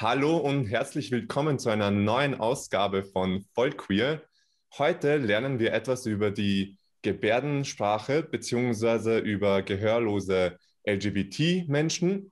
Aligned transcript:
Hallo 0.00 0.36
und 0.36 0.66
herzlich 0.66 1.10
willkommen 1.10 1.58
zu 1.58 1.70
einer 1.70 1.90
neuen 1.90 2.36
Ausgabe 2.38 3.02
von 3.02 3.44
Vollqueer. 3.56 4.22
Heute 4.78 5.16
lernen 5.16 5.58
wir 5.58 5.72
etwas 5.72 6.06
über 6.06 6.30
die 6.30 6.78
Gebärdensprache 7.02 8.22
bzw. 8.22 9.18
über 9.18 9.62
gehörlose 9.62 10.56
LGBT-Menschen. 10.86 12.30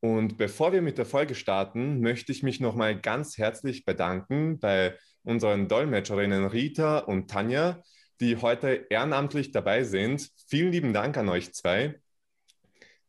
Und 0.00 0.36
bevor 0.36 0.74
wir 0.74 0.82
mit 0.82 0.98
der 0.98 1.06
Folge 1.06 1.34
starten, 1.34 2.00
möchte 2.00 2.30
ich 2.30 2.42
mich 2.42 2.60
nochmal 2.60 3.00
ganz 3.00 3.38
herzlich 3.38 3.86
bedanken 3.86 4.58
bei 4.58 4.94
unseren 5.22 5.68
Dolmetscherinnen 5.68 6.44
Rita 6.44 6.98
und 6.98 7.30
Tanja, 7.30 7.82
die 8.20 8.36
heute 8.36 8.84
ehrenamtlich 8.90 9.50
dabei 9.50 9.84
sind. 9.84 10.28
Vielen 10.46 10.72
lieben 10.72 10.92
Dank 10.92 11.16
an 11.16 11.30
euch 11.30 11.54
zwei. 11.54 12.02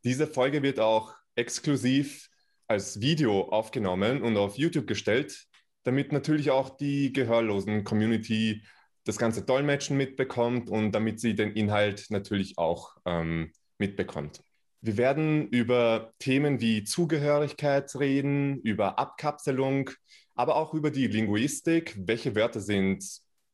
Diese 0.05 0.25
Folge 0.25 0.63
wird 0.63 0.79
auch 0.79 1.13
exklusiv 1.35 2.29
als 2.73 2.99
Video 2.99 3.49
aufgenommen 3.49 4.23
und 4.23 4.35
auf 4.35 4.57
YouTube 4.57 4.87
gestellt, 4.87 5.45
damit 5.83 6.11
natürlich 6.11 6.49
auch 6.49 6.75
die 6.75 7.13
gehörlosen 7.13 7.83
Community 7.83 8.63
das 9.03 9.17
ganze 9.17 9.43
Dolmetschen 9.43 9.95
mitbekommt 9.95 10.71
und 10.71 10.91
damit 10.91 11.19
sie 11.19 11.35
den 11.35 11.51
Inhalt 11.51 12.07
natürlich 12.09 12.57
auch 12.57 12.95
ähm, 13.05 13.51
mitbekommt. 13.77 14.41
Wir 14.81 14.97
werden 14.97 15.47
über 15.49 16.13
Themen 16.17 16.61
wie 16.61 16.83
Zugehörigkeit 16.83 17.93
reden, 17.99 18.59
über 18.61 18.97
Abkapselung, 18.97 19.91
aber 20.33 20.55
auch 20.55 20.73
über 20.73 20.89
die 20.89 21.05
Linguistik. 21.05 21.95
Welche 21.99 22.35
Wörter 22.35 22.59
sind 22.59 23.05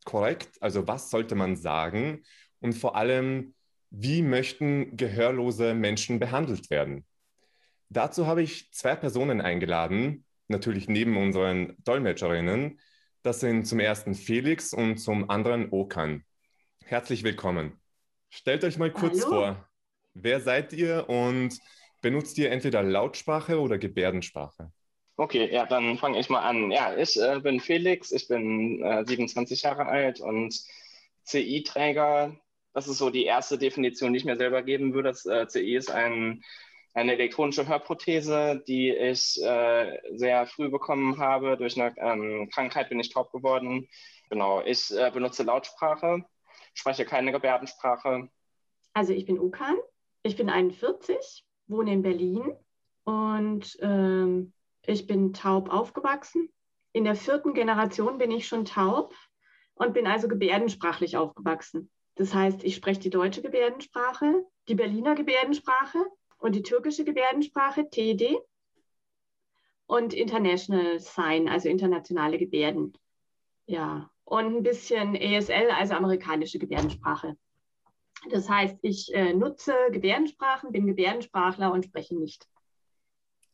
korrekt? 0.05 0.49
Also 0.61 0.87
was 0.87 1.09
sollte 1.09 1.35
man 1.35 1.57
sagen? 1.57 2.23
Und 2.61 2.73
vor 2.73 2.95
allem, 2.95 3.53
wie 3.89 4.21
möchten 4.21 4.95
gehörlose 4.95 5.73
Menschen 5.73 6.19
behandelt 6.19 6.69
werden? 6.69 7.05
Dazu 7.89 8.27
habe 8.27 8.43
ich 8.43 8.71
zwei 8.71 8.95
Personen 8.95 9.41
eingeladen, 9.41 10.23
natürlich 10.47 10.87
neben 10.87 11.17
unseren 11.17 11.75
Dolmetscherinnen. 11.83 12.79
Das 13.23 13.39
sind 13.39 13.65
zum 13.65 13.79
ersten 13.79 14.13
Felix 14.13 14.73
und 14.73 14.97
zum 14.97 15.29
anderen 15.31 15.71
Okan. 15.71 16.23
Herzlich 16.85 17.23
willkommen. 17.23 17.79
Stellt 18.29 18.63
euch 18.63 18.77
mal 18.77 18.91
kurz 18.91 19.23
Hallo. 19.23 19.29
vor, 19.31 19.69
wer 20.13 20.39
seid 20.39 20.71
ihr 20.73 21.09
und 21.09 21.57
benutzt 22.03 22.37
ihr 22.37 22.51
entweder 22.51 22.83
Lautsprache 22.83 23.59
oder 23.59 23.79
Gebärdensprache? 23.79 24.71
Okay, 25.17 25.51
ja, 25.51 25.65
dann 25.65 25.97
fange 25.97 26.19
ich 26.19 26.29
mal 26.29 26.41
an. 26.41 26.71
Ja, 26.71 26.95
ich 26.95 27.19
äh, 27.19 27.39
bin 27.39 27.59
Felix, 27.59 28.11
ich 28.11 28.27
bin 28.27 28.83
äh, 28.83 29.03
27 29.03 29.63
Jahre 29.63 29.87
alt 29.87 30.19
und 30.19 30.55
CI-Träger. 31.23 32.39
Das 32.73 32.87
ist 32.87 32.99
so 32.99 33.09
die 33.09 33.25
erste 33.25 33.57
Definition, 33.57 34.13
die 34.13 34.17
ich 34.19 34.25
mir 34.25 34.37
selber 34.37 34.61
geben 34.61 34.93
würde. 34.93 35.09
Das 35.09 35.25
äh, 35.25 35.47
CI 35.47 35.75
ist 35.75 35.89
ein 35.89 36.43
eine 36.93 37.13
elektronische 37.13 37.67
Hörprothese, 37.67 38.63
die 38.67 38.89
ich 38.89 39.41
äh, 39.43 39.99
sehr 40.15 40.47
früh 40.47 40.69
bekommen 40.69 41.17
habe. 41.17 41.57
Durch 41.57 41.79
eine 41.79 41.95
ähm, 41.97 42.49
Krankheit 42.49 42.89
bin 42.89 42.99
ich 42.99 43.09
taub 43.09 43.31
geworden. 43.31 43.87
Genau, 44.29 44.61
ich 44.61 44.91
äh, 44.91 45.11
benutze 45.11 45.43
Lautsprache, 45.43 46.23
spreche 46.73 47.05
keine 47.05 47.31
Gebärdensprache. 47.31 48.29
Also 48.93 49.13
ich 49.13 49.25
bin 49.25 49.39
Ukan, 49.39 49.77
ich 50.23 50.35
bin 50.35 50.49
41, 50.49 51.45
wohne 51.67 51.93
in 51.93 52.01
Berlin 52.01 52.55
und 53.03 53.77
ähm, 53.81 54.53
ich 54.85 55.07
bin 55.07 55.33
taub 55.33 55.71
aufgewachsen. 55.71 56.49
In 56.91 57.03
der 57.03 57.15
vierten 57.15 57.53
Generation 57.53 58.17
bin 58.17 58.31
ich 58.31 58.47
schon 58.47 58.65
taub 58.65 59.13
und 59.75 59.93
bin 59.93 60.07
also 60.07 60.27
gebärdensprachlich 60.27 61.17
aufgewachsen. 61.17 61.89
Das 62.15 62.33
heißt, 62.33 62.63
ich 62.63 62.75
spreche 62.75 62.99
die 62.99 63.09
deutsche 63.09 63.41
Gebärdensprache, 63.41 64.43
die 64.67 64.75
Berliner 64.75 65.15
Gebärdensprache 65.15 66.05
und 66.39 66.55
die 66.55 66.63
türkische 66.63 67.05
Gebärdensprache, 67.05 67.89
TED, 67.89 68.39
und 69.89 70.13
International 70.13 70.99
Sign, 70.99 71.49
also 71.49 71.67
internationale 71.67 72.37
Gebärden. 72.37 72.93
Ja, 73.65 74.11
und 74.23 74.57
ein 74.57 74.63
bisschen 74.63 75.15
ASL, 75.15 75.71
also 75.71 75.95
amerikanische 75.95 76.59
Gebärdensprache. 76.59 77.35
Das 78.29 78.47
heißt, 78.47 78.77
ich 78.83 79.11
äh, 79.15 79.33
nutze 79.33 79.73
Gebärdensprachen, 79.91 80.71
bin 80.71 80.85
Gebärdensprachler 80.85 81.71
und 81.71 81.85
spreche 81.85 82.15
nicht. 82.15 82.47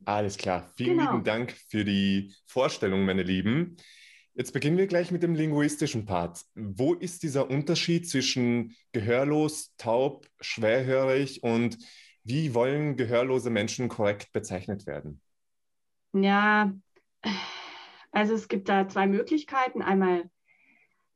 Alles 0.03 0.37
klar. 0.37 0.69
Vielen 0.75 0.97
genau. 0.97 1.11
lieben 1.11 1.23
Dank 1.23 1.53
für 1.69 1.85
die 1.85 2.33
Vorstellung, 2.45 3.05
meine 3.05 3.23
Lieben. 3.23 3.77
Jetzt 4.33 4.51
beginnen 4.51 4.77
wir 4.77 4.87
gleich 4.87 5.11
mit 5.11 5.23
dem 5.23 5.35
linguistischen 5.35 6.05
Part. 6.05 6.41
Wo 6.53 6.93
ist 6.93 7.23
dieser 7.23 7.49
Unterschied 7.49 8.09
zwischen 8.09 8.75
gehörlos, 8.91 9.73
taub, 9.77 10.27
schwerhörig 10.41 11.43
und 11.43 11.77
wie 12.25 12.53
wollen 12.55 12.97
gehörlose 12.97 13.51
Menschen 13.51 13.87
korrekt 13.87 14.33
bezeichnet 14.33 14.87
werden? 14.87 15.21
Ja, 16.11 16.73
also 18.11 18.33
es 18.33 18.47
gibt 18.47 18.67
da 18.67 18.87
zwei 18.87 19.05
Möglichkeiten. 19.05 19.81
Einmal 19.81 20.29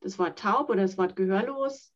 das 0.00 0.18
Wort 0.18 0.38
taub 0.38 0.70
oder 0.70 0.82
das 0.82 0.96
Wort 0.98 1.16
gehörlos. 1.16 1.92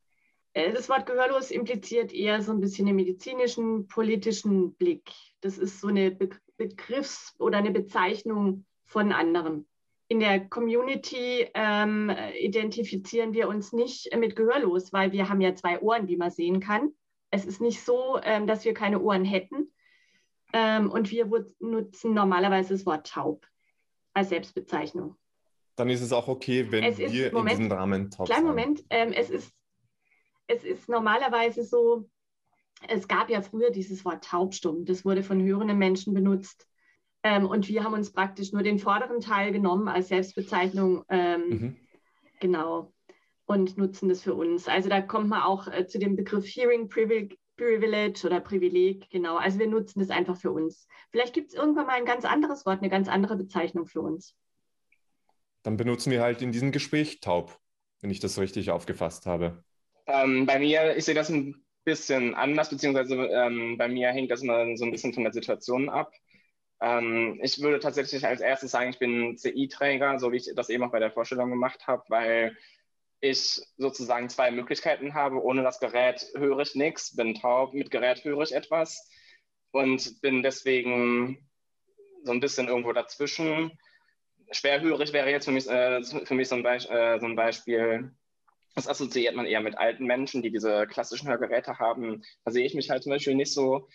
Äh, 0.53 0.73
das 0.73 0.89
Wort 0.89 1.07
gehörlos 1.07 1.53
impliziert 1.53 2.13
eher 2.13 2.43
so 2.43 2.53
ein 2.53 2.61
bisschen 2.61 2.87
den 2.87 2.97
medizinischen, 2.97 3.87
politischen 3.87 4.75
Blick. 4.75 5.11
Das 5.41 5.59
ist 5.59 5.81
so 5.81 5.89
eine 5.89 6.11
Begriffs- 6.57 7.35
oder 7.39 7.59
eine 7.59 7.71
Bezeichnung 7.71 8.67
von 8.85 9.13
anderen. 9.13 9.67
In 10.09 10.21
der 10.21 10.49
Community 10.49 11.49
ähm, 11.55 12.13
identifizieren 12.39 13.33
wir 13.33 13.49
uns 13.49 13.73
nicht 13.73 14.15
mit 14.17 14.35
gehörlos, 14.35 14.93
weil 14.93 15.13
wir 15.13 15.29
haben 15.29 15.41
ja 15.41 15.55
zwei 15.55 15.81
Ohren, 15.81 16.07
die 16.07 16.17
man 16.17 16.31
sehen 16.31 16.61
kann. 16.61 16.93
Es 17.35 17.45
ist 17.45 17.61
nicht 17.61 17.83
so, 17.83 18.21
ähm, 18.23 18.47
dass 18.47 18.65
wir 18.65 18.75
keine 18.75 19.01
Ohren 19.01 19.25
hätten. 19.25 19.73
Ähm, 20.53 20.89
und 20.89 21.11
wir 21.11 21.29
nutzen 21.59 22.15
normalerweise 22.15 22.75
das 22.75 22.87
Wort 22.87 23.09
taub 23.09 23.45
als 24.13 24.29
Selbstbezeichnung. 24.29 25.17
Dann 25.75 25.91
ist 25.91 26.01
es 26.01 26.13
auch 26.13 26.29
okay, 26.29 26.71
wenn 26.71 26.85
es 26.85 26.99
wir 26.99 27.33
Moment, 27.33 27.59
in 27.59 27.65
diesem 27.65 27.73
Rahmen 27.73 28.11
taub 28.13 28.27
Kleinen 28.27 28.47
Moment, 28.47 28.85
ähm, 28.89 29.13
es, 29.13 29.31
ist, 29.31 29.53
es 30.47 30.63
ist 30.63 30.89
normalerweise 30.89 31.65
so, 31.65 32.09
es 32.87 33.09
gab 33.09 33.31
ja 33.31 33.43
früher 33.43 33.73
dieses 33.73 34.05
Wort 34.05 34.23
taubstumm, 34.23 34.85
das 34.85 35.05
wurde 35.05 35.25
von 35.25 35.43
hörenden 35.43 35.77
Menschen 35.79 36.15
benutzt. 36.15 36.69
Ähm, 37.25 37.47
und 37.47 37.67
wir 37.67 37.83
haben 37.83 37.95
uns 37.95 38.13
praktisch 38.13 38.53
nur 38.53 38.63
den 38.63 38.79
vorderen 38.79 39.19
Teil 39.19 39.51
genommen 39.51 39.89
als 39.89 40.07
Selbstbezeichnung. 40.07 41.05
Ähm, 41.09 41.49
mhm. 41.49 41.77
Genau 42.39 42.95
und 43.47 43.77
nutzen 43.77 44.09
das 44.09 44.23
für 44.23 44.35
uns. 44.35 44.69
Also 44.69 44.89
da 44.89 45.01
kommt 45.01 45.29
man 45.29 45.43
auch 45.43 45.69
äh, 45.69 45.87
zu 45.87 45.99
dem 45.99 46.17
Begriff 46.17 46.47
Hearing 46.47 46.89
Privilege 46.89 48.27
oder 48.27 48.41
Privileg, 48.41 49.11
genau. 49.11 49.37
Also 49.37 49.59
wir 49.59 49.67
nutzen 49.67 50.01
das 50.01 50.11
einfach 50.11 50.37
für 50.37 50.51
uns. 50.51 50.89
Vielleicht 51.11 51.35
gibt 51.35 51.51
es 51.51 51.55
irgendwann 51.55 51.87
mal 51.87 51.97
ein 51.97 52.07
ganz 52.07 52.25
anderes 52.25 52.67
Wort, 52.67 52.81
eine 52.81 52.91
ganz 52.91 53.09
andere 53.09 53.37
Bezeichnung 53.37 53.87
für 53.87 54.01
uns. 54.01 54.35
Dann 55.63 55.77
benutzen 55.77 56.11
wir 56.11 56.21
halt 56.21 56.43
in 56.43 56.53
diesem 56.53 56.73
Gespräch 56.73 57.21
taub, 57.21 57.59
wenn 58.01 58.11
ich 58.11 58.21
das 58.21 58.39
richtig 58.39 58.71
aufgefasst 58.71 59.27
habe. 59.27 59.63
Ähm, 60.07 60.47
bei 60.47 60.59
mir, 60.59 60.97
ich 60.97 61.05
sehe 61.05 61.15
das 61.15 61.31
ein 61.31 61.65
bisschen 61.85 62.35
anders, 62.35 62.71
beziehungsweise 62.71 63.15
ähm, 63.15 63.77
bei 63.79 63.89
mir 63.89 64.09
hängt 64.11 64.31
das 64.31 64.43
immer 64.43 64.77
so 64.77 64.85
ein 64.85 64.91
bisschen 64.91 65.15
von 65.15 65.25
der 65.25 65.33
Situation 65.33 65.89
ab. 65.89 66.13
Ähm, 66.81 67.39
ich 67.43 67.61
würde 67.63 67.79
tatsächlich 67.79 68.27
als 68.27 68.41
erstes 68.41 68.73
sagen, 68.73 68.91
ich 68.91 68.99
bin 68.99 69.37
CI-Träger, 69.37 70.19
so 70.19 70.33
wie 70.33 70.37
ich 70.37 70.51
das 70.55 70.69
eben 70.69 70.85
auch 70.85 70.93
bei 70.93 70.99
der 70.99 71.13
Vorstellung 71.13 71.51
gemacht 71.51 71.87
habe, 71.87 72.03
weil 72.09 72.57
ich 73.25 73.61
sozusagen 73.79 74.29
zwei 74.29 74.51
Möglichkeiten 74.51 75.15
habe. 75.15 75.43
Ohne 75.43 75.63
das 75.63 75.81
Gerät 75.81 76.27
höre 76.37 76.61
ich 76.61 76.75
nichts, 76.75 77.17
bin 77.17 77.35
taub, 77.35 77.73
mit 77.73 77.91
Gerät 77.91 78.25
höre 78.25 78.43
ich 78.43 78.55
etwas 78.55 79.09
und 79.73 80.21
bin 80.21 80.43
deswegen 80.43 81.49
so 82.23 82.33
ein 82.33 82.41
bisschen 82.41 82.69
irgendwo 82.69 82.93
dazwischen. 82.93 83.73
Schwerhörig 84.51 85.13
wäre 85.13 85.31
jetzt 85.31 85.47
für 85.47 85.53
mich, 85.53 85.69
äh, 85.69 86.03
für 86.03 86.35
mich 86.35 86.49
so, 86.49 86.57
ein 86.57 86.65
äh, 86.65 87.19
so 87.19 87.27
ein 87.27 87.37
Beispiel, 87.37 88.13
das 88.75 88.89
assoziiert 88.89 89.35
man 89.35 89.47
eher 89.47 89.61
mit 89.61 89.79
alten 89.79 90.05
Menschen, 90.05 90.43
die 90.43 90.51
diese 90.51 90.87
klassischen 90.87 91.29
Hörgeräte 91.29 91.79
haben. 91.79 92.23
Da 92.45 92.51
sehe 92.51 92.67
ich 92.67 92.75
mich 92.75 92.91
halt 92.91 93.03
zum 93.03 93.11
Beispiel 93.11 93.35
nicht 93.35 93.53
so 93.53 93.89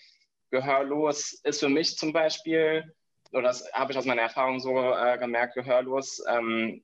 gehörlos. 0.49 1.33
Ist 1.43 1.59
für 1.59 1.69
mich 1.69 1.97
zum 1.97 2.13
Beispiel, 2.13 2.93
oder 3.31 3.43
das 3.43 3.71
habe 3.73 3.91
ich 3.91 3.97
aus 3.97 4.05
meiner 4.05 4.23
Erfahrung 4.23 4.59
so 4.59 4.75
äh, 4.79 5.17
gemerkt, 5.19 5.53
gehörlos 5.53 6.23
ähm, 6.27 6.83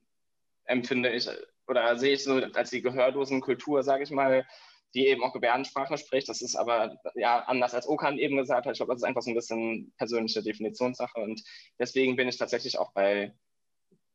empfinde 0.64 1.10
ich 1.10 1.28
oder 1.68 1.98
sehe 1.98 2.14
ich 2.14 2.24
so 2.24 2.34
als 2.54 2.70
die 2.70 2.82
gehörlosen 2.82 3.40
Kultur, 3.40 3.82
sage 3.82 4.04
ich 4.04 4.10
mal, 4.10 4.46
die 4.94 5.06
eben 5.06 5.22
auch 5.22 5.32
Gebärdensprache 5.32 5.98
spricht. 5.98 6.28
Das 6.28 6.40
ist 6.40 6.56
aber 6.56 6.96
ja 7.14 7.40
anders 7.40 7.74
als 7.74 7.88
Okan 7.88 8.18
eben 8.18 8.36
gesagt 8.36 8.66
hat. 8.66 8.72
Ich 8.72 8.78
glaube, 8.78 8.92
das 8.92 9.02
ist 9.02 9.08
einfach 9.08 9.22
so 9.22 9.30
ein 9.30 9.34
bisschen 9.34 9.92
persönliche 9.98 10.42
Definitionssache 10.42 11.20
und 11.20 11.42
deswegen 11.78 12.16
bin 12.16 12.28
ich 12.28 12.38
tatsächlich 12.38 12.78
auch 12.78 12.92
bei 12.92 13.34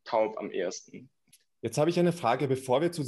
taub 0.04 0.38
am 0.38 0.52
ehesten. 0.52 1.10
Jetzt 1.62 1.78
habe 1.78 1.92
ich 1.92 2.00
eine 2.00 2.14
Frage, 2.14 2.48
bevor 2.48 2.82
wir 2.82 2.92
zu, 2.92 3.04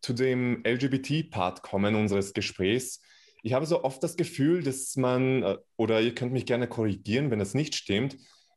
zu 0.00 0.12
dem 0.12 0.62
LGBT-Part 0.64 1.62
kommen 1.62 1.96
unseres 1.96 2.32
Gesprächs. 2.32 3.02
Ich 3.42 3.52
habe 3.52 3.66
so 3.66 3.82
oft 3.82 4.02
das 4.02 4.16
Gefühl, 4.16 4.62
dass 4.62 4.94
man, 4.96 5.42
äh, 5.42 5.58
oder 5.76 6.00
ihr 6.00 6.14
könnt 6.14 6.32
mich 6.32 6.46
gerne 6.46 6.68
korrigieren, 6.68 7.30
wenn 7.30 7.40
das 7.40 7.54
nicht 7.54 7.74
stimmt, 7.74 8.16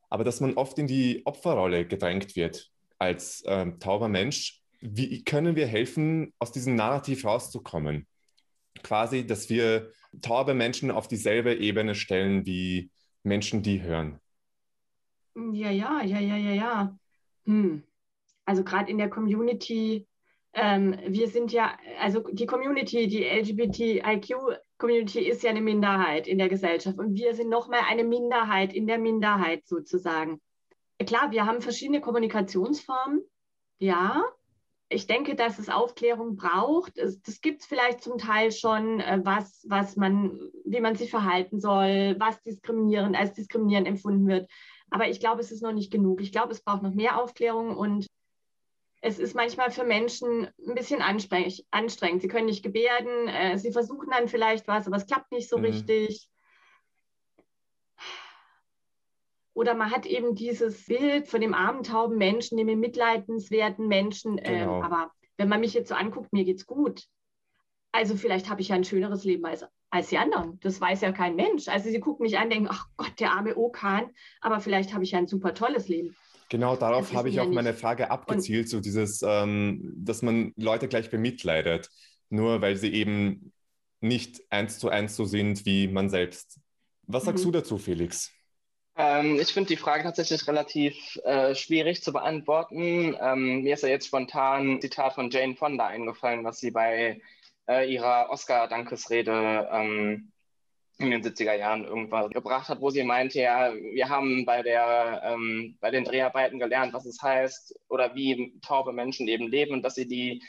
aber 0.09 0.23
dass 0.23 0.39
man 0.39 0.53
oft 0.53 0.77
in 0.77 0.85
die 0.85 1.23
Opferrolle 1.25 1.87
gedrängt 1.87 2.35
wird 2.35 2.69
als 2.99 3.43
ähm, 3.47 3.79
tauber 3.79 4.07
Mensch 4.07 4.61
wie 4.81 5.23
können 5.23 5.55
wir 5.55 5.67
helfen, 5.67 6.33
aus 6.39 6.51
diesem 6.51 6.75
Narrativ 6.75 7.25
rauszukommen? 7.25 8.07
Quasi, 8.83 9.25
dass 9.25 9.49
wir 9.49 9.91
taube 10.21 10.53
Menschen 10.53 10.91
auf 10.91 11.07
dieselbe 11.07 11.55
Ebene 11.55 11.95
stellen 11.95 12.45
wie 12.45 12.91
Menschen, 13.23 13.61
die 13.61 13.81
hören. 13.81 14.19
Ja, 15.35 15.69
ja, 15.69 16.01
ja, 16.03 16.19
ja, 16.19 16.37
ja, 16.37 16.51
ja. 16.51 16.99
Hm. 17.45 17.83
Also 18.45 18.63
gerade 18.63 18.89
in 18.89 18.97
der 18.97 19.09
Community, 19.09 20.07
ähm, 20.53 20.97
wir 21.07 21.27
sind 21.27 21.51
ja, 21.51 21.77
also 21.99 22.21
die 22.31 22.45
Community, 22.45 23.07
die 23.07 23.23
LGBTIQ-Community 23.23 25.19
ist 25.19 25.43
ja 25.43 25.51
eine 25.51 25.61
Minderheit 25.61 26.27
in 26.27 26.37
der 26.37 26.49
Gesellschaft 26.49 26.97
und 26.97 27.13
wir 27.13 27.35
sind 27.35 27.49
nochmal 27.49 27.81
eine 27.87 28.03
Minderheit 28.03 28.73
in 28.73 28.87
der 28.87 28.97
Minderheit 28.97 29.67
sozusagen. 29.67 30.41
Klar, 31.05 31.31
wir 31.31 31.45
haben 31.45 31.61
verschiedene 31.61 32.01
Kommunikationsformen, 32.01 33.21
ja, 33.77 34.23
ich 34.89 35.05
denke, 35.05 35.35
dass 35.35 35.59
es 35.59 35.69
Aufklärung 35.69 36.35
braucht. 36.35 36.97
Es, 36.97 37.21
das 37.21 37.41
gibt 37.41 37.61
es 37.61 37.67
vielleicht 37.67 38.01
zum 38.01 38.17
Teil 38.17 38.51
schon, 38.51 38.99
äh, 38.99 39.19
was, 39.23 39.63
was 39.67 39.95
man, 39.95 40.49
wie 40.65 40.81
man 40.81 40.95
sich 40.95 41.11
verhalten 41.11 41.59
soll, 41.59 42.15
was 42.17 42.41
diskriminierend 42.41 43.15
als 43.15 43.33
diskriminierend 43.33 43.87
empfunden 43.87 44.27
wird. 44.27 44.49
Aber 44.89 45.07
ich 45.07 45.19
glaube, 45.19 45.41
es 45.41 45.51
ist 45.51 45.61
noch 45.61 45.73
nicht 45.73 45.91
genug. 45.91 46.21
Ich 46.21 46.31
glaube, 46.31 46.51
es 46.51 46.61
braucht 46.61 46.81
noch 46.81 46.95
mehr 46.95 47.21
Aufklärung 47.21 47.77
und 47.77 48.07
es 49.01 49.19
ist 49.19 49.35
manchmal 49.35 49.71
für 49.71 49.83
Menschen 49.83 50.49
ein 50.67 50.75
bisschen 50.75 51.01
anstrengend. 51.01 52.21
Sie 52.21 52.27
können 52.27 52.47
nicht 52.47 52.63
gebärden, 52.63 53.27
äh, 53.27 53.57
sie 53.57 53.71
versuchen 53.71 54.09
dann 54.09 54.27
vielleicht 54.27 54.67
was, 54.67 54.87
aber 54.87 54.97
es 54.97 55.05
klappt 55.05 55.31
nicht 55.31 55.49
so 55.49 55.59
mhm. 55.59 55.65
richtig. 55.65 56.29
Oder 59.59 59.75
man 59.75 59.91
hat 59.91 60.05
eben 60.05 60.35
dieses 60.35 60.85
Bild 60.85 61.27
von 61.27 61.41
dem 61.41 61.53
armen, 61.53 61.83
tauben 61.83 62.17
Menschen, 62.17 62.55
dem 62.55 62.79
mitleidenswerten 62.79 63.89
Menschen. 63.89 64.37
Ähm, 64.37 64.59
genau. 64.59 64.79
Äh, 64.79 64.85
aber 64.85 65.11
wenn 65.35 65.49
man 65.49 65.59
mich 65.59 65.73
jetzt 65.73 65.89
so 65.89 65.95
anguckt, 65.95 66.31
mir 66.31 66.45
geht's 66.45 66.65
gut. 66.65 67.03
Also 67.91 68.15
vielleicht 68.15 68.49
habe 68.49 68.61
ich 68.61 68.69
ja 68.69 68.75
ein 68.75 68.85
schöneres 68.85 69.25
Leben 69.25 69.45
als, 69.45 69.65
als 69.89 70.07
die 70.07 70.17
anderen. 70.17 70.61
Das 70.61 70.79
weiß 70.79 71.01
ja 71.01 71.11
kein 71.11 71.35
Mensch. 71.35 71.67
Also 71.67 71.89
sie 71.89 71.99
gucken 71.99 72.23
mich 72.23 72.37
an, 72.37 72.49
denken, 72.49 72.69
ach 72.71 72.85
Gott, 72.95 73.19
der 73.19 73.33
arme 73.33 73.57
Okan, 73.57 74.09
aber 74.39 74.61
vielleicht 74.61 74.93
habe 74.93 75.03
ich 75.03 75.11
ja 75.11 75.17
ein 75.17 75.27
super 75.27 75.53
tolles 75.53 75.89
Leben. 75.89 76.15
Genau, 76.47 76.77
darauf 76.77 77.13
habe 77.13 77.27
ich 77.27 77.41
auch 77.41 77.49
meine 77.49 77.73
Frage 77.73 78.11
abgezielt, 78.11 78.67
Und, 78.67 78.69
so 78.69 78.79
dieses, 78.79 79.21
ähm, 79.27 79.93
dass 79.97 80.21
man 80.21 80.53
Leute 80.55 80.87
gleich 80.87 81.09
bemitleidet, 81.09 81.89
nur 82.29 82.61
weil 82.61 82.77
sie 82.77 82.93
eben 82.93 83.51
nicht 83.99 84.41
eins 84.51 84.79
zu 84.79 84.87
eins 84.87 85.17
so 85.17 85.25
sind 85.25 85.65
wie 85.65 85.89
man 85.89 86.07
selbst. 86.07 86.61
Was 87.07 87.25
sagst 87.25 87.43
mhm. 87.43 87.51
du 87.51 87.59
dazu, 87.59 87.77
Felix? 87.77 88.31
Ähm, 88.99 89.39
ich 89.39 89.53
finde 89.53 89.69
die 89.69 89.77
Frage 89.77 90.03
tatsächlich 90.03 90.45
relativ 90.45 91.15
äh, 91.23 91.55
schwierig 91.55 92.03
zu 92.03 92.11
beantworten. 92.11 93.15
Ähm, 93.21 93.61
mir 93.61 93.75
ist 93.75 93.83
ja 93.83 93.87
jetzt 93.87 94.07
spontan 94.07 94.73
ein 94.73 94.81
Zitat 94.81 95.13
von 95.13 95.29
Jane 95.31 95.55
Fonda 95.55 95.87
eingefallen, 95.87 96.43
was 96.43 96.59
sie 96.59 96.71
bei 96.71 97.21
äh, 97.69 97.89
ihrer 97.89 98.29
Oscar-Dankesrede 98.29 99.69
ähm, 99.71 100.33
in 100.97 101.11
den 101.11 101.23
70er 101.23 101.53
Jahren 101.53 101.85
irgendwann 101.85 102.29
gebracht 102.31 102.67
hat, 102.67 102.81
wo 102.81 102.89
sie 102.89 103.03
meinte, 103.03 103.39
ja, 103.39 103.73
wir 103.73 104.09
haben 104.09 104.43
bei, 104.45 104.63
der, 104.63 105.21
ähm, 105.23 105.77
bei 105.79 105.91
den 105.91 106.03
Dreharbeiten 106.03 106.59
gelernt, 106.59 106.91
was 106.91 107.05
es 107.05 107.21
heißt 107.21 107.79
oder 107.87 108.15
wie 108.15 108.59
taube 108.61 108.91
Menschen 108.91 109.29
eben 109.29 109.47
leben 109.47 109.75
und 109.75 109.83
dass 109.83 109.95
sie 109.95 110.09
die 110.09 110.43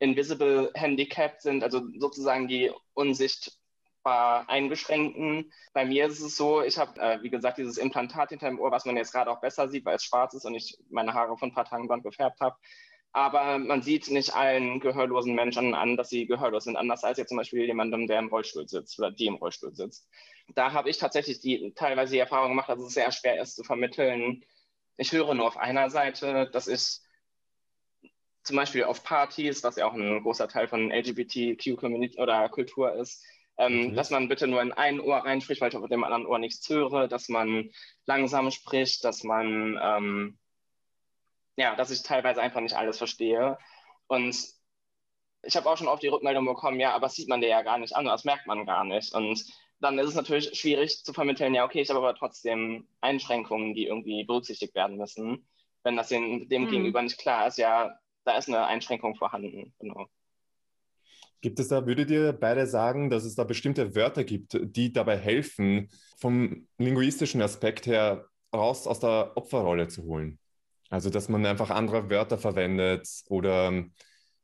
invisible 0.00 0.72
handicapped 0.74 1.40
sind, 1.42 1.62
also 1.62 1.82
sozusagen 2.00 2.48
die 2.48 2.72
unsicht 2.94 3.61
war 4.02 4.48
eingeschränkten. 4.48 5.52
Bei 5.72 5.84
mir 5.84 6.06
ist 6.06 6.20
es 6.20 6.36
so, 6.36 6.62
ich 6.62 6.78
habe, 6.78 7.00
äh, 7.00 7.22
wie 7.22 7.30
gesagt, 7.30 7.58
dieses 7.58 7.78
Implantat 7.78 8.30
hinter 8.30 8.48
dem 8.48 8.60
Ohr, 8.60 8.70
was 8.70 8.84
man 8.84 8.96
jetzt 8.96 9.12
gerade 9.12 9.30
auch 9.30 9.40
besser 9.40 9.68
sieht, 9.68 9.84
weil 9.84 9.96
es 9.96 10.04
schwarz 10.04 10.34
ist 10.34 10.44
und 10.44 10.54
ich 10.54 10.78
meine 10.90 11.14
Haare 11.14 11.36
von 11.36 11.50
ein 11.50 11.54
paar 11.54 11.64
Tagen 11.64 11.86
blond 11.86 12.02
gefärbt 12.02 12.40
habe. 12.40 12.56
Aber 13.12 13.58
man 13.58 13.82
sieht 13.82 14.10
nicht 14.10 14.34
allen 14.34 14.80
gehörlosen 14.80 15.34
Menschen 15.34 15.74
an, 15.74 15.96
dass 15.98 16.08
sie 16.08 16.26
gehörlos 16.26 16.64
sind, 16.64 16.76
anders 16.76 17.04
als 17.04 17.18
jetzt 17.18 17.28
zum 17.28 17.36
Beispiel 17.36 17.64
jemandem, 17.66 18.06
der 18.06 18.18
im 18.18 18.28
Rollstuhl 18.28 18.66
sitzt 18.66 18.98
oder 18.98 19.10
die 19.10 19.26
im 19.26 19.34
Rollstuhl 19.34 19.74
sitzt. 19.74 20.08
Da 20.54 20.72
habe 20.72 20.88
ich 20.88 20.96
tatsächlich 20.96 21.40
die, 21.40 21.72
teilweise 21.74 22.12
die 22.14 22.18
Erfahrung 22.18 22.50
gemacht, 22.50 22.70
dass 22.70 22.80
es 22.80 22.94
sehr 22.94 23.12
schwer 23.12 23.40
ist 23.40 23.56
zu 23.56 23.64
vermitteln. 23.64 24.42
Ich 24.96 25.12
höre 25.12 25.34
nur 25.34 25.46
auf 25.46 25.58
einer 25.58 25.90
Seite, 25.90 26.48
dass 26.52 26.68
ich 26.68 27.00
zum 28.42 28.56
Beispiel 28.56 28.84
auf 28.84 29.04
Partys, 29.04 29.62
was 29.62 29.76
ja 29.76 29.86
auch 29.86 29.94
ein 29.94 30.22
großer 30.22 30.48
Teil 30.48 30.66
von 30.66 30.90
LGBTQ-Community 30.90 32.18
oder 32.18 32.48
Kultur 32.48 32.94
ist, 32.94 33.24
ähm, 33.58 33.88
mhm. 33.90 33.94
Dass 33.94 34.10
man 34.10 34.28
bitte 34.28 34.46
nur 34.46 34.62
in 34.62 34.72
ein 34.72 35.00
Ohr 35.00 35.18
reinspricht, 35.18 35.60
weil 35.60 35.68
ich 35.68 35.76
auf 35.76 35.88
dem 35.88 36.04
anderen 36.04 36.26
Ohr 36.26 36.38
nichts 36.38 36.68
höre, 36.68 37.08
dass 37.08 37.28
man 37.28 37.70
langsam 38.06 38.50
spricht, 38.50 39.04
dass 39.04 39.24
man, 39.24 39.78
ähm, 39.82 40.38
ja, 41.56 41.76
dass 41.76 41.90
ich 41.90 42.02
teilweise 42.02 42.40
einfach 42.40 42.60
nicht 42.60 42.76
alles 42.76 42.98
verstehe. 42.98 43.58
Und 44.06 44.36
ich 45.42 45.56
habe 45.56 45.68
auch 45.68 45.76
schon 45.76 45.88
oft 45.88 46.02
die 46.02 46.08
Rückmeldung 46.08 46.46
bekommen, 46.46 46.80
ja, 46.80 46.92
aber 46.92 47.06
das 47.06 47.14
sieht 47.14 47.28
man 47.28 47.40
dir 47.40 47.48
ja 47.48 47.62
gar 47.62 47.78
nicht 47.78 47.94
an, 47.94 48.04
das 48.04 48.24
merkt 48.24 48.46
man 48.46 48.64
gar 48.64 48.84
nicht. 48.84 49.12
Und 49.14 49.44
dann 49.80 49.98
ist 49.98 50.08
es 50.08 50.14
natürlich 50.14 50.58
schwierig 50.58 51.04
zu 51.04 51.12
vermitteln, 51.12 51.54
ja, 51.54 51.64
okay, 51.64 51.80
ich 51.80 51.90
habe 51.90 51.98
aber 51.98 52.14
trotzdem 52.14 52.86
Einschränkungen, 53.00 53.74
die 53.74 53.86
irgendwie 53.86 54.24
berücksichtigt 54.24 54.74
werden 54.74 54.96
müssen. 54.96 55.46
Wenn 55.82 55.96
das 55.96 56.08
dem, 56.08 56.48
dem 56.48 56.64
mhm. 56.64 56.70
Gegenüber 56.70 57.02
nicht 57.02 57.18
klar 57.18 57.48
ist, 57.48 57.58
ja, 57.58 57.98
da 58.24 58.36
ist 58.36 58.48
eine 58.48 58.64
Einschränkung 58.66 59.16
vorhanden. 59.16 59.74
Genau. 59.80 60.06
Gibt 61.42 61.58
es 61.58 61.68
da, 61.68 61.86
würdet 61.86 62.08
ihr 62.08 62.32
beide 62.32 62.68
sagen, 62.68 63.10
dass 63.10 63.24
es 63.24 63.34
da 63.34 63.42
bestimmte 63.42 63.96
Wörter 63.96 64.22
gibt, 64.22 64.56
die 64.62 64.92
dabei 64.92 65.18
helfen, 65.18 65.90
vom 66.16 66.68
linguistischen 66.78 67.42
Aspekt 67.42 67.86
her 67.86 68.26
raus 68.54 68.86
aus 68.86 69.00
der 69.00 69.32
Opferrolle 69.34 69.88
zu 69.88 70.04
holen? 70.04 70.38
Also, 70.88 71.10
dass 71.10 71.28
man 71.28 71.44
einfach 71.44 71.70
andere 71.70 72.10
Wörter 72.10 72.38
verwendet 72.38 73.08
oder 73.26 73.84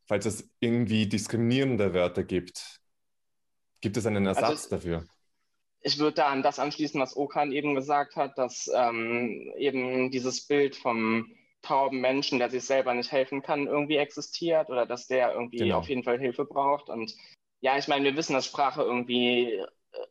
falls 0.06 0.26
es 0.26 0.50
irgendwie 0.58 1.06
diskriminierende 1.06 1.94
Wörter 1.94 2.24
gibt, 2.24 2.80
gibt 3.80 3.96
es 3.96 4.04
einen 4.04 4.26
Ersatz 4.26 4.64
also, 4.64 4.70
dafür? 4.70 5.04
Ich 5.80 6.00
würde 6.00 6.16
da 6.16 6.26
an 6.26 6.42
das 6.42 6.58
anschließen, 6.58 7.00
was 7.00 7.16
Okan 7.16 7.52
eben 7.52 7.76
gesagt 7.76 8.16
hat, 8.16 8.36
dass 8.36 8.68
ähm, 8.74 9.52
eben 9.56 10.10
dieses 10.10 10.48
Bild 10.48 10.74
vom 10.74 11.30
tauben 11.62 12.00
Menschen, 12.00 12.38
der 12.38 12.50
sich 12.50 12.64
selber 12.64 12.94
nicht 12.94 13.12
helfen 13.12 13.42
kann, 13.42 13.66
irgendwie 13.66 13.96
existiert 13.96 14.70
oder 14.70 14.86
dass 14.86 15.06
der 15.06 15.32
irgendwie 15.32 15.58
genau. 15.58 15.78
auf 15.78 15.88
jeden 15.88 16.04
Fall 16.04 16.18
Hilfe 16.18 16.44
braucht. 16.44 16.88
Und 16.88 17.14
ja, 17.60 17.76
ich 17.76 17.88
meine, 17.88 18.04
wir 18.04 18.16
wissen, 18.16 18.34
dass 18.34 18.46
Sprache 18.46 18.82
irgendwie 18.82 19.54
äh, 19.54 19.66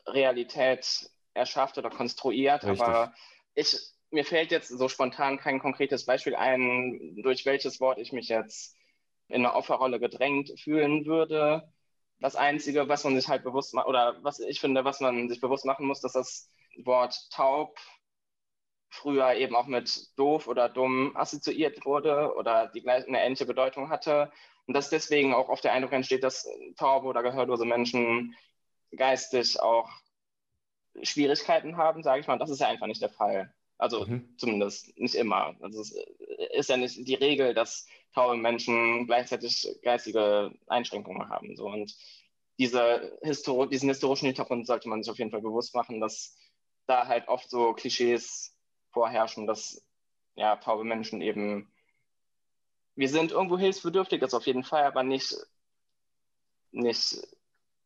Realität 0.07 1.09
erschafft 1.33 1.77
oder 1.77 1.89
konstruiert, 1.89 2.63
Richtig. 2.63 2.81
aber 2.81 3.13
ich, 3.53 3.77
mir 4.11 4.25
fällt 4.25 4.51
jetzt 4.51 4.69
so 4.69 4.89
spontan 4.89 5.37
kein 5.37 5.59
konkretes 5.59 6.05
Beispiel 6.05 6.35
ein, 6.35 7.15
durch 7.21 7.45
welches 7.45 7.79
Wort 7.79 7.99
ich 7.99 8.11
mich 8.11 8.29
jetzt 8.29 8.75
in 9.27 9.45
eine 9.45 9.55
Opferrolle 9.55 9.99
gedrängt 9.99 10.59
fühlen 10.59 11.05
würde. 11.05 11.71
Das 12.19 12.35
Einzige, 12.35 12.89
was 12.89 13.03
man 13.03 13.15
sich 13.15 13.27
halt 13.27 13.43
bewusst 13.43 13.73
macht, 13.73 13.87
oder 13.87 14.17
was 14.23 14.39
ich 14.39 14.59
finde, 14.59 14.85
was 14.85 14.99
man 15.01 15.29
sich 15.29 15.39
bewusst 15.39 15.65
machen 15.65 15.85
muss, 15.85 16.01
dass 16.01 16.13
das 16.13 16.49
Wort 16.83 17.15
taub 17.31 17.77
früher 18.89 19.35
eben 19.35 19.55
auch 19.55 19.67
mit 19.67 20.17
doof 20.17 20.47
oder 20.47 20.69
dumm 20.69 21.15
assoziiert 21.15 21.85
wurde 21.85 22.33
oder 22.35 22.67
die 22.67 22.81
gleiche, 22.81 23.07
eine 23.07 23.21
ähnliche 23.21 23.45
Bedeutung 23.45 23.89
hatte. 23.89 24.31
Und 24.65 24.73
dass 24.73 24.89
deswegen 24.89 25.33
auch 25.33 25.49
oft 25.49 25.63
der 25.63 25.73
Eindruck 25.73 25.93
entsteht, 25.93 26.23
dass 26.23 26.47
taube 26.77 27.07
oder 27.07 27.23
gehörlose 27.23 27.65
Menschen 27.65 28.35
geistig 28.95 29.59
auch 29.61 29.89
Schwierigkeiten 31.03 31.77
haben, 31.77 32.03
sage 32.03 32.21
ich 32.21 32.27
mal. 32.27 32.37
Das 32.37 32.49
ist 32.49 32.59
ja 32.59 32.67
einfach 32.67 32.87
nicht 32.87 33.01
der 33.01 33.09
Fall. 33.09 33.53
Also 33.77 34.05
mhm. 34.05 34.35
zumindest 34.37 34.97
nicht 34.97 35.15
immer. 35.15 35.55
Also 35.61 35.81
es 35.81 35.95
ist 36.53 36.69
ja 36.69 36.77
nicht 36.77 37.07
die 37.07 37.15
Regel, 37.15 37.53
dass 37.53 37.85
taube 38.13 38.35
Menschen 38.35 39.05
gleichzeitig 39.05 39.67
geistige 39.83 40.51
Einschränkungen 40.67 41.29
haben. 41.29 41.55
So. 41.55 41.67
Und 41.67 41.95
diese 42.57 43.17
Histor 43.21 43.69
diesen 43.69 43.89
historischen 43.89 44.25
Hintergrund 44.25 44.65
sollte 44.65 44.89
man 44.89 45.03
sich 45.03 45.11
auf 45.11 45.19
jeden 45.19 45.29
Fall 45.29 45.41
bewusst 45.41 45.75
machen, 45.75 45.99
dass 45.99 46.35
da 46.87 47.07
halt 47.07 47.27
oft 47.27 47.49
so 47.49 47.73
Klischees 47.73 48.56
vorherrschen, 48.91 49.47
dass 49.47 49.83
ja, 50.35 50.55
taube 50.57 50.83
Menschen 50.83 51.21
eben, 51.21 51.71
wir 52.95 53.09
sind 53.09 53.31
irgendwo 53.31 53.57
hilfsbedürftig, 53.57 54.19
das 54.19 54.33
auf 54.33 54.45
jeden 54.45 54.63
Fall, 54.63 54.83
aber 54.83 55.03
nicht, 55.03 55.35
nicht 56.71 57.17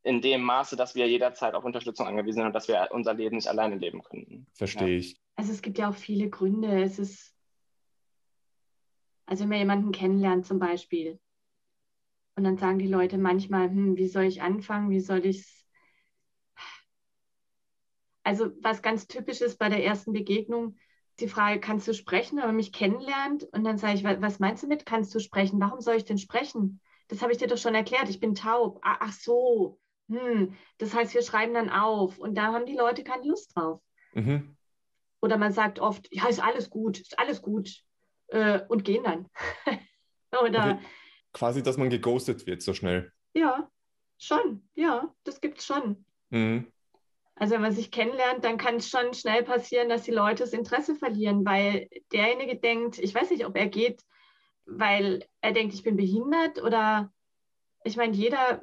in 0.02 0.20
dem 0.20 0.42
Maße, 0.42 0.76
dass 0.76 0.94
wir 0.94 1.08
jederzeit 1.08 1.54
auf 1.54 1.64
Unterstützung 1.64 2.06
angewiesen 2.06 2.38
sind 2.40 2.46
und 2.46 2.52
dass 2.52 2.68
wir 2.68 2.88
unser 2.90 3.14
Leben 3.14 3.36
nicht 3.36 3.48
alleine 3.48 3.76
leben 3.76 4.02
könnten. 4.02 4.46
Verstehe 4.52 4.88
ja. 4.88 4.98
ich. 4.98 5.16
Also 5.36 5.52
es 5.52 5.62
gibt 5.62 5.78
ja 5.78 5.88
auch 5.88 5.94
viele 5.94 6.28
Gründe. 6.28 6.82
Es 6.82 6.98
ist, 6.98 7.34
also 9.26 9.44
wenn 9.44 9.50
man 9.50 9.58
jemanden 9.58 9.92
kennenlernt 9.92 10.46
zum 10.46 10.58
Beispiel, 10.58 11.18
und 12.34 12.44
dann 12.44 12.56
sagen 12.56 12.78
die 12.78 12.88
Leute 12.88 13.18
manchmal, 13.18 13.68
hm, 13.68 13.96
wie 13.96 14.08
soll 14.08 14.24
ich 14.24 14.40
anfangen, 14.42 14.90
wie 14.90 15.00
soll 15.00 15.24
ich 15.26 15.40
es 15.40 15.62
also 18.24 18.50
was 18.60 18.82
ganz 18.82 19.06
typisch 19.06 19.40
ist 19.40 19.58
bei 19.58 19.68
der 19.68 19.84
ersten 19.84 20.12
Begegnung, 20.12 20.76
die 21.20 21.28
Frage, 21.28 21.60
kannst 21.60 21.86
du 21.88 21.94
sprechen, 21.94 22.38
wenn 22.38 22.46
man 22.46 22.56
mich 22.56 22.72
kennenlernt? 22.72 23.44
Und 23.52 23.64
dann 23.64 23.78
sage 23.78 23.94
ich, 23.94 24.04
was 24.04 24.38
meinst 24.38 24.62
du 24.62 24.66
mit, 24.66 24.86
kannst 24.86 25.14
du 25.14 25.20
sprechen? 25.20 25.60
Warum 25.60 25.80
soll 25.80 25.96
ich 25.96 26.04
denn 26.04 26.18
sprechen? 26.18 26.80
Das 27.08 27.22
habe 27.22 27.32
ich 27.32 27.38
dir 27.38 27.48
doch 27.48 27.58
schon 27.58 27.74
erklärt, 27.74 28.08
ich 28.08 28.20
bin 28.20 28.34
taub. 28.34 28.80
Ah, 28.82 28.96
ach 29.00 29.12
so, 29.12 29.78
hm. 30.08 30.54
das 30.78 30.94
heißt, 30.94 31.14
wir 31.14 31.22
schreiben 31.22 31.54
dann 31.54 31.70
auf 31.70 32.18
und 32.18 32.36
da 32.36 32.52
haben 32.52 32.66
die 32.66 32.76
Leute 32.76 33.04
keine 33.04 33.26
Lust 33.26 33.56
drauf. 33.56 33.80
Mhm. 34.14 34.56
Oder 35.20 35.38
man 35.38 35.52
sagt 35.52 35.78
oft, 35.78 36.08
ja, 36.10 36.26
ist 36.28 36.42
alles 36.42 36.70
gut, 36.70 37.00
ist 37.00 37.18
alles 37.18 37.42
gut 37.42 37.82
äh, 38.28 38.60
und 38.68 38.84
gehen 38.84 39.04
dann. 39.04 39.28
Oder 40.42 40.62
also 40.62 40.78
quasi, 41.32 41.62
dass 41.62 41.76
man 41.76 41.90
geghostet 41.90 42.46
wird 42.46 42.62
so 42.62 42.74
schnell. 42.74 43.12
Ja, 43.34 43.70
schon, 44.18 44.68
ja, 44.74 45.14
das 45.24 45.40
gibt 45.40 45.58
es 45.58 45.66
schon. 45.66 46.04
Mhm. 46.30 46.72
Also 47.34 47.54
wenn 47.54 47.62
man 47.62 47.72
sich 47.72 47.90
kennenlernt, 47.90 48.44
dann 48.44 48.58
kann 48.58 48.76
es 48.76 48.88
schon 48.88 49.14
schnell 49.14 49.42
passieren, 49.42 49.88
dass 49.88 50.02
die 50.02 50.10
Leute 50.10 50.44
das 50.44 50.52
Interesse 50.52 50.94
verlieren, 50.94 51.44
weil 51.44 51.88
derjenige 52.12 52.56
denkt, 52.56 52.98
ich 52.98 53.14
weiß 53.14 53.30
nicht, 53.30 53.46
ob 53.46 53.56
er 53.56 53.68
geht, 53.68 54.02
weil 54.66 55.26
er 55.40 55.52
denkt, 55.52 55.74
ich 55.74 55.82
bin 55.82 55.96
behindert 55.96 56.62
oder 56.62 57.12
ich 57.84 57.96
meine, 57.96 58.14
jeder, 58.14 58.62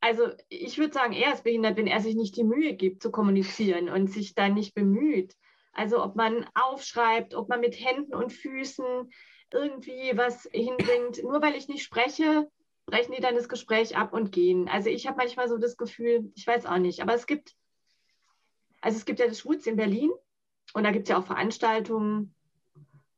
also 0.00 0.28
ich 0.48 0.78
würde 0.78 0.94
sagen, 0.94 1.12
er 1.12 1.34
ist 1.34 1.44
behindert, 1.44 1.76
wenn 1.76 1.86
er 1.86 2.00
sich 2.00 2.14
nicht 2.14 2.36
die 2.36 2.44
Mühe 2.44 2.74
gibt 2.74 3.02
zu 3.02 3.10
kommunizieren 3.10 3.88
und 3.88 4.10
sich 4.10 4.34
dann 4.34 4.54
nicht 4.54 4.74
bemüht. 4.74 5.34
Also 5.72 6.02
ob 6.02 6.16
man 6.16 6.44
aufschreibt, 6.54 7.34
ob 7.34 7.48
man 7.48 7.60
mit 7.60 7.78
Händen 7.78 8.14
und 8.14 8.32
Füßen 8.32 8.84
irgendwie 9.52 10.12
was 10.16 10.48
hinbringt. 10.52 11.22
Nur 11.22 11.40
weil 11.40 11.54
ich 11.54 11.68
nicht 11.68 11.84
spreche, 11.84 12.48
brechen 12.86 13.14
die 13.14 13.22
dann 13.22 13.36
das 13.36 13.48
Gespräch 13.48 13.96
ab 13.96 14.12
und 14.12 14.32
gehen. 14.32 14.68
Also 14.68 14.90
ich 14.90 15.06
habe 15.06 15.18
manchmal 15.18 15.48
so 15.48 15.58
das 15.58 15.76
Gefühl, 15.76 16.32
ich 16.34 16.46
weiß 16.46 16.66
auch 16.66 16.78
nicht, 16.78 17.00
aber 17.00 17.14
es 17.14 17.26
gibt, 17.26 17.54
also 18.80 18.96
es 18.96 19.04
gibt 19.04 19.18
ja 19.18 19.26
das 19.26 19.40
Schwutz 19.40 19.66
in 19.66 19.76
Berlin 19.76 20.10
und 20.74 20.84
da 20.84 20.90
gibt 20.90 21.04
es 21.04 21.10
ja 21.10 21.18
auch 21.18 21.26
Veranstaltungen. 21.26 22.34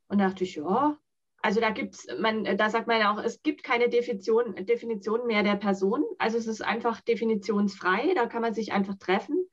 Und 0.07 0.17
da 0.17 0.27
dachte 0.27 0.43
ich, 0.43 0.55
ja, 0.55 0.97
also 1.41 1.59
da 1.59 1.71
gibt's, 1.71 2.07
man, 2.19 2.43
da 2.57 2.69
sagt 2.69 2.87
man 2.87 2.99
ja 2.99 3.13
auch, 3.13 3.23
es 3.23 3.41
gibt 3.41 3.63
keine 3.63 3.89
Definition, 3.89 4.55
Definition 4.65 5.25
mehr 5.25 5.43
der 5.43 5.55
Person. 5.55 6.03
Also 6.19 6.37
es 6.37 6.47
ist 6.47 6.61
einfach 6.61 7.01
definitionsfrei, 7.01 8.13
da 8.13 8.27
kann 8.27 8.41
man 8.41 8.53
sich 8.53 8.73
einfach 8.73 8.95
treffen. 8.95 9.47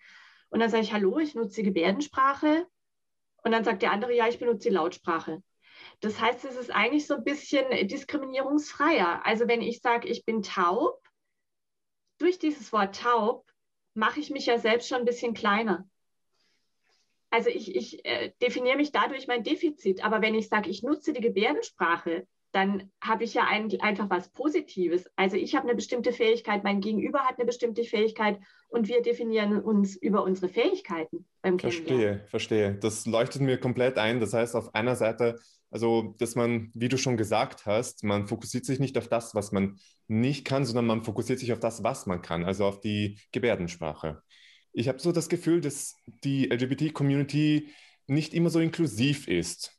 Und 0.50 0.61
dann 0.61 0.71
sage 0.71 0.83
ich, 0.83 0.93
hallo, 0.93 1.19
ich 1.19 1.35
nutze 1.35 1.57
die 1.57 1.69
Gebärdensprache. 1.69 2.67
Und 3.45 3.53
dann 3.53 3.65
sagt 3.65 3.83
der 3.83 3.93
andere, 3.93 4.15
ja, 4.15 4.29
ich 4.29 4.38
benutze 4.38 4.69
die 4.69 4.75
Lautsprache. 4.75 5.43
Das 6.00 6.21
heißt, 6.21 6.45
es 6.45 6.57
ist 6.57 6.71
eigentlich 6.71 7.07
so 7.07 7.15
ein 7.15 7.25
bisschen 7.25 7.65
diskriminierungsfreier. 7.88 9.25
Also 9.25 9.49
wenn 9.49 9.62
ich 9.62 9.81
sage, 9.81 10.09
ich 10.09 10.25
bin 10.25 10.43
taub, 10.43 11.00
durch 12.19 12.38
dieses 12.38 12.73
Wort 12.73 13.00
taub 13.00 13.47
mache 13.95 14.21
ich 14.21 14.31
mich 14.31 14.47
ja 14.47 14.59
selbst 14.59 14.88
schon 14.88 14.99
ein 14.99 15.05
bisschen 15.05 15.35
kleiner. 15.35 15.88
Also 17.31 17.51
ich, 17.51 17.75
ich 17.75 18.05
äh, 18.05 18.33
definiere 18.41 18.77
mich 18.77 18.93
dadurch 18.93 19.27
mein 19.27 19.43
Defizit. 19.43 20.05
Aber 20.05 20.23
wenn 20.23 20.35
ich 20.35 20.49
sage, 20.49 20.71
ich 20.71 20.83
nutze 20.83 21.13
die 21.13 21.21
Gebärdensprache, 21.21 22.27
dann 22.53 22.91
habe 23.03 23.25
ich 23.25 23.35
ja 23.35 23.47
ein, 23.47 23.71
einfach 23.81 24.09
was 24.09 24.31
Positives. 24.31 25.05
Also 25.17 25.37
ich 25.37 25.55
habe 25.55 25.67
eine 25.67 25.75
bestimmte 25.75 26.13
Fähigkeit, 26.13 26.65
mein 26.65 26.81
Gegenüber 26.81 27.21
hat 27.21 27.39
eine 27.39 27.47
bestimmte 27.47 27.85
Fähigkeit 27.85 28.39
und 28.69 28.89
wir 28.89 29.03
definieren 29.03 29.61
uns 29.61 29.97
über 29.97 30.25
unsere 30.25 30.49
Fähigkeiten 30.49 31.27
beim 31.43 31.59
Verstehe, 31.59 32.25
verstehe. 32.29 32.75
Das 32.75 33.07
leuchtet 33.07 33.43
mir 33.43 33.59
komplett 33.59 33.99
ein. 33.99 34.21
Das 34.21 34.33
heißt, 34.33 34.57
auf 34.57 34.75
einer 34.75 34.97
Seite, 34.97 35.39
also 35.71 36.15
dass 36.19 36.37
man, 36.37 36.71
wie 36.75 36.89
du 36.89 36.97
schon 36.97 37.19
gesagt 37.19 37.67
hast, 37.67 38.03
man 38.03 38.27
fokussiert 38.27 38.65
sich 38.65 38.81
nicht 38.81 38.97
auf 38.97 39.09
das, 39.09 39.35
was 39.35 39.53
man 39.53 39.79
nicht 40.07 40.47
kann, 40.47 40.65
sondern 40.65 40.87
man 40.87 41.05
fokussiert 41.05 41.39
sich 41.39 41.53
auf 41.53 41.61
das, 41.61 41.85
was 41.85 42.07
man 42.07 42.23
kann, 42.23 42.45
also 42.45 42.65
auf 42.65 42.81
die 42.81 43.21
Gebärdensprache. 43.31 44.23
Ich 44.73 44.89
habe 44.89 44.99
so 44.99 45.13
das 45.13 45.29
Gefühl, 45.29 45.61
dass 45.61 45.95
die 46.25 46.47
LGBT-Community 46.47 47.69
nicht 48.07 48.35
immer 48.35 48.51
so 48.51 48.61
inklusiv 48.61 49.29
ist 49.29 49.79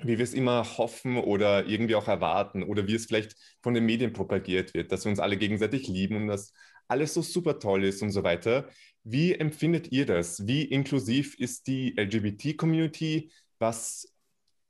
wie 0.00 0.18
wir 0.18 0.24
es 0.24 0.34
immer 0.34 0.76
hoffen 0.78 1.16
oder 1.16 1.66
irgendwie 1.66 1.94
auch 1.94 2.08
erwarten 2.08 2.62
oder 2.62 2.86
wie 2.86 2.94
es 2.94 3.06
vielleicht 3.06 3.34
von 3.62 3.74
den 3.74 3.86
Medien 3.86 4.12
propagiert 4.12 4.74
wird, 4.74 4.92
dass 4.92 5.04
wir 5.04 5.10
uns 5.10 5.20
alle 5.20 5.36
gegenseitig 5.36 5.88
lieben 5.88 6.16
und 6.16 6.26
dass 6.26 6.52
alles 6.88 7.14
so 7.14 7.22
super 7.22 7.58
toll 7.58 7.84
ist 7.84 8.02
und 8.02 8.10
so 8.10 8.22
weiter. 8.22 8.68
Wie 9.04 9.34
empfindet 9.34 9.92
ihr 9.92 10.06
das? 10.06 10.46
Wie 10.46 10.64
inklusiv 10.64 11.34
ist 11.38 11.66
die 11.66 11.94
LGBT-Community, 11.96 13.32
was 13.58 14.12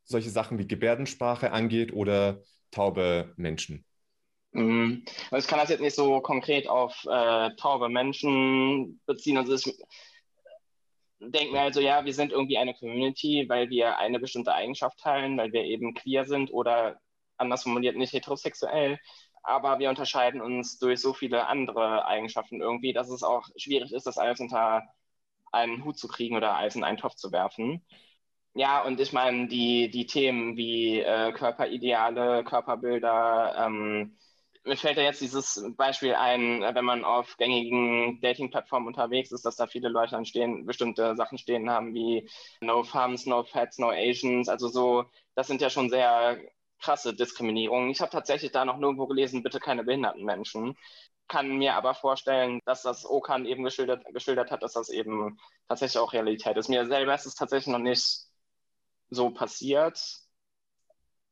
solche 0.05 0.31
Sachen 0.31 0.59
wie 0.59 0.69
Gebärdensprache 0.69 1.51
angeht 1.51 1.93
oder 1.93 2.43
taube 2.71 3.33
Menschen? 3.37 3.85
Mhm. 4.57 5.05
Also 5.31 5.45
ich 5.45 5.49
kann 5.49 5.59
das 5.59 5.69
jetzt 5.69 5.83
nicht 5.83 5.95
so 5.95 6.21
konkret 6.21 6.67
auf 6.69 7.05
äh, 7.05 7.51
taube 7.57 7.91
Menschen 7.91 9.01
beziehen. 9.07 9.37
Also 9.37 9.55
ich 9.55 9.77
denken 11.21 11.55
wir 11.55 11.61
also, 11.63 11.81
ja, 11.81 12.05
wir 12.05 12.15
sind 12.15 12.33
irgendwie 12.33 12.59
eine 12.59 12.75
Community, 12.75 13.47
weil 13.49 13.71
wir 13.71 13.99
eine 13.99 14.19
bestimmte 14.19 14.55
Eigenschaft 14.55 14.99
teilen, 14.99 15.37
weil 15.37 15.53
wir 15.53 15.65
eben 15.65 15.95
queer 15.95 16.25
sind 16.25 16.53
oder 16.53 16.99
anders 17.37 17.65
formuliert 17.65 17.97
nicht 17.97 18.13
heterosexuell. 18.15 18.99
Aber 19.43 19.79
wir 19.79 19.91
unterscheiden 19.91 20.41
uns 20.41 20.79
durch 20.79 21.01
so 21.01 21.13
viele 21.13 21.47
andere 21.49 22.07
Eigenschaften 22.07 22.61
irgendwie, 22.61 22.93
dass 22.93 23.11
es 23.11 23.23
auch 23.23 23.45
schwierig 23.57 23.93
ist, 23.93 24.07
das 24.07 24.19
alles 24.19 24.41
unter 24.41 24.83
einen 25.53 25.85
Hut 25.85 25.99
zu 25.99 26.09
kriegen 26.09 26.37
oder 26.37 26.57
alles 26.57 26.77
in 26.77 26.85
einen 26.85 26.99
Topf 26.99 27.15
zu 27.17 27.33
werfen. 27.33 27.85
Ja, 28.55 28.83
und 28.83 29.01
ich 29.01 29.13
meine, 29.13 29.49
die, 29.49 29.91
die 29.91 30.07
Themen 30.07 30.57
wie 30.57 31.01
äh, 31.01 31.33
Körperideale, 31.33 32.43
Körperbilder, 32.45 33.67
ähm, 33.67 34.17
mir 34.67 34.77
fällt 34.77 34.97
ja 34.97 35.05
jetzt 35.05 35.21
dieses 35.21 35.63
Beispiel 35.77 36.15
ein, 36.15 36.63
äh, 36.63 36.75
wenn 36.75 36.85
man 36.85 37.05
auf 37.05 37.37
gängigen 37.37 38.21
Dating-Plattformen 38.21 38.87
unterwegs 38.87 39.33
ist, 39.33 39.45
dass 39.45 39.57
da 39.57 39.67
viele 39.67 39.89
Leute 39.89 40.13
dann 40.13 40.27
stehen, 40.27 40.67
bestimmte 40.67 41.17
Sachen 41.17 41.39
stehen 41.39 41.71
haben 41.71 41.95
wie 41.95 42.29
No 42.61 42.83
Farms, 42.83 43.27
No 43.27 43.45
Fats, 43.45 43.79
No 43.79 43.91
Asians. 43.91 44.49
Also 44.49 44.69
so, 44.69 45.05
das 45.35 45.47
sind 45.47 45.61
ja 45.61 45.71
schon 45.71 45.89
sehr 45.91 46.39
krasse 46.81 47.15
Diskriminierungen. 47.15 47.91
Ich 47.91 48.01
habe 48.01 48.11
tatsächlich 48.11 48.53
da 48.53 48.65
noch 48.65 48.79
nirgendwo 48.79 49.07
gelesen, 49.07 49.43
bitte 49.43 49.61
keine 49.61 49.85
behinderten 49.85 50.25
Menschen. 50.25 50.77
Kann 51.29 51.57
mir 51.59 51.75
aber 51.75 51.95
vorstellen, 51.95 52.61
dass 52.67 52.83
das 52.83 53.09
Okan 53.09 53.47
eben 53.47 53.65
geschildert, 53.65 54.05
geschildert 54.13 54.51
hat, 54.51 54.63
dass 54.63 54.75
das 54.75 54.89
eben 54.91 55.39
tatsächlich 55.69 55.99
auch 55.99 56.13
Realität 56.13 56.57
ist. 56.57 56.69
Mir 56.69 56.87
selber 56.87 57.15
ist 57.15 57.27
es 57.27 57.35
tatsächlich 57.35 57.73
noch 57.73 57.81
nicht 57.81 58.27
so 59.11 59.31
passiert. 59.31 59.99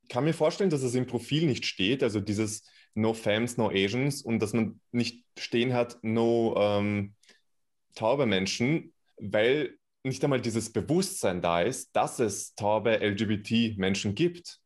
Ich 0.02 0.08
kann 0.08 0.24
mir 0.24 0.34
vorstellen, 0.34 0.70
dass 0.70 0.82
es 0.82 0.94
im 0.94 1.06
Profil 1.06 1.46
nicht 1.46 1.64
steht. 1.64 2.02
Also 2.02 2.20
dieses 2.20 2.68
No 2.94 3.12
Fams, 3.12 3.56
No 3.56 3.70
Asians 3.70 4.22
und 4.22 4.40
dass 4.40 4.52
man 4.52 4.80
nicht 4.92 5.24
stehen 5.38 5.74
hat, 5.74 5.98
No 6.02 6.54
ähm, 6.56 7.14
taube 7.94 8.26
Menschen, 8.26 8.92
weil 9.16 9.78
nicht 10.04 10.22
einmal 10.22 10.40
dieses 10.40 10.72
Bewusstsein 10.72 11.40
da 11.40 11.62
ist, 11.62 11.94
dass 11.96 12.18
es 12.18 12.54
taube 12.54 12.98
LGBT-Menschen 12.98 14.14
gibt. 14.14 14.60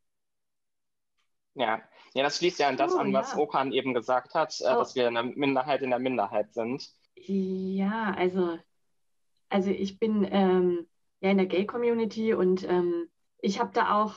Ja. 1.55 1.81
ja, 2.15 2.23
das 2.23 2.39
schließt 2.39 2.59
ja 2.59 2.69
an 2.69 2.77
das 2.77 2.95
oh, 2.95 2.99
an, 2.99 3.13
was 3.13 3.33
ja. 3.33 3.39
Okan 3.39 3.73
eben 3.73 3.95
gesagt 3.95 4.35
hat, 4.35 4.57
oh. 4.61 4.65
dass 4.65 4.95
wir 4.95 5.09
eine 5.09 5.23
Minderheit 5.23 5.83
in 5.83 5.91
der 5.91 5.99
Minderheit 5.99 6.53
sind. 6.55 6.89
Ja, 7.15 8.15
also, 8.17 8.59
also 9.49 9.71
ich 9.71 9.99
bin 9.99 10.27
ähm, 10.31 10.87
ja 11.21 11.31
in 11.31 11.39
der 11.39 11.47
Gay-Community 11.47 12.35
und 12.35 12.65
ähm, 12.65 13.09
ich 13.41 13.61
habe 13.61 13.71
da 13.73 14.03
auch, 14.03 14.15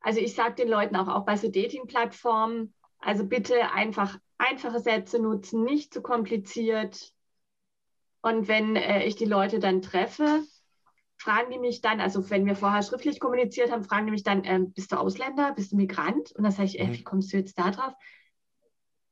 also 0.00 0.20
ich 0.20 0.34
sage 0.34 0.54
den 0.54 0.68
Leuten 0.68 0.96
auch, 0.96 1.08
auch 1.08 1.24
bei 1.24 1.36
so 1.36 1.50
Dating-Plattformen, 1.50 2.74
also 3.00 3.24
bitte 3.24 3.72
einfach 3.72 4.18
einfache 4.38 4.80
Sätze 4.80 5.18
nutzen, 5.18 5.64
nicht 5.64 5.92
zu 5.92 6.02
kompliziert. 6.02 7.12
Und 8.22 8.48
wenn 8.48 8.76
äh, 8.76 9.04
ich 9.04 9.16
die 9.16 9.24
Leute 9.24 9.58
dann 9.58 9.82
treffe, 9.82 10.44
fragen 11.16 11.50
die 11.50 11.58
mich 11.58 11.80
dann, 11.80 12.00
also 12.00 12.30
wenn 12.30 12.46
wir 12.46 12.56
vorher 12.56 12.82
schriftlich 12.82 13.20
kommuniziert 13.20 13.70
haben, 13.70 13.84
fragen 13.84 14.06
die 14.06 14.12
mich 14.12 14.22
dann, 14.22 14.44
ähm, 14.44 14.72
bist 14.72 14.92
du 14.92 14.96
Ausländer, 14.96 15.52
bist 15.54 15.72
du 15.72 15.76
Migrant? 15.76 16.32
Und 16.32 16.44
dann 16.44 16.52
sage 16.52 16.68
ich, 16.68 16.80
äh, 16.80 16.92
wie 16.92 17.02
kommst 17.02 17.32
du 17.32 17.36
jetzt 17.36 17.58
da 17.58 17.70
drauf? 17.70 17.92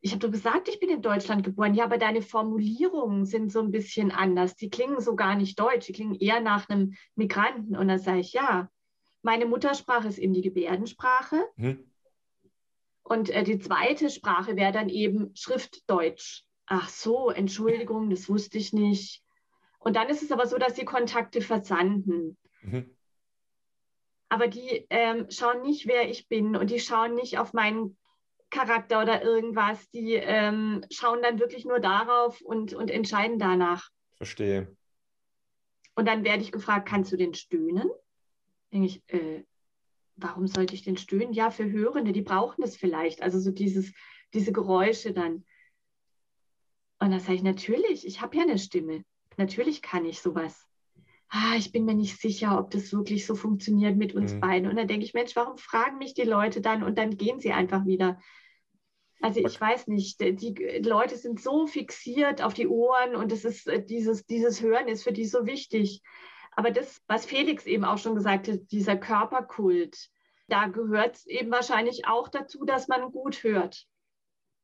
Ich 0.01 0.13
habe 0.13 0.21
doch 0.21 0.31
gesagt, 0.31 0.69
ich 0.69 0.79
bin 0.79 0.91
in 0.91 1.03
Deutschland 1.03 1.43
geboren. 1.43 1.75
Ja, 1.75 1.85
aber 1.85 1.99
deine 1.99 2.23
Formulierungen 2.23 3.25
sind 3.25 3.51
so 3.51 3.61
ein 3.61 3.73
bisschen 3.73 4.13
anders. 4.13 4.55
Die 4.55 4.71
klingen 4.71 5.01
so 5.01 5.17
gar 5.17 5.35
nicht 5.35 5.59
deutsch, 5.59 5.87
die 5.87 5.93
klingen 5.93 6.15
eher 6.15 6.41
nach 6.41 6.69
einem 6.69 6.95
Migranten. 7.17 7.77
Und 7.77 7.89
dann 7.89 7.99
sage 7.99 8.21
ich, 8.21 8.33
ja, 8.33 8.71
meine 9.23 9.47
Muttersprache 9.47 10.09
ist 10.09 10.19
eben 10.19 10.35
die 10.35 10.43
Gebärdensprache. 10.43 11.45
Mhm. 11.57 11.88
Und 13.09 13.31
äh, 13.31 13.43
die 13.43 13.59
zweite 13.59 14.11
Sprache 14.11 14.57
wäre 14.57 14.71
dann 14.71 14.91
eben 14.91 15.35
Schriftdeutsch. 15.35 16.43
Ach 16.67 16.91
so, 16.91 17.31
Entschuldigung, 17.31 18.11
das 18.11 18.29
wusste 18.29 18.59
ich 18.59 18.75
nicht. 18.75 19.23
Und 19.79 19.97
dann 19.97 20.11
ist 20.11 20.23
es 20.23 20.31
aber 20.31 20.47
so, 20.47 20.59
dass 20.59 20.75
die 20.75 20.85
Kontakte 20.85 21.41
versanden. 21.41 22.37
Mhm. 22.61 22.95
Aber 24.29 24.47
die 24.47 24.87
ähm, 24.91 25.27
schauen 25.31 25.63
nicht, 25.63 25.87
wer 25.87 26.11
ich 26.11 26.29
bin 26.29 26.55
und 26.55 26.69
die 26.69 26.81
schauen 26.81 27.15
nicht 27.15 27.39
auf 27.39 27.55
meinen 27.55 27.97
Charakter 28.51 29.01
oder 29.01 29.23
irgendwas. 29.23 29.89
Die 29.91 30.13
ähm, 30.13 30.85
schauen 30.91 31.23
dann 31.23 31.39
wirklich 31.39 31.65
nur 31.65 31.81
darauf 31.81 32.43
und, 32.43 32.75
und 32.75 32.91
entscheiden 32.91 33.39
danach. 33.39 33.89
Verstehe. 34.19 34.77
Und 35.95 36.07
dann 36.07 36.25
werde 36.25 36.43
ich 36.43 36.53
gefragt, 36.53 36.87
kannst 36.87 37.11
du 37.11 37.17
den 37.17 37.33
stöhnen? 37.33 37.89
Denke 38.71 38.87
ich, 38.87 39.03
äh, 39.07 39.45
warum 40.19 40.47
sollte 40.47 40.75
ich 40.75 40.83
denn 40.83 40.97
stöhnen? 40.97 41.33
Ja, 41.33 41.51
für 41.51 41.71
Hörende, 41.71 42.13
die 42.13 42.23
brauchen 42.23 42.63
es 42.63 42.77
vielleicht. 42.77 43.23
Also 43.23 43.39
so 43.39 43.51
dieses, 43.51 43.93
diese 44.35 44.53
Geräusche 44.53 45.13
dann. 45.13 45.45
Und 47.01 47.11
da 47.13 47.21
sage 47.21 47.35
ich, 47.35 47.43
natürlich, 47.43 48.07
ich 48.07 48.21
habe 48.21 48.37
ja 48.37 48.43
eine 48.43 48.59
Stimme. 48.59 49.05
Natürlich 49.37 49.83
kann 49.83 50.05
ich 50.05 50.21
sowas. 50.21 50.67
Ah, 51.29 51.57
ich 51.57 51.73
bin 51.73 51.85
mir 51.85 51.95
nicht 51.95 52.21
sicher, 52.21 52.59
ob 52.59 52.71
das 52.71 52.93
wirklich 52.93 53.27
so 53.27 53.35
funktioniert 53.35 53.97
mit 53.97 54.15
uns 54.15 54.35
mhm. 54.35 54.41
beiden. 54.41 54.69
Und 54.69 54.77
dann 54.77 54.89
denke 54.89 55.05
ich, 55.05 55.15
Mensch, 55.15 55.37
warum 55.37 55.59
fragen 55.59 55.99
mich 55.99 56.15
die 56.15 56.23
Leute 56.23 56.61
dann 56.61 56.83
und 56.83 56.99
dann 56.99 57.17
gehen 57.17 57.39
sie 57.39 57.53
einfach 57.53 57.85
wieder. 57.87 58.19
Also 59.21 59.41
ich 59.41 59.61
weiß 59.61 59.89
nicht, 59.89 60.21
die 60.21 60.81
Leute 60.83 61.17
sind 61.17 61.41
so 61.41 61.67
fixiert 61.67 62.41
auf 62.41 62.55
die 62.55 62.69
Ohren 62.69 63.17
und 63.17 63.33
das 63.33 63.45
ist 63.45 63.67
äh, 63.67 63.85
dieses, 63.85 64.27
dieses 64.27 64.63
Hören 64.63 64.89
ist 64.89 65.03
für 65.03 65.13
die 65.13 65.25
so 65.25 65.45
wichtig. 65.45 66.03
Aber 66.59 66.73
das, 66.73 67.01
was 67.07 67.25
Felix 67.25 67.67
eben 67.67 67.85
auch 67.85 67.99
schon 67.99 68.17
gesagt 68.17 68.49
hat, 68.49 68.73
dieser 68.73 68.97
Körperkult, 68.97 70.09
da 70.49 70.67
gehört 70.67 71.15
es 71.15 71.27
eben 71.27 71.53
wahrscheinlich 71.53 72.09
auch 72.09 72.27
dazu, 72.27 72.65
dass 72.65 72.89
man 72.89 73.13
gut 73.13 73.45
hört. 73.45 73.87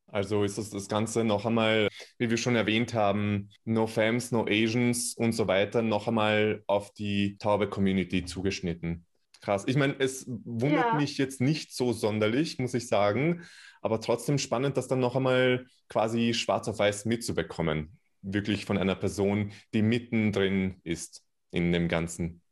Also 0.09 0.43
ist 0.43 0.59
das, 0.59 0.71
das 0.71 0.89
Ganze 0.89 1.23
noch 1.23 1.47
einmal, 1.47 1.87
wie 2.19 2.31
wir 2.31 2.37
schon 2.37 2.57
erwähnt 2.57 2.95
haben, 2.95 3.49
No 3.65 3.87
Fams, 3.87 4.33
No 4.33 4.45
Asians 4.45 5.15
und 5.15 5.35
so 5.35 5.47
weiter, 5.47 5.83
noch 5.83 6.09
einmal 6.09 6.65
auf 6.67 6.93
die 6.95 7.39
taube 7.39 7.69
Community 7.69 8.25
zugeschnitten. 8.25 9.07
Krass. 9.41 9.63
Ich 9.69 9.77
meine, 9.77 9.95
es 9.97 10.27
wundert 10.27 10.87
ja. 10.87 10.95
mich 10.95 11.17
jetzt 11.17 11.41
nicht 11.41 11.73
so 11.77 11.93
sonderlich, 11.93 12.59
muss 12.59 12.75
ich 12.75 12.89
sagen, 12.89 13.45
aber 13.83 14.01
trotzdem 14.01 14.39
spannend, 14.39 14.77
das 14.77 14.89
dann 14.89 14.99
noch 14.99 15.15
einmal 15.15 15.67
quasi 15.89 16.35
schwarz 16.35 16.67
auf 16.67 16.81
weiß 16.81 17.05
mitzubekommen. 17.05 18.01
Wirklich 18.21 18.65
von 18.65 18.79
einer 18.79 18.97
Person, 18.97 19.53
die 19.75 19.83
mittendrin 19.83 20.81
ist 20.83 21.24
in 21.55 21.73
dem 21.73 21.89
Ganzen. 21.89 22.43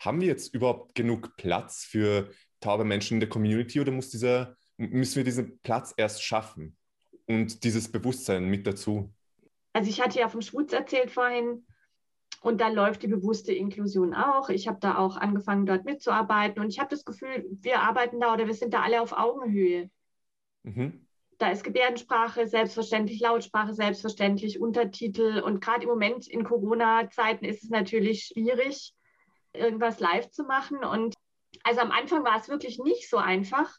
Haben 0.00 0.20
wir 0.20 0.28
jetzt 0.28 0.54
überhaupt 0.54 0.94
genug 0.94 1.36
Platz 1.36 1.84
für 1.84 2.30
taube 2.60 2.84
Menschen 2.84 3.14
in 3.14 3.20
der 3.20 3.28
Community 3.28 3.80
oder 3.80 3.92
muss 3.92 4.10
dieser, 4.10 4.56
müssen 4.76 5.16
wir 5.16 5.24
diesen 5.24 5.58
Platz 5.60 5.92
erst 5.96 6.22
schaffen 6.22 6.76
und 7.26 7.64
dieses 7.64 7.90
Bewusstsein 7.90 8.46
mit 8.46 8.66
dazu? 8.66 9.12
Also 9.72 9.90
ich 9.90 10.00
hatte 10.00 10.18
ja 10.18 10.28
vom 10.28 10.40
Schwutz 10.40 10.72
erzählt 10.72 11.10
vorhin 11.10 11.66
und 12.40 12.60
da 12.60 12.68
läuft 12.68 13.02
die 13.02 13.08
bewusste 13.08 13.52
Inklusion 13.52 14.14
auch. 14.14 14.48
Ich 14.48 14.68
habe 14.68 14.78
da 14.80 14.96
auch 14.96 15.16
angefangen, 15.16 15.66
dort 15.66 15.84
mitzuarbeiten 15.84 16.62
und 16.62 16.70
ich 16.70 16.78
habe 16.78 16.90
das 16.90 17.04
Gefühl, 17.04 17.46
wir 17.60 17.80
arbeiten 17.80 18.20
da 18.20 18.32
oder 18.32 18.46
wir 18.46 18.54
sind 18.54 18.72
da 18.72 18.82
alle 18.82 19.02
auf 19.02 19.12
Augenhöhe. 19.12 19.90
Mhm. 20.62 21.05
Da 21.38 21.50
ist 21.50 21.64
Gebärdensprache 21.64 22.46
selbstverständlich, 22.46 23.20
Lautsprache 23.20 23.74
selbstverständlich, 23.74 24.60
Untertitel 24.60 25.40
und 25.40 25.60
gerade 25.60 25.82
im 25.82 25.88
Moment 25.90 26.26
in 26.26 26.44
Corona-Zeiten 26.44 27.44
ist 27.44 27.62
es 27.62 27.70
natürlich 27.70 28.26
schwierig, 28.32 28.94
irgendwas 29.52 30.00
live 30.00 30.30
zu 30.30 30.44
machen 30.44 30.84
und 30.84 31.14
also 31.62 31.80
am 31.80 31.90
Anfang 31.90 32.24
war 32.24 32.38
es 32.38 32.48
wirklich 32.48 32.78
nicht 32.78 33.08
so 33.08 33.16
einfach. 33.16 33.76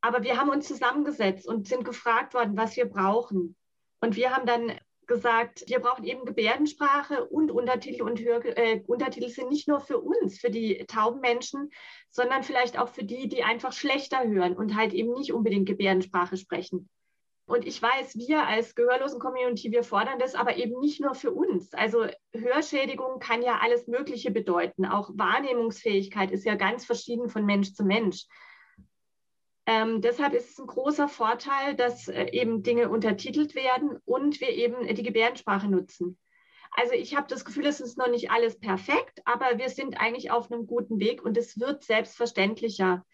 Aber 0.00 0.22
wir 0.22 0.38
haben 0.38 0.50
uns 0.50 0.68
zusammengesetzt 0.68 1.46
und 1.46 1.66
sind 1.66 1.84
gefragt 1.84 2.34
worden, 2.34 2.56
was 2.56 2.76
wir 2.76 2.86
brauchen. 2.86 3.56
Und 4.00 4.16
wir 4.16 4.34
haben 4.34 4.44
dann 4.44 4.78
gesagt, 5.06 5.64
wir 5.66 5.80
brauchen 5.80 6.04
eben 6.04 6.24
Gebärdensprache 6.24 7.24
und 7.24 7.50
Untertitel 7.50 8.02
und 8.02 8.20
Hör 8.20 8.44
äh, 8.44 8.82
Untertitel 8.86 9.28
sind 9.28 9.50
nicht 9.50 9.68
nur 9.68 9.80
für 9.80 9.98
uns, 9.98 10.38
für 10.38 10.50
die 10.50 10.84
tauben 10.86 11.20
Menschen, 11.20 11.70
sondern 12.10 12.42
vielleicht 12.42 12.78
auch 12.78 12.88
für 12.88 13.04
die, 13.04 13.28
die 13.28 13.42
einfach 13.42 13.72
schlechter 13.72 14.26
hören 14.26 14.56
und 14.56 14.76
halt 14.76 14.92
eben 14.92 15.12
nicht 15.12 15.32
unbedingt 15.32 15.66
Gebärdensprache 15.66 16.36
sprechen. 16.36 16.88
Und 17.46 17.66
ich 17.66 17.80
weiß, 17.80 18.16
wir 18.16 18.46
als 18.46 18.74
Gehörlosen-Community, 18.74 19.70
wir 19.70 19.84
fordern 19.84 20.18
das 20.18 20.34
aber 20.34 20.56
eben 20.56 20.80
nicht 20.80 21.00
nur 21.00 21.14
für 21.14 21.30
uns. 21.30 21.74
Also 21.74 22.06
Hörschädigung 22.32 23.18
kann 23.18 23.42
ja 23.42 23.58
alles 23.60 23.86
Mögliche 23.86 24.30
bedeuten. 24.30 24.86
Auch 24.86 25.10
Wahrnehmungsfähigkeit 25.12 26.30
ist 26.30 26.46
ja 26.46 26.54
ganz 26.54 26.86
verschieden 26.86 27.28
von 27.28 27.44
Mensch 27.44 27.74
zu 27.74 27.84
Mensch. 27.84 28.24
Ähm, 29.66 30.02
deshalb 30.02 30.34
ist 30.34 30.50
es 30.50 30.58
ein 30.58 30.66
großer 30.66 31.08
Vorteil, 31.08 31.74
dass 31.74 32.08
äh, 32.08 32.26
eben 32.32 32.62
Dinge 32.62 32.90
untertitelt 32.90 33.54
werden 33.54 33.98
und 34.04 34.40
wir 34.40 34.50
eben 34.50 34.86
die 34.94 35.02
Gebärdensprache 35.02 35.68
nutzen. 35.68 36.18
Also 36.72 36.92
ich 36.92 37.16
habe 37.16 37.28
das 37.28 37.44
Gefühl, 37.44 37.66
es 37.66 37.80
ist 37.80 37.96
noch 37.96 38.08
nicht 38.08 38.30
alles 38.30 38.58
perfekt, 38.58 39.20
aber 39.24 39.58
wir 39.58 39.70
sind 39.70 40.00
eigentlich 40.00 40.30
auf 40.30 40.50
einem 40.50 40.66
guten 40.66 40.98
Weg 40.98 41.24
und 41.24 41.36
es 41.36 41.58
wird 41.58 41.84
selbstverständlicher 41.84 43.04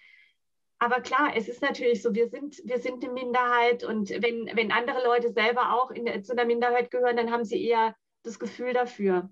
aber 0.82 1.02
klar, 1.02 1.32
es 1.36 1.46
ist 1.46 1.60
natürlich 1.60 2.00
so, 2.00 2.14
wir 2.14 2.28
sind, 2.30 2.56
wir 2.64 2.78
sind 2.78 3.04
eine 3.04 3.12
Minderheit 3.12 3.84
und 3.84 4.08
wenn, 4.08 4.50
wenn 4.54 4.72
andere 4.72 5.04
Leute 5.04 5.30
selber 5.30 5.74
auch 5.74 5.90
in, 5.90 6.24
zu 6.24 6.32
einer 6.32 6.46
Minderheit 6.46 6.90
gehören, 6.90 7.18
dann 7.18 7.30
haben 7.30 7.44
sie 7.44 7.62
eher 7.62 7.94
das 8.22 8.38
Gefühl 8.38 8.72
dafür. 8.72 9.28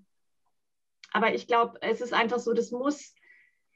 Aber 1.11 1.33
ich 1.33 1.47
glaube, 1.47 1.79
es 1.81 2.01
ist 2.01 2.13
einfach 2.13 2.37
so, 2.37 2.53
das 2.53 2.69
muss 2.69 3.15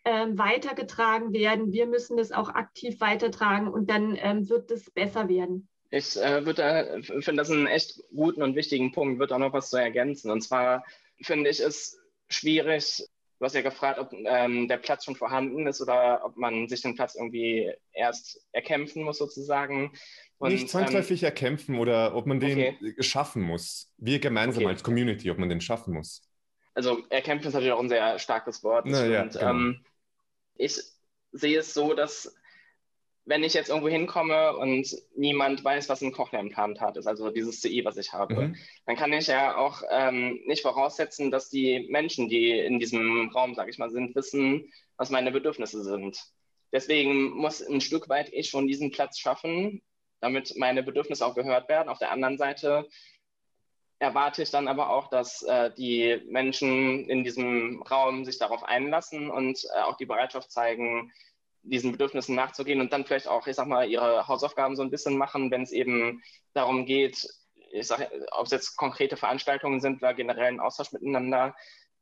ähm, 0.06 0.38
weitergetragen 0.38 1.34
werden. 1.34 1.72
Wir 1.72 1.88
müssen 1.88 2.18
das 2.18 2.32
auch 2.32 2.50
aktiv 2.50 3.00
weitertragen 3.00 3.68
und 3.68 3.90
dann 3.90 4.18
ähm, 4.22 4.50
wird 4.50 4.72
es 4.72 4.92
besser 4.92 5.30
werden. 5.30 5.68
Ich 5.90 6.18
äh, 6.18 6.46
würde, 6.46 7.02
finde 7.04 7.36
das 7.36 7.52
einen 7.52 7.68
echt 7.68 8.02
guten 8.14 8.42
und 8.42 8.56
wichtigen 8.56 8.92
Punkt, 8.92 9.20
würde 9.20 9.36
auch 9.36 9.40
noch 9.40 9.54
was 9.54 9.70
zu 9.70 9.78
ergänzen. 9.78 10.32
Und 10.32 10.42
zwar 10.42 10.84
finde 11.22 11.50
ich 11.50 11.60
es 11.60 12.00
schwierig, 12.30 13.08
Du 13.44 13.46
hast 13.46 13.56
ja 13.56 13.62
gefragt, 13.62 14.00
ob 14.00 14.14
ähm, 14.14 14.70
der 14.70 14.78
Platz 14.78 15.04
schon 15.04 15.18
vorhanden 15.18 15.68
ist 15.68 15.82
oder 15.82 16.22
ob 16.24 16.38
man 16.38 16.70
sich 16.70 16.82
den 16.82 16.96
Platz 16.96 17.16
irgendwie 17.16 17.74
erst 17.92 18.40
erkämpfen 18.54 19.04
muss, 19.04 19.18
sozusagen. 19.18 19.92
Und, 20.38 20.54
Nicht 20.54 20.70
zwangsläufig 20.70 21.24
ähm, 21.24 21.26
erkämpfen 21.26 21.78
oder 21.78 22.16
ob 22.16 22.26
man 22.26 22.40
den 22.40 22.76
okay. 22.76 22.96
schaffen 23.00 23.42
muss. 23.42 23.92
Wir 23.98 24.20
gemeinsam 24.20 24.64
okay. 24.64 24.72
als 24.72 24.82
Community, 24.82 25.30
ob 25.30 25.40
man 25.40 25.50
den 25.50 25.60
schaffen 25.60 25.94
muss. 25.94 26.22
Also 26.74 27.04
erkämpfen 27.10 27.50
ist 27.50 27.54
natürlich 27.54 27.74
auch 27.74 27.82
ein 27.82 27.90
sehr 27.90 28.18
starkes 28.18 28.64
Wort. 28.64 28.86
Na, 28.88 29.06
ja, 29.06 29.26
genau. 29.26 29.50
ähm, 29.50 29.86
ich 30.56 30.80
sehe 31.32 31.60
es 31.60 31.74
so, 31.74 31.94
dass 31.94 32.36
wenn 33.26 33.44
ich 33.44 33.54
jetzt 33.54 33.70
irgendwo 33.70 33.88
hinkomme 33.88 34.58
und 34.58 34.88
niemand 35.16 35.64
weiß, 35.64 35.88
was 35.88 36.02
ein 36.02 36.12
Cochlea-Implantat 36.12 36.98
ist, 36.98 37.08
also 37.08 37.30
dieses 37.30 37.62
CI, 37.62 37.86
was 37.86 37.98
ich 37.98 38.12
habe, 38.12 38.48
mhm. 38.48 38.56
dann 38.86 38.96
kann 38.98 39.14
ich 39.14 39.28
ja 39.28 39.56
auch 39.56 39.82
ähm, 39.90 40.42
nicht 40.46 40.62
voraussetzen, 40.62 41.32
dass 41.32 41.50
die 41.50 41.88
Menschen, 41.90 42.28
die 42.28 42.52
in 42.52 42.80
diesem 42.80 43.30
Raum, 43.30 43.56
sage 43.56 43.70
ich 43.70 43.78
mal, 43.78 43.90
sind, 43.90 44.16
wissen, 44.16 44.72
was 44.98 45.10
meine 45.10 45.32
Bedürfnisse 45.32 45.84
sind. 45.84 46.20
Deswegen 46.74 47.30
muss 47.30 47.62
ein 47.62 47.82
Stück 47.82 48.10
weit 48.10 48.30
ich 48.34 48.50
schon 48.50 48.68
diesen 48.68 48.92
Platz 48.92 49.20
schaffen, 49.20 49.82
damit 50.20 50.58
meine 50.58 50.84
Bedürfnisse 50.84 51.26
auch 51.26 51.36
gehört 51.36 51.70
werden. 51.70 51.90
Auf 51.90 52.00
der 52.00 52.12
anderen 52.12 52.38
Seite 52.38 52.88
erwarte 54.00 54.44
ich 54.44 54.52
dann 54.52 54.68
aber 54.68 54.90
auch, 54.90 55.10
dass 55.10 55.44
äh, 55.44 55.72
die 55.78 56.22
Menschen 56.28 57.08
in 57.10 57.24
diesem 57.24 57.82
Raum 57.84 58.26
sich 58.26 58.38
darauf 58.38 58.64
einlassen 58.64 59.30
und 59.30 59.64
äh, 59.76 59.82
auch 59.82 59.98
die 59.98 60.06
Bereitschaft 60.06 60.52
zeigen, 60.52 61.12
diesen 61.64 61.94
Bedürfnissen 61.94 62.36
nachzugehen 62.36 62.82
und 62.82 62.92
dann 62.92 63.06
vielleicht 63.06 63.28
auch, 63.28 63.48
ich 63.48 63.56
sag 63.56 63.68
mal, 63.68 63.90
ihre 63.90 64.28
Hausaufgaben 64.28 64.76
so 64.76 64.84
ein 64.84 64.92
bisschen 64.92 65.18
machen, 65.18 65.50
wenn 65.50 65.64
es 65.64 65.72
eben 65.72 66.22
darum 66.54 66.86
geht, 66.86 67.26
ich 67.72 67.88
sag, 67.88 68.12
ob 68.32 68.46
es 68.46 68.52
jetzt 68.52 68.76
konkrete 68.76 69.18
Veranstaltungen 69.18 69.80
sind 69.80 69.98
oder 69.98 70.14
generell 70.14 70.46
ein 70.46 70.60
Austausch 70.60 70.92
miteinander. 70.92 71.56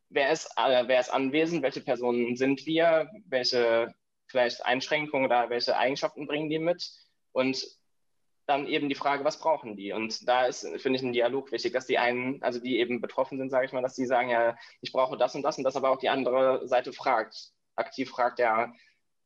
Wer 0.09 0.31
ist, 0.31 0.49
äh, 0.57 0.83
wer 0.87 0.99
ist 0.99 1.13
anwesend? 1.13 1.63
Welche 1.63 1.81
Personen 1.81 2.35
sind 2.35 2.65
wir? 2.65 3.09
Welche 3.27 3.93
vielleicht 4.27 4.65
Einschränkungen 4.65 5.25
oder 5.25 5.49
welche 5.49 5.77
Eigenschaften 5.77 6.27
bringen 6.27 6.49
die 6.49 6.59
mit? 6.59 6.89
Und 7.31 7.65
dann 8.45 8.67
eben 8.67 8.89
die 8.89 8.95
Frage, 8.95 9.23
was 9.23 9.39
brauchen 9.39 9.75
die? 9.75 9.93
Und 9.93 10.27
da 10.27 10.45
ist, 10.45 10.67
finde 10.81 10.97
ich, 10.97 11.03
ein 11.03 11.13
Dialog 11.13 11.51
wichtig, 11.51 11.73
dass 11.73 11.87
die 11.87 11.97
einen, 11.97 12.41
also 12.41 12.59
die 12.59 12.79
eben 12.79 13.01
betroffen 13.01 13.37
sind, 13.37 13.49
sage 13.49 13.65
ich 13.65 13.73
mal, 13.73 13.81
dass 13.81 13.95
die 13.95 14.05
sagen, 14.05 14.29
ja, 14.29 14.57
ich 14.81 14.91
brauche 14.91 15.17
das 15.17 15.35
und 15.35 15.43
das 15.43 15.57
und 15.57 15.63
das, 15.63 15.75
aber 15.75 15.89
auch 15.89 15.99
die 15.99 16.09
andere 16.09 16.67
Seite 16.67 16.93
fragt, 16.93 17.51
aktiv 17.75 18.09
fragt, 18.09 18.39
ja, 18.39 18.73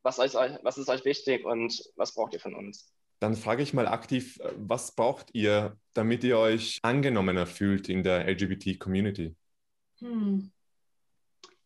was, 0.03 0.19
euch, 0.19 0.33
was 0.33 0.77
ist 0.77 0.89
euch 0.89 1.05
wichtig 1.05 1.45
und 1.45 1.83
was 1.95 2.13
braucht 2.13 2.33
ihr 2.33 2.39
von 2.39 2.55
uns? 2.55 2.91
Dann 3.19 3.35
frage 3.35 3.63
ich 3.63 3.73
mal 3.73 3.87
aktiv, 3.87 4.39
was 4.57 4.93
braucht 4.93 5.33
ihr, 5.33 5.77
damit 5.93 6.23
ihr 6.23 6.37
euch 6.37 6.79
angenommener 6.83 7.47
fühlt 7.47 7.89
in 7.89 8.03
der 8.03 8.27
LGBT-Community? 8.27 9.35
Hm. 9.99 10.51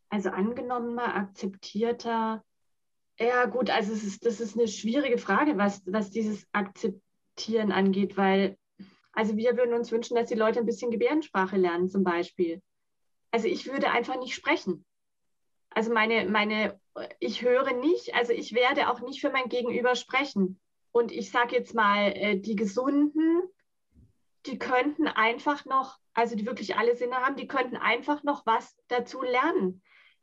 Also 0.09 0.29
angenommener, 0.29 1.15
akzeptierter. 1.15 2.43
Ja, 3.19 3.45
gut, 3.45 3.69
also 3.69 3.91
es 3.91 4.03
ist, 4.03 4.25
das 4.25 4.39
ist 4.39 4.57
eine 4.57 4.67
schwierige 4.67 5.17
Frage, 5.17 5.57
was, 5.57 5.81
was 5.85 6.09
dieses 6.09 6.47
Akzeptieren 7.39 7.71
angeht, 7.71 8.17
weil, 8.17 8.57
also 9.13 9.37
wir 9.37 9.55
würden 9.55 9.73
uns 9.73 9.93
wünschen, 9.93 10.15
dass 10.15 10.27
die 10.27 10.35
Leute 10.35 10.59
ein 10.59 10.65
bisschen 10.65 10.91
Gebärdensprache 10.91 11.55
lernen, 11.55 11.87
zum 11.87 12.03
Beispiel. 12.03 12.61
Also 13.31 13.47
ich 13.47 13.65
würde 13.65 13.91
einfach 13.91 14.19
nicht 14.19 14.35
sprechen. 14.35 14.85
Also 15.69 15.93
meine, 15.93 16.29
meine 16.29 16.79
ich 17.19 17.41
höre 17.41 17.73
nicht, 17.73 18.13
also 18.13 18.33
ich 18.33 18.53
werde 18.53 18.89
auch 18.89 18.99
nicht 18.99 19.21
für 19.21 19.29
mein 19.29 19.47
Gegenüber 19.47 19.95
sprechen. 19.95 20.59
Und 20.91 21.13
ich 21.13 21.31
sage 21.31 21.55
jetzt 21.55 21.73
mal, 21.73 22.11
äh, 22.13 22.37
die 22.37 22.55
Gesunden, 22.55 23.41
die 24.45 24.59
könnten 24.59 25.07
einfach 25.07 25.63
noch, 25.63 25.97
also 26.13 26.35
die 26.35 26.45
wirklich 26.45 26.75
alle 26.75 26.97
Sinne 26.97 27.17
haben, 27.17 27.37
die 27.37 27.47
könnten 27.47 27.77
einfach 27.77 28.23
noch 28.23 28.45
was 28.45 28.75
dazu 28.89 29.21
lernen. 29.21 29.81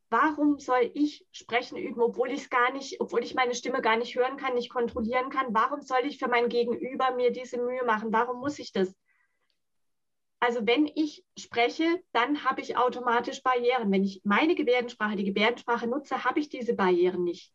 Warum 0.08 0.58
soll 0.60 0.90
ich 0.94 1.26
sprechen 1.32 1.76
üben, 1.76 2.00
obwohl 2.00 2.30
ich 2.30 2.42
es 2.42 2.50
gar 2.50 2.72
nicht, 2.72 3.00
obwohl 3.00 3.24
ich 3.24 3.34
meine 3.34 3.54
Stimme 3.54 3.82
gar 3.82 3.96
nicht 3.96 4.14
hören 4.14 4.36
kann, 4.36 4.54
nicht 4.54 4.70
kontrollieren 4.70 5.30
kann? 5.30 5.52
Warum 5.52 5.82
soll 5.82 6.04
ich 6.04 6.18
für 6.18 6.28
mein 6.28 6.48
Gegenüber 6.48 7.12
mir 7.14 7.32
diese 7.32 7.58
Mühe 7.58 7.84
machen? 7.84 8.12
Warum 8.12 8.38
muss 8.38 8.58
ich 8.58 8.72
das? 8.72 8.94
Also 10.38 10.66
wenn 10.66 10.86
ich 10.86 11.24
spreche, 11.36 12.02
dann 12.12 12.44
habe 12.44 12.60
ich 12.60 12.76
automatisch 12.76 13.42
Barrieren. 13.42 13.90
Wenn 13.90 14.04
ich 14.04 14.20
meine 14.22 14.54
Gebärdensprache, 14.54 15.16
die 15.16 15.24
Gebärdensprache 15.24 15.88
nutze, 15.88 16.24
habe 16.24 16.38
ich 16.38 16.48
diese 16.48 16.74
Barrieren 16.74 17.24
nicht. 17.24 17.52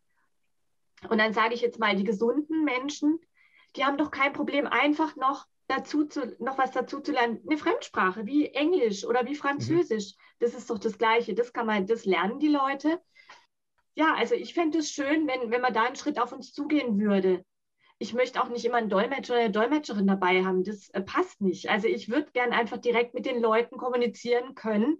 Und 1.10 1.18
dann 1.20 1.34
sage 1.34 1.54
ich 1.54 1.62
jetzt 1.62 1.80
mal, 1.80 1.96
die 1.96 2.04
gesunden 2.04 2.64
Menschen, 2.64 3.20
die 3.76 3.86
haben 3.86 3.98
doch 3.98 4.12
kein 4.12 4.34
Problem, 4.34 4.68
einfach 4.68 5.16
noch 5.16 5.48
dazu 5.72 6.06
zu, 6.06 6.36
noch 6.40 6.58
was 6.58 6.72
dazu 6.72 7.00
zu 7.00 7.12
lernen. 7.12 7.42
Eine 7.48 7.58
Fremdsprache 7.58 8.26
wie 8.26 8.48
Englisch 8.48 9.06
oder 9.06 9.26
wie 9.26 9.36
Französisch. 9.36 10.16
Mhm. 10.16 10.22
Das 10.40 10.54
ist 10.54 10.70
doch 10.70 10.80
das 10.80 10.98
Gleiche. 10.98 11.34
Das 11.34 11.54
kann 11.54 11.66
man, 11.66 11.88
das 11.88 12.06
lernen 12.06 12.40
die 12.40 12.50
Leute. 12.50 13.02
Ja, 13.96 14.16
also 14.16 14.36
ich 14.36 14.54
fände 14.54 14.80
es 14.80 14.92
schön, 14.92 15.28
wenn, 15.28 15.52
wenn 15.52 15.62
man 15.62 15.74
da 15.74 15.84
einen 15.84 15.96
Schritt 15.96 16.20
auf 16.20 16.32
uns 16.32 16.54
zugehen 16.54 17.00
würde 17.00 17.44
ich 18.02 18.16
möchte 18.16 18.42
auch 18.42 18.50
nicht 18.50 18.66
immer 18.66 18.78
einen 18.78 18.90
Dolmetscher 18.90 19.34
oder 19.34 19.44
eine 19.44 19.52
Dolmetscherin 19.52 20.08
dabei 20.08 20.44
haben. 20.44 20.64
Das 20.64 20.90
äh, 20.90 21.02
passt 21.02 21.40
nicht. 21.40 21.70
Also 21.70 21.88
ich 21.88 22.10
würde 22.10 22.32
gern 22.34 22.52
einfach 22.52 22.78
direkt 22.78 23.14
mit 23.14 23.28
den 23.28 23.40
Leuten 23.40 23.78
kommunizieren 23.78 24.56
können 24.56 24.98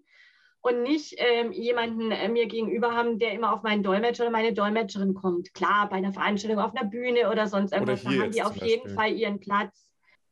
und 0.62 0.84
nicht 0.84 1.16
ähm, 1.18 1.52
jemanden 1.52 2.12
äh, 2.12 2.30
mir 2.30 2.46
gegenüber 2.46 2.94
haben, 2.96 3.18
der 3.18 3.32
immer 3.32 3.54
auf 3.54 3.64
meinen 3.64 3.82
Dolmetscher 3.82 4.26
oder 4.26 4.32
meine 4.32 4.54
Dolmetscherin 4.54 5.16
kommt. 5.16 5.52
Klar, 5.56 5.90
bei 5.90 5.96
einer 5.96 6.14
Veranstaltung 6.14 6.60
auf 6.60 6.76
einer 6.76 6.88
Bühne 6.88 7.32
oder 7.32 7.48
sonst 7.48 7.74
irgendwas, 7.74 8.04
da 8.04 8.12
haben 8.12 8.32
die 8.32 8.44
auf 8.44 8.56
jeden 8.58 8.94
Fall 8.94 9.12
ihren 9.14 9.40
Platz 9.40 9.88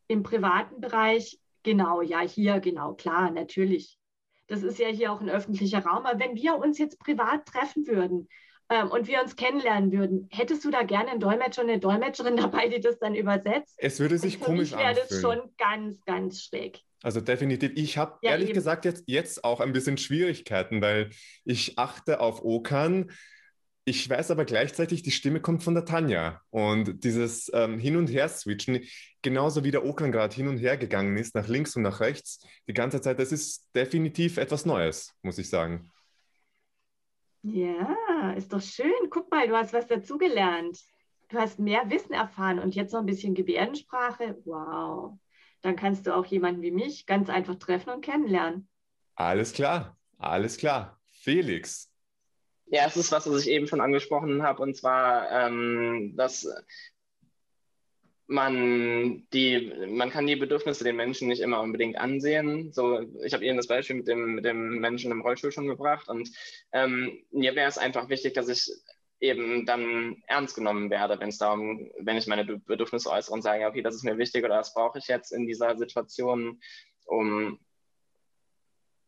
im 0.09 0.23
privaten 0.23 0.81
Bereich. 0.81 1.39
Genau, 1.63 2.01
ja, 2.01 2.19
hier, 2.19 2.59
genau, 2.59 2.93
klar, 2.95 3.31
natürlich. 3.31 3.97
Das 4.47 4.63
ist 4.63 4.79
ja 4.79 4.87
hier 4.87 5.13
auch 5.13 5.21
ein 5.21 5.29
öffentlicher 5.29 5.85
Raum. 5.85 6.05
Aber 6.05 6.19
wenn 6.19 6.35
wir 6.35 6.57
uns 6.57 6.77
jetzt 6.77 6.99
privat 6.99 7.45
treffen 7.45 7.87
würden, 7.87 8.27
ähm, 8.69 8.91
und 8.91 9.07
wir 9.07 9.21
uns 9.21 9.35
kennenlernen 9.35 9.91
würden, 9.91 10.27
hättest 10.31 10.63
du 10.63 10.69
da 10.69 10.83
gerne 10.83 11.11
einen 11.11 11.19
Dolmetscher 11.19 11.63
und 11.63 11.69
eine 11.69 11.79
Dolmetscherin 11.79 12.37
dabei, 12.37 12.69
die 12.69 12.79
das 12.79 12.99
dann 12.99 13.15
übersetzt? 13.15 13.75
Es 13.77 13.99
würde 13.99 14.17
sich 14.17 14.39
komisch 14.39 14.73
anfühlen. 14.73 14.95
wäre 14.95 15.07
das 15.07 15.21
schon 15.21 15.39
ganz, 15.57 16.03
ganz 16.05 16.43
schräg. 16.43 16.81
Also 17.01 17.21
definitiv. 17.21 17.71
Ich 17.75 17.97
habe 17.97 18.19
ja, 18.21 18.31
ehrlich 18.31 18.49
eben. 18.49 18.55
gesagt 18.55 18.85
jetzt, 18.85 19.05
jetzt 19.07 19.43
auch 19.43 19.61
ein 19.61 19.71
bisschen 19.71 19.97
Schwierigkeiten, 19.97 20.81
weil 20.81 21.09
ich 21.45 21.79
achte 21.79 22.19
auf 22.19 22.43
Okan. 22.43 23.11
Ich 23.89 24.07
weiß 24.07 24.29
aber 24.29 24.45
gleichzeitig, 24.45 25.01
die 25.01 25.09
Stimme 25.09 25.41
kommt 25.41 25.63
von 25.63 25.73
der 25.73 25.83
Tanja. 25.83 26.41
Und 26.51 27.03
dieses 27.03 27.51
ähm, 27.55 27.79
Hin- 27.79 27.97
und 27.97 28.05
Her-Switchen, 28.07 28.81
genauso 29.23 29.63
wie 29.63 29.71
der 29.71 29.83
Okan 29.83 30.11
gerade 30.11 30.35
hin 30.35 30.47
und 30.47 30.59
her 30.59 30.77
gegangen 30.77 31.17
ist, 31.17 31.33
nach 31.33 31.47
links 31.47 31.75
und 31.75 31.81
nach 31.81 31.99
rechts, 31.99 32.45
die 32.67 32.75
ganze 32.75 33.01
Zeit, 33.01 33.17
das 33.17 33.31
ist 33.31 33.67
definitiv 33.73 34.37
etwas 34.37 34.63
Neues, 34.67 35.15
muss 35.23 35.39
ich 35.39 35.49
sagen. 35.49 35.91
Ja, 37.41 38.33
ist 38.37 38.53
doch 38.53 38.61
schön. 38.61 38.91
Guck 39.09 39.31
mal, 39.31 39.47
du 39.47 39.55
hast 39.55 39.73
was 39.73 39.87
dazugelernt. 39.87 40.77
Du 41.29 41.39
hast 41.39 41.57
mehr 41.57 41.89
Wissen 41.89 42.13
erfahren 42.13 42.59
und 42.59 42.75
jetzt 42.75 42.93
noch 42.93 42.99
ein 42.99 43.07
bisschen 43.07 43.33
Gebärdensprache. 43.33 44.37
Wow 44.45 45.17
dann 45.61 45.75
kannst 45.75 46.07
du 46.07 46.15
auch 46.15 46.25
jemanden 46.25 46.61
wie 46.61 46.71
mich 46.71 47.05
ganz 47.05 47.29
einfach 47.29 47.55
treffen 47.55 47.89
und 47.89 48.01
kennenlernen. 48.01 48.69
Alles 49.15 49.51
klar, 49.51 49.97
alles 50.17 50.57
klar. 50.57 50.99
Felix. 51.21 51.88
Ja, 52.71 52.85
es 52.85 52.97
ist 52.97 53.11
was, 53.11 53.29
was 53.29 53.41
ich 53.41 53.49
eben 53.49 53.67
schon 53.67 53.81
angesprochen 53.81 54.43
habe, 54.43 54.61
und 54.61 54.75
zwar, 54.77 55.31
ähm, 55.31 56.13
dass 56.15 56.47
man 58.27 59.27
die, 59.33 59.73
man 59.87 60.11
kann 60.11 60.27
die 60.27 60.35
Bedürfnisse 60.35 60.83
den 60.83 60.95
Menschen 60.95 61.27
nicht 61.27 61.41
immer 61.41 61.61
unbedingt 61.61 61.97
ansehen. 61.97 62.71
So, 62.71 63.01
ich 63.23 63.33
habe 63.33 63.43
Ihnen 63.43 63.57
das 63.57 63.65
Beispiel 63.65 63.95
mit 63.95 64.07
dem, 64.07 64.35
mit 64.35 64.45
dem 64.45 64.79
Menschen 64.79 65.11
im 65.11 65.21
Rollstuhl 65.21 65.51
schon 65.51 65.65
gebracht 65.65 66.09
und 66.09 66.29
ähm, 66.71 67.23
mir 67.31 67.55
wäre 67.55 67.67
es 67.67 67.79
einfach 67.79 68.07
wichtig, 68.09 68.35
dass 68.35 68.49
ich 68.49 68.69
eben 69.19 69.65
dann 69.65 70.21
ernst 70.27 70.55
genommen 70.55 70.91
werde, 70.91 71.19
wenn 71.19 71.29
es 71.29 71.39
darum, 71.39 71.91
wenn 71.99 72.17
ich 72.17 72.27
meine 72.27 72.45
Bedürfnisse 72.45 73.09
äußere 73.09 73.33
und 73.33 73.41
sage, 73.41 73.65
okay, 73.65 73.81
das 73.81 73.95
ist 73.95 74.03
mir 74.03 74.19
wichtig 74.19 74.45
oder 74.45 74.57
das 74.57 74.75
brauche 74.75 74.99
ich 74.99 75.07
jetzt 75.07 75.31
in 75.31 75.47
dieser 75.47 75.75
Situation, 75.75 76.61
um 77.05 77.59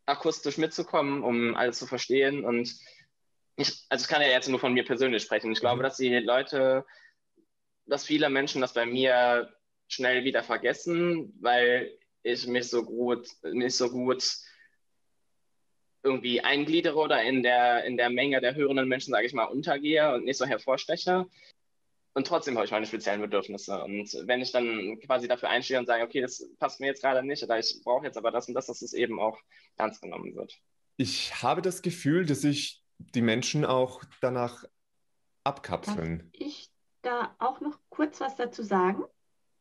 akustisch 0.07 0.57
mitzukommen, 0.57 1.23
um 1.23 1.55
alles 1.55 1.77
zu 1.77 1.85
verstehen. 1.85 2.43
Und 2.43 2.75
ich, 3.55 3.85
also 3.89 4.03
ich 4.03 4.07
kann 4.07 4.21
ja 4.21 4.27
jetzt 4.27 4.49
nur 4.49 4.59
von 4.59 4.73
mir 4.73 4.85
persönlich 4.85 5.23
sprechen. 5.23 5.51
Ich 5.51 5.59
glaube, 5.59 5.79
mhm. 5.79 5.83
dass 5.83 5.97
die 5.97 6.17
Leute, 6.19 6.85
dass 7.85 8.05
viele 8.05 8.29
Menschen 8.29 8.61
das 8.61 8.73
bei 8.73 8.85
mir 8.85 9.53
schnell 9.87 10.23
wieder 10.23 10.43
vergessen, 10.43 11.37
weil 11.41 11.97
ich 12.23 12.47
mich 12.47 12.69
so 12.69 12.83
gut, 12.83 13.27
nicht 13.43 13.75
so 13.75 13.89
gut 13.89 14.23
irgendwie 16.03 16.41
eingliedere 16.41 16.97
oder 16.97 17.21
in 17.23 17.43
der, 17.43 17.83
in 17.85 17.97
der 17.97 18.09
Menge 18.09 18.41
der 18.41 18.55
hörenden 18.55 18.87
Menschen, 18.87 19.11
sage 19.11 19.27
ich 19.27 19.33
mal, 19.33 19.45
untergehe 19.45 20.13
und 20.15 20.25
nicht 20.25 20.37
so 20.37 20.45
hervorsteche. 20.45 21.27
Und 22.13 22.27
trotzdem 22.27 22.55
habe 22.55 22.65
ich 22.65 22.71
meine 22.71 22.85
speziellen 22.85 23.21
Bedürfnisse. 23.21 23.81
Und 23.83 24.11
wenn 24.25 24.41
ich 24.41 24.51
dann 24.51 24.99
quasi 24.99 25.27
dafür 25.27 25.49
einstehe 25.49 25.79
und 25.79 25.85
sage, 25.85 26.03
okay, 26.03 26.21
das 26.21 26.45
passt 26.59 26.79
mir 26.79 26.87
jetzt 26.87 27.01
gerade 27.01 27.25
nicht 27.25 27.43
oder 27.43 27.57
ich 27.57 27.81
brauche 27.83 28.05
jetzt 28.05 28.17
aber 28.17 28.31
das 28.31 28.47
und 28.47 28.53
das, 28.53 28.65
dass 28.65 28.81
es 28.81 28.93
eben 28.93 29.19
auch 29.19 29.39
ernst 29.77 30.01
genommen 30.01 30.35
wird. 30.35 30.59
Ich 30.97 31.41
habe 31.41 31.61
das 31.61 31.81
Gefühl, 31.81 32.25
dass 32.25 32.41
sich 32.41 32.80
die 33.15 33.21
Menschen 33.21 33.65
auch 33.65 34.03
danach 34.21 34.63
abkapseln. 35.43 36.19
Darf 36.19 36.27
ich 36.33 36.71
da 37.01 37.35
auch 37.39 37.61
noch 37.61 37.79
kurz 37.89 38.21
was 38.21 38.35
dazu 38.35 38.63
sagen? 38.63 39.03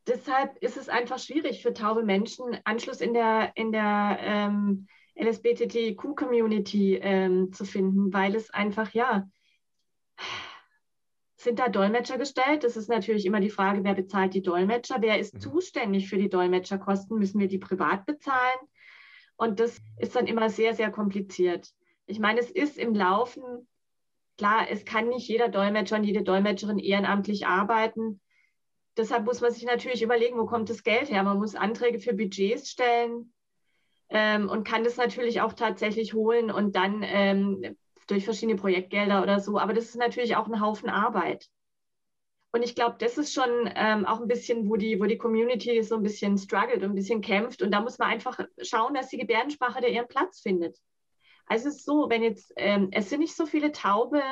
Deshalb 0.07 0.57
ist 0.63 0.77
es 0.77 0.89
einfach 0.89 1.19
schwierig 1.19 1.63
für 1.63 1.73
taube 1.73 2.03
Menschen, 2.03 2.59
Anschluss 2.65 3.01
in 3.01 3.15
der, 3.15 3.53
in 3.55 3.71
der 3.71 4.19
ähm, 4.21 4.89
LSBTQ-Community 5.15 6.97
ähm, 6.97 7.53
zu 7.53 7.65
finden, 7.65 8.13
weil 8.13 8.35
es 8.35 8.51
einfach, 8.51 8.93
ja, 8.93 9.29
sind 11.37 11.59
da 11.59 11.69
Dolmetscher 11.69 12.19
gestellt? 12.19 12.65
Das 12.65 12.77
ist 12.77 12.89
natürlich 12.89 13.25
immer 13.25 13.41
die 13.41 13.51
Frage, 13.51 13.83
wer 13.83 13.95
bezahlt 13.95 14.35
die 14.35 14.43
Dolmetscher? 14.43 14.97
Wer 15.01 15.19
ist 15.19 15.35
mhm. 15.35 15.41
zuständig 15.41 16.09
für 16.09 16.19
die 16.19 16.29
Dolmetscherkosten? 16.29 17.19
Müssen 17.19 17.41
wir 17.41 17.49
die 17.49 17.59
privat 17.59 18.05
bezahlen? 18.05 18.59
Und 19.37 19.59
das 19.59 19.81
ist 19.99 20.17
dann 20.17 20.27
immer 20.27 20.51
sehr, 20.51 20.75
sehr 20.75 20.91
kompliziert. 20.91 21.73
Ich 22.07 22.19
meine, 22.19 22.41
es 22.41 22.51
ist 22.51 22.77
im 22.77 22.95
Laufen, 22.95 23.69
klar, 24.37 24.67
es 24.71 24.85
kann 24.85 25.09
nicht 25.09 25.29
jeder 25.29 25.49
Dolmetscher 25.49 25.97
und 25.97 26.05
jede 26.05 26.23
Dolmetscherin 26.23 26.79
ehrenamtlich 26.79 27.47
arbeiten. 27.47 28.21
Deshalb 28.97 29.25
muss 29.25 29.41
man 29.41 29.53
sich 29.53 29.65
natürlich 29.65 30.03
überlegen, 30.03 30.39
wo 30.39 30.47
kommt 30.47 30.71
das 30.71 30.83
Geld 30.83 31.11
her? 31.11 31.23
Man 31.23 31.39
muss 31.39 31.55
Anträge 31.55 32.01
für 32.01 32.15
Budgets 32.15 32.71
stellen 32.71 33.33
ähm, 34.09 34.49
und 34.49 34.67
kann 34.67 34.85
das 34.85 34.97
natürlich 34.97 35.41
auch 35.41 35.53
tatsächlich 35.53 36.15
holen 36.15 36.51
und 36.51 36.75
dann 36.75 37.03
ähm, 37.05 37.77
durch 38.09 38.25
verschiedene 38.25 38.59
Projektgelder 38.59 39.23
oder 39.23 39.41
so. 39.41 39.59
Aber 39.59 39.73
das 39.73 39.87
ist 39.87 39.97
natürlich 39.97 40.37
auch 40.37 40.49
ein 40.49 40.61
Haufen 40.61 40.91
Arbeit. 40.91 41.49
Und 42.53 42.65
ich 42.65 42.75
glaube, 42.75 42.97
das 42.99 43.17
ist 43.17 43.33
schon 43.33 43.71
ähm, 43.77 44.05
auch 44.05 44.21
ein 44.21 44.27
bisschen, 44.27 44.69
wo 44.69 44.77
die, 44.77 44.99
wo 45.01 45.05
die 45.05 45.19
Community 45.19 45.83
so 45.83 45.95
ein 45.95 46.03
bisschen 46.03 46.37
struggelt 46.37 46.83
und 46.83 46.91
ein 46.91 46.95
bisschen 46.97 47.21
kämpft. 47.21 47.63
Und 47.63 47.71
da 47.71 47.81
muss 47.81 47.99
man 47.99 48.09
einfach 48.11 48.41
schauen, 48.61 48.95
dass 48.95 49.09
die 49.09 49.19
Gebärdensprache 49.19 49.81
da 49.81 49.87
ihren 49.87 50.09
Platz 50.09 50.41
findet. 50.41 50.77
Also 51.51 51.69
es 51.69 51.79
ist 51.79 51.85
so, 51.85 52.09
wenn 52.09 52.23
jetzt, 52.23 52.53
ähm, 52.57 52.91
es 52.93 53.11
sind 53.11 53.19
nicht 53.21 53.35
so 53.35 53.45
viele 53.45 53.73
Taube 53.73 54.23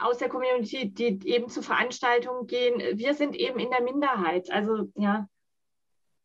aus 0.00 0.16
der 0.16 0.30
Community, 0.30 0.90
die 0.90 1.28
eben 1.28 1.50
zu 1.50 1.60
Veranstaltungen 1.60 2.46
gehen. 2.46 2.98
Wir 2.98 3.12
sind 3.12 3.36
eben 3.36 3.58
in 3.58 3.70
der 3.70 3.82
Minderheit. 3.82 4.50
Also 4.50 4.88
ja, 4.94 5.28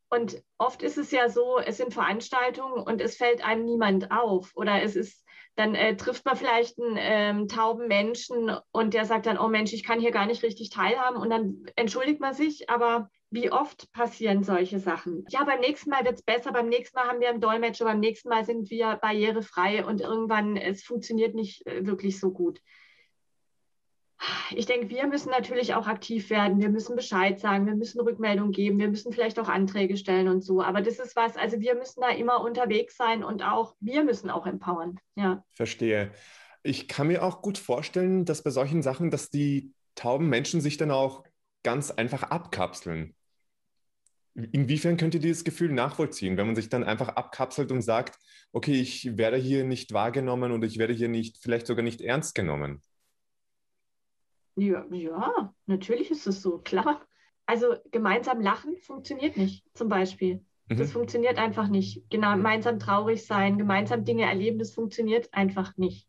und 0.10 0.42
oft 0.58 0.82
ist 0.82 0.98
es 0.98 1.12
ja 1.12 1.28
so, 1.28 1.60
es 1.60 1.76
sind 1.76 1.94
Veranstaltungen 1.94 2.82
und 2.84 3.02
es 3.02 3.18
fällt 3.18 3.44
einem 3.44 3.66
niemand 3.66 4.12
auf. 4.12 4.54
Oder 4.56 4.82
es 4.82 4.96
ist, 4.96 5.26
dann 5.56 5.76
äh, 5.76 5.98
trifft 5.98 6.24
man 6.24 6.38
vielleicht 6.38 6.80
einen 6.80 6.98
ähm, 6.98 7.48
tauben 7.50 7.90
Menschen 7.90 8.56
und 8.72 8.94
der 8.94 9.04
sagt 9.04 9.26
dann, 9.26 9.38
oh 9.38 9.50
Mensch, 9.50 9.74
ich 9.74 9.84
kann 9.84 10.00
hier 10.00 10.12
gar 10.12 10.26
nicht 10.26 10.42
richtig 10.42 10.70
teilhaben. 10.70 11.18
Und 11.18 11.32
dann 11.32 11.66
entschuldigt 11.76 12.22
man 12.22 12.34
sich, 12.34 12.70
aber 12.70 13.10
wie 13.34 13.52
oft 13.52 13.92
passieren 13.92 14.44
solche 14.44 14.80
Sachen? 14.80 15.26
Ja, 15.30 15.44
beim 15.44 15.60
nächsten 15.60 15.90
Mal 15.90 16.06
wird 16.06 16.16
es 16.16 16.22
besser, 16.24 16.52
beim 16.52 16.70
nächsten 16.70 16.98
Mal 16.98 17.08
haben 17.08 17.20
wir 17.20 17.30
einen 17.30 17.42
Dolmetscher, 17.42 17.86
beim 17.86 18.00
nächsten 18.00 18.30
Mal 18.30 18.46
sind 18.46 18.70
wir 18.70 18.98
barrierefrei 19.02 19.86
und 19.86 20.02
irgendwann, 20.02 20.56
es 20.58 20.84
funktioniert 20.84 21.36
nicht 21.36 21.66
äh, 21.68 21.86
wirklich 21.86 22.20
so 22.20 22.32
gut 22.32 22.60
ich 24.56 24.66
denke, 24.66 24.90
wir 24.90 25.08
müssen 25.08 25.30
natürlich 25.30 25.74
auch 25.74 25.88
aktiv 25.88 26.30
werden. 26.30 26.62
Wir 26.62 26.70
müssen 26.70 26.96
Bescheid 26.96 27.40
sagen, 27.40 27.66
wir 27.66 27.76
müssen 27.76 28.00
Rückmeldung 28.02 28.52
geben, 28.52 28.80
wir 28.80 28.88
müssen 28.88 29.12
vielleicht 29.12 29.40
auch 29.40 29.50
Anträge 29.50 29.98
stellen 29.98 30.28
und 30.28 30.44
so. 30.44 30.62
Aber 30.62 30.82
das 30.82 31.00
ist 31.00 31.16
was, 31.16 31.36
also 31.36 31.60
wir 31.60 31.76
müssen 31.76 32.02
da 32.02 32.10
immer 32.10 32.42
unterwegs 32.42 32.96
sein 32.96 33.24
und 33.24 33.44
auch 33.44 33.76
wir 33.80 34.04
müssen 34.04 34.30
auch 34.30 34.46
empowern. 34.46 35.00
Ja. 35.16 35.44
Verstehe. 35.54 36.12
Ich 36.64 36.88
kann 36.88 37.08
mir 37.08 37.24
auch 37.24 37.42
gut 37.42 37.58
vorstellen, 37.58 38.26
dass 38.26 38.44
bei 38.44 38.50
solchen 38.50 38.82
Sachen, 38.82 39.12
dass 39.12 39.30
die 39.30 39.74
tauben 39.96 40.30
Menschen 40.30 40.62
sich 40.62 40.78
dann 40.78 40.92
auch 40.92 41.24
ganz 41.64 41.92
einfach 41.92 42.24
abkapseln. 42.24 43.16
Inwiefern 44.36 44.98
könnt 44.98 45.14
ihr 45.14 45.20
dieses 45.20 45.44
Gefühl 45.44 45.72
nachvollziehen, 45.72 46.38
wenn 46.38 46.48
man 46.48 46.56
sich 46.56 46.70
dann 46.70 46.84
einfach 46.84 47.10
abkapselt 47.10 47.72
und 47.72 47.82
sagt, 47.82 48.18
okay, 48.52 48.74
ich 48.74 49.16
werde 49.18 49.38
hier 49.38 49.64
nicht 49.64 49.94
wahrgenommen 49.94 50.52
und 50.52 50.64
ich 50.64 50.78
werde 50.78 50.94
hier 50.94 51.10
nicht, 51.10 51.38
vielleicht 51.38 51.68
sogar 51.68 51.84
nicht 51.84 52.02
ernst 52.02 52.34
genommen? 52.34 52.82
Ja, 54.56 54.86
ja, 54.92 55.54
natürlich 55.66 56.12
ist 56.12 56.28
es 56.28 56.42
so, 56.42 56.58
klar. 56.64 57.06
Also 57.46 57.76
gemeinsam 57.92 58.42
lachen 58.42 58.78
funktioniert 58.78 59.38
nicht, 59.38 59.66
zum 59.74 59.90
Beispiel. 59.90 60.44
Mhm. 60.70 60.78
Das 60.78 60.92
funktioniert 60.92 61.38
einfach 61.38 61.68
nicht. 61.68 62.10
Genau, 62.10 62.32
gemeinsam 62.32 62.80
traurig 62.80 63.26
sein, 63.26 63.58
gemeinsam 63.58 64.06
Dinge 64.06 64.24
erleben, 64.24 64.60
das 64.60 64.74
funktioniert 64.74 65.34
einfach 65.34 65.78
nicht. 65.78 66.08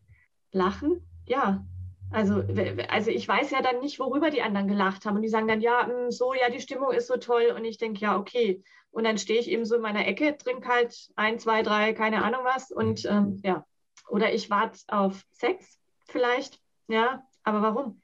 Lachen, 0.52 1.00
ja. 1.26 1.66
Also, 2.11 2.45
also 2.88 3.11
ich 3.11 3.27
weiß 3.27 3.51
ja 3.51 3.61
dann 3.61 3.81
nicht, 3.81 3.99
worüber 3.99 4.31
die 4.31 4.43
anderen 4.43 4.69
gelacht 4.69 5.05
haben. 5.05 5.17
Und 5.17 5.23
die 5.23 5.29
sagen 5.29 5.49
dann, 5.49 5.61
ja, 5.61 5.87
hm, 5.87 6.11
so, 6.11 6.33
ja, 6.35 6.49
die 6.49 6.61
Stimmung 6.61 6.93
ist 6.93 7.09
so 7.09 7.17
toll. 7.17 7.53
Und 7.57 7.64
ich 7.64 7.79
denke, 7.79 8.01
ja, 8.01 8.19
okay. 8.19 8.62
Und 8.90 9.05
dann 9.05 9.19
stehe 9.19 9.40
ich 9.40 9.51
eben 9.51 9.64
so 9.64 9.75
in 9.77 9.83
meiner 9.83 10.07
Ecke, 10.07 10.37
trinke 10.37 10.69
halt 10.69 11.11
ein, 11.17 11.38
zwei, 11.38 11.62
drei, 11.62 11.93
keine 11.93 12.23
Ahnung 12.23 12.43
was. 12.45 12.71
Und 12.71 13.05
ähm, 13.07 13.40
ja. 13.43 13.67
Oder 14.09 14.33
ich 14.33 14.51
warte 14.51 14.79
auf 14.88 15.25
Sex 15.33 15.79
vielleicht. 16.07 16.61
Ja, 16.87 17.27
aber 17.43 17.62
warum? 17.62 18.01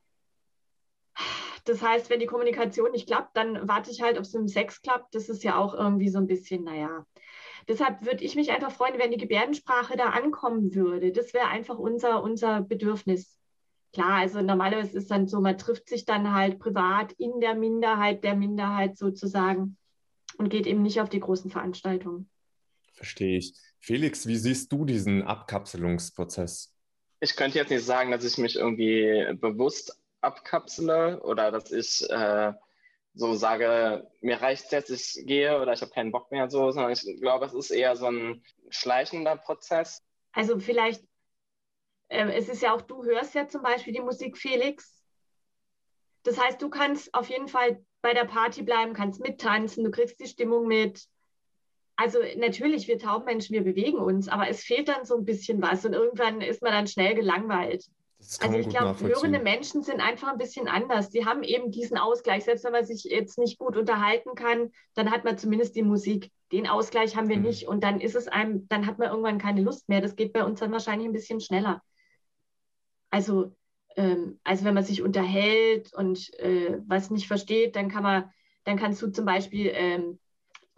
Das 1.64 1.82
heißt, 1.82 2.10
wenn 2.10 2.20
die 2.20 2.26
Kommunikation 2.26 2.90
nicht 2.90 3.06
klappt, 3.06 3.36
dann 3.36 3.68
warte 3.68 3.90
ich 3.90 4.02
halt, 4.02 4.16
ob 4.16 4.24
es 4.24 4.32
mit 4.32 4.42
dem 4.42 4.48
Sex 4.48 4.82
klappt. 4.82 5.14
Das 5.14 5.28
ist 5.28 5.44
ja 5.44 5.56
auch 5.56 5.74
irgendwie 5.74 6.08
so 6.08 6.18
ein 6.18 6.26
bisschen, 6.26 6.64
naja. 6.64 7.06
Deshalb 7.68 8.04
würde 8.04 8.24
ich 8.24 8.34
mich 8.34 8.50
einfach 8.50 8.72
freuen, 8.72 8.98
wenn 8.98 9.10
die 9.10 9.18
Gebärdensprache 9.18 9.96
da 9.96 10.06
ankommen 10.06 10.74
würde. 10.74 11.12
Das 11.12 11.34
wäre 11.34 11.48
einfach 11.48 11.78
unser, 11.78 12.22
unser 12.22 12.62
Bedürfnis. 12.62 13.39
Klar, 13.92 14.20
also 14.20 14.40
normalerweise 14.40 14.88
ist 14.88 15.02
es 15.02 15.08
dann 15.08 15.26
so, 15.26 15.40
man 15.40 15.58
trifft 15.58 15.88
sich 15.88 16.04
dann 16.04 16.32
halt 16.32 16.58
privat 16.58 17.12
in 17.12 17.40
der 17.40 17.54
Minderheit 17.54 18.22
der 18.22 18.36
Minderheit 18.36 18.96
sozusagen 18.96 19.76
und 20.38 20.48
geht 20.48 20.66
eben 20.66 20.82
nicht 20.82 21.00
auf 21.00 21.08
die 21.08 21.20
großen 21.20 21.50
Veranstaltungen. 21.50 22.30
Verstehe 22.92 23.38
ich. 23.38 23.54
Felix, 23.80 24.26
wie 24.26 24.36
siehst 24.36 24.70
du 24.72 24.84
diesen 24.84 25.22
Abkapselungsprozess? 25.22 26.72
Ich 27.20 27.34
könnte 27.34 27.58
jetzt 27.58 27.70
nicht 27.70 27.84
sagen, 27.84 28.10
dass 28.10 28.24
ich 28.24 28.38
mich 28.38 28.56
irgendwie 28.56 29.34
bewusst 29.40 29.98
abkapsele 30.20 31.20
oder 31.22 31.50
dass 31.50 31.72
ich 31.72 32.08
äh, 32.10 32.52
so 33.14 33.34
sage, 33.34 34.08
mir 34.20 34.40
reicht 34.40 34.66
es 34.66 34.70
jetzt, 34.70 34.90
ich 34.90 35.26
gehe 35.26 35.60
oder 35.60 35.72
ich 35.72 35.82
habe 35.82 35.90
keinen 35.90 36.12
Bock 36.12 36.30
mehr 36.30 36.48
so, 36.48 36.70
sondern 36.70 36.92
ich 36.92 37.02
glaube, 37.20 37.46
es 37.46 37.54
ist 37.54 37.70
eher 37.70 37.96
so 37.96 38.06
ein 38.06 38.42
schleichender 38.68 39.36
Prozess. 39.36 40.02
Also 40.32 40.58
vielleicht, 40.60 41.04
es 42.10 42.48
ist 42.48 42.62
ja 42.62 42.74
auch, 42.74 42.82
du 42.82 43.04
hörst 43.04 43.34
ja 43.34 43.46
zum 43.46 43.62
Beispiel 43.62 43.92
die 43.92 44.00
Musik 44.00 44.36
Felix. 44.36 45.02
Das 46.24 46.38
heißt, 46.38 46.60
du 46.60 46.68
kannst 46.68 47.14
auf 47.14 47.30
jeden 47.30 47.48
Fall 47.48 47.82
bei 48.02 48.12
der 48.12 48.24
Party 48.24 48.62
bleiben, 48.62 48.92
kannst 48.92 49.20
mittanzen, 49.20 49.84
du 49.84 49.90
kriegst 49.90 50.20
die 50.20 50.26
Stimmung 50.26 50.66
mit. 50.66 51.06
Also 51.96 52.18
natürlich, 52.36 52.88
wir 52.88 52.98
Taubenmenschen, 52.98 53.54
wir 53.54 53.62
bewegen 53.62 53.98
uns, 53.98 54.28
aber 54.28 54.48
es 54.48 54.62
fehlt 54.62 54.88
dann 54.88 55.04
so 55.04 55.16
ein 55.16 55.24
bisschen 55.24 55.62
was 55.62 55.84
und 55.84 55.92
irgendwann 55.92 56.40
ist 56.40 56.62
man 56.62 56.72
dann 56.72 56.86
schnell 56.86 57.14
gelangweilt. 57.14 57.84
Also 58.40 58.58
ich 58.58 58.68
glaube, 58.68 59.00
hörende 59.00 59.38
Menschen 59.38 59.82
sind 59.82 60.00
einfach 60.00 60.28
ein 60.28 60.38
bisschen 60.38 60.68
anders. 60.68 61.10
Die 61.10 61.24
haben 61.24 61.42
eben 61.42 61.70
diesen 61.70 61.96
Ausgleich. 61.96 62.44
Selbst 62.44 62.64
wenn 62.64 62.72
man 62.72 62.84
sich 62.84 63.04
jetzt 63.04 63.38
nicht 63.38 63.58
gut 63.58 63.76
unterhalten 63.76 64.34
kann, 64.34 64.72
dann 64.94 65.10
hat 65.10 65.24
man 65.24 65.38
zumindest 65.38 65.74
die 65.74 65.82
Musik. 65.82 66.30
Den 66.52 66.66
Ausgleich 66.66 67.16
haben 67.16 67.28
wir 67.28 67.38
mhm. 67.38 67.44
nicht. 67.44 67.66
Und 67.66 67.82
dann 67.82 68.00
ist 68.00 68.14
es 68.14 68.28
einem, 68.28 68.68
dann 68.68 68.86
hat 68.86 68.98
man 68.98 69.08
irgendwann 69.08 69.38
keine 69.38 69.62
Lust 69.62 69.88
mehr. 69.88 70.02
Das 70.02 70.16
geht 70.16 70.34
bei 70.34 70.44
uns 70.44 70.60
dann 70.60 70.70
wahrscheinlich 70.70 71.08
ein 71.08 71.14
bisschen 71.14 71.40
schneller. 71.40 71.82
Also, 73.10 73.54
ähm, 73.96 74.38
also 74.44 74.64
wenn 74.64 74.74
man 74.74 74.84
sich 74.84 75.02
unterhält 75.02 75.92
und 75.94 76.32
äh, 76.38 76.78
was 76.86 77.10
nicht 77.10 77.26
versteht, 77.26 77.76
dann 77.76 77.88
kann 77.88 78.02
man, 78.02 78.30
dann 78.64 78.76
kannst 78.76 79.02
du 79.02 79.08
zum 79.08 79.24
Beispiel 79.24 79.70
ähm, 79.74 80.18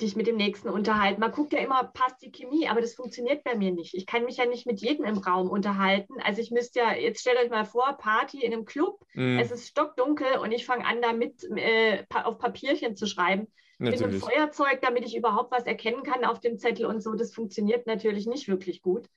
dich 0.01 0.17
mit 0.17 0.27
dem 0.27 0.37
Nächsten 0.37 0.69
unterhalten. 0.69 1.21
Man 1.21 1.33
guckt 1.33 1.53
ja 1.53 1.61
immer, 1.61 1.85
passt 1.85 2.23
die 2.23 2.33
Chemie, 2.33 2.69
aber 2.69 2.81
das 2.81 2.95
funktioniert 2.95 3.45
bei 3.45 3.55
mir 3.55 3.71
nicht. 3.71 3.95
Ich 3.95 4.07
kann 4.07 4.25
mich 4.25 4.37
ja 4.37 4.47
nicht 4.47 4.67
mit 4.67 4.81
jedem 4.81 5.05
im 5.05 5.19
Raum 5.19 5.49
unterhalten. 5.49 6.15
Also 6.23 6.41
ich 6.41 6.51
müsste 6.51 6.81
ja, 6.81 6.95
jetzt 6.95 7.21
stellt 7.21 7.39
euch 7.39 7.51
mal 7.51 7.65
vor, 7.65 7.97
Party 7.99 8.41
in 8.41 8.53
einem 8.53 8.65
Club, 8.65 9.01
mm. 9.15 9.39
es 9.39 9.51
ist 9.51 9.69
stockdunkel 9.69 10.39
und 10.41 10.53
ich 10.53 10.67
fange 10.67 10.85
an, 10.85 11.01
damit 11.01 11.45
äh, 11.57 12.05
auf 12.25 12.39
Papierchen 12.39 12.97
zu 12.97 13.07
schreiben. 13.07 13.47
Natürlich. 13.79 14.01
Mit 14.01 14.11
einem 14.11 14.21
Feuerzeug, 14.21 14.81
damit 14.81 15.05
ich 15.05 15.17
überhaupt 15.17 15.51
was 15.51 15.65
erkennen 15.65 16.03
kann 16.03 16.25
auf 16.25 16.41
dem 16.41 16.59
Zettel 16.59 16.87
und 16.87 17.03
so. 17.03 17.15
Das 17.15 17.35
funktioniert 17.35 17.87
natürlich 17.87 18.27
nicht 18.27 18.49
wirklich 18.49 18.83
gut. 18.83 19.09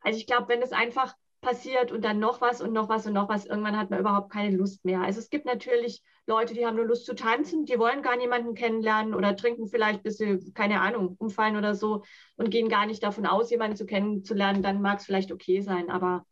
Also 0.00 0.18
ich 0.18 0.26
glaube, 0.26 0.48
wenn 0.48 0.62
es 0.62 0.72
einfach 0.72 1.14
passiert 1.44 1.92
und 1.92 2.04
dann 2.04 2.18
noch 2.18 2.40
was 2.40 2.60
und 2.60 2.72
noch 2.72 2.88
was 2.88 3.06
und 3.06 3.12
noch 3.12 3.28
was. 3.28 3.46
Irgendwann 3.46 3.76
hat 3.76 3.90
man 3.90 4.00
überhaupt 4.00 4.32
keine 4.32 4.56
Lust 4.56 4.84
mehr. 4.84 5.02
Also 5.02 5.20
es 5.20 5.30
gibt 5.30 5.44
natürlich 5.44 6.02
Leute, 6.26 6.54
die 6.54 6.66
haben 6.66 6.76
nur 6.76 6.86
Lust 6.86 7.06
zu 7.06 7.14
tanzen, 7.14 7.66
die 7.66 7.78
wollen 7.78 8.02
gar 8.02 8.16
niemanden 8.16 8.54
kennenlernen 8.54 9.14
oder 9.14 9.36
trinken 9.36 9.68
vielleicht, 9.68 10.02
bis 10.02 10.16
sie, 10.16 10.52
keine 10.54 10.80
Ahnung, 10.80 11.16
umfallen 11.18 11.56
oder 11.56 11.74
so 11.74 12.02
und 12.36 12.50
gehen 12.50 12.68
gar 12.68 12.86
nicht 12.86 13.02
davon 13.02 13.26
aus, 13.26 13.50
jemanden 13.50 13.76
zu 13.76 13.86
kennenzulernen. 13.86 14.62
Dann 14.62 14.80
mag 14.80 14.98
es 14.98 15.04
vielleicht 15.04 15.30
okay 15.30 15.60
sein, 15.60 15.90
aber 15.90 16.24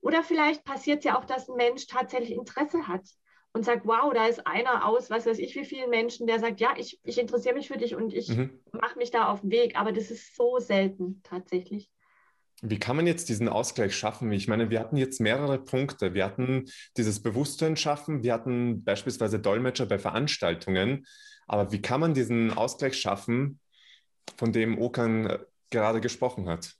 oder 0.00 0.22
vielleicht 0.22 0.64
passiert 0.64 0.98
es 0.98 1.04
ja 1.04 1.18
auch, 1.18 1.24
dass 1.24 1.48
ein 1.48 1.56
Mensch 1.56 1.86
tatsächlich 1.86 2.32
Interesse 2.32 2.88
hat 2.88 3.02
und 3.52 3.64
sagt, 3.64 3.86
wow, 3.86 4.12
da 4.14 4.26
ist 4.26 4.46
einer 4.46 4.86
aus, 4.86 5.10
was 5.10 5.26
weiß 5.26 5.38
ich, 5.38 5.54
wie 5.54 5.64
vielen 5.64 5.90
Menschen, 5.90 6.26
der 6.26 6.38
sagt, 6.38 6.60
ja, 6.60 6.70
ich, 6.76 6.98
ich 7.04 7.18
interessiere 7.18 7.54
mich 7.54 7.68
für 7.68 7.76
dich 7.76 7.94
und 7.94 8.14
ich 8.14 8.28
mhm. 8.28 8.60
mache 8.72 8.98
mich 8.98 9.10
da 9.10 9.30
auf 9.30 9.42
den 9.42 9.50
Weg. 9.50 9.78
Aber 9.78 9.92
das 9.92 10.10
ist 10.10 10.34
so 10.34 10.58
selten 10.58 11.20
tatsächlich. 11.22 11.90
Wie 12.64 12.78
kann 12.78 12.94
man 12.94 13.08
jetzt 13.08 13.28
diesen 13.28 13.48
Ausgleich 13.48 13.96
schaffen? 13.96 14.30
Ich 14.30 14.46
meine, 14.46 14.70
wir 14.70 14.78
hatten 14.78 14.96
jetzt 14.96 15.20
mehrere 15.20 15.58
Punkte. 15.58 16.14
Wir 16.14 16.24
hatten 16.24 16.70
dieses 16.96 17.20
Bewusstsein 17.20 17.76
schaffen, 17.76 18.22
wir 18.22 18.32
hatten 18.32 18.84
beispielsweise 18.84 19.40
Dolmetscher 19.40 19.86
bei 19.86 19.98
Veranstaltungen. 19.98 21.04
Aber 21.48 21.72
wie 21.72 21.82
kann 21.82 22.00
man 22.00 22.14
diesen 22.14 22.52
Ausgleich 22.52 22.96
schaffen, 22.96 23.58
von 24.36 24.52
dem 24.52 24.78
Okan 24.78 25.26
äh, 25.26 25.38
gerade 25.70 26.00
gesprochen 26.00 26.48
hat? 26.48 26.74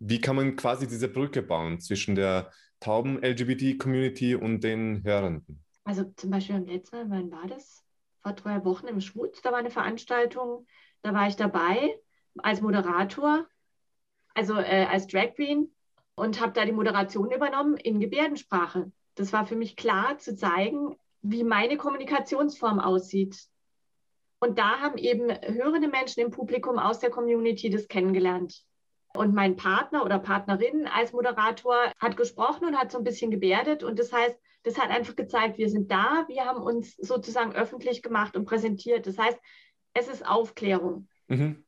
Wie 0.00 0.20
kann 0.20 0.36
man 0.36 0.54
quasi 0.54 0.86
diese 0.86 1.08
Brücke 1.08 1.40
bauen 1.40 1.80
zwischen 1.80 2.14
der 2.14 2.52
tauben 2.78 3.22
LGBT-Community 3.22 4.34
und 4.34 4.62
den 4.62 5.02
Hörenden? 5.02 5.64
Also 5.84 6.04
zum 6.16 6.30
Beispiel 6.30 6.56
am 6.56 6.66
letzten 6.66 6.96
Mal, 6.96 7.06
wann 7.08 7.30
war 7.30 7.46
das? 7.46 7.82
Vor 8.22 8.32
drei 8.34 8.62
Wochen 8.66 8.86
im 8.86 9.00
Schmutz, 9.00 9.40
da 9.40 9.50
war 9.50 9.58
eine 9.58 9.70
Veranstaltung, 9.70 10.66
da 11.00 11.14
war 11.14 11.26
ich 11.26 11.36
dabei 11.36 11.98
als 12.36 12.60
Moderator 12.60 13.46
also 14.34 14.54
äh, 14.54 14.86
als 14.90 15.06
Drag 15.06 15.34
Queen 15.34 15.70
und 16.14 16.40
habe 16.40 16.52
da 16.52 16.64
die 16.64 16.72
Moderation 16.72 17.30
übernommen 17.30 17.76
in 17.76 18.00
Gebärdensprache. 18.00 18.92
Das 19.14 19.32
war 19.32 19.46
für 19.46 19.56
mich 19.56 19.76
klar 19.76 20.18
zu 20.18 20.36
zeigen, 20.36 20.96
wie 21.22 21.44
meine 21.44 21.76
Kommunikationsform 21.76 22.80
aussieht. 22.80 23.36
Und 24.40 24.58
da 24.58 24.80
haben 24.80 24.98
eben 24.98 25.30
hörende 25.30 25.88
Menschen 25.88 26.20
im 26.20 26.30
Publikum 26.30 26.78
aus 26.78 26.98
der 26.98 27.10
Community 27.10 27.70
das 27.70 27.88
kennengelernt. 27.88 28.62
Und 29.14 29.32
mein 29.32 29.56
Partner 29.56 30.04
oder 30.04 30.18
Partnerin 30.18 30.86
als 30.86 31.12
Moderator 31.12 31.92
hat 31.98 32.16
gesprochen 32.16 32.66
und 32.66 32.76
hat 32.76 32.90
so 32.90 32.98
ein 32.98 33.04
bisschen 33.04 33.30
gebärdet. 33.30 33.84
Und 33.84 33.98
das 33.98 34.12
heißt, 34.12 34.36
das 34.64 34.78
hat 34.78 34.90
einfach 34.90 35.14
gezeigt, 35.14 35.56
wir 35.56 35.70
sind 35.70 35.90
da, 35.90 36.24
wir 36.26 36.44
haben 36.44 36.62
uns 36.62 36.96
sozusagen 36.96 37.54
öffentlich 37.54 38.02
gemacht 38.02 38.36
und 38.36 38.44
präsentiert. 38.44 39.06
Das 39.06 39.16
heißt, 39.16 39.38
es 39.94 40.08
ist 40.08 40.26
Aufklärung. 40.26 41.08
Mhm. 41.28 41.64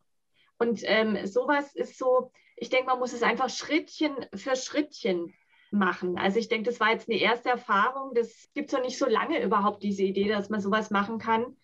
Und 0.58 0.80
ähm, 0.84 1.24
sowas 1.26 1.74
ist 1.74 1.96
so, 1.98 2.32
ich 2.56 2.70
denke, 2.70 2.86
man 2.86 2.98
muss 2.98 3.12
es 3.12 3.22
einfach 3.22 3.50
Schrittchen 3.50 4.14
für 4.34 4.56
Schrittchen 4.56 5.34
machen. 5.70 6.18
Also 6.18 6.38
ich 6.38 6.48
denke, 6.48 6.70
das 6.70 6.80
war 6.80 6.90
jetzt 6.90 7.08
eine 7.08 7.20
erste 7.20 7.50
Erfahrung. 7.50 8.14
Das 8.14 8.48
gibt 8.54 8.68
es 8.68 8.72
noch 8.72 8.82
nicht 8.82 8.98
so 8.98 9.06
lange 9.06 9.42
überhaupt, 9.42 9.82
diese 9.82 10.04
Idee, 10.04 10.28
dass 10.28 10.48
man 10.48 10.60
sowas 10.60 10.90
machen 10.90 11.18
kann. 11.18 11.56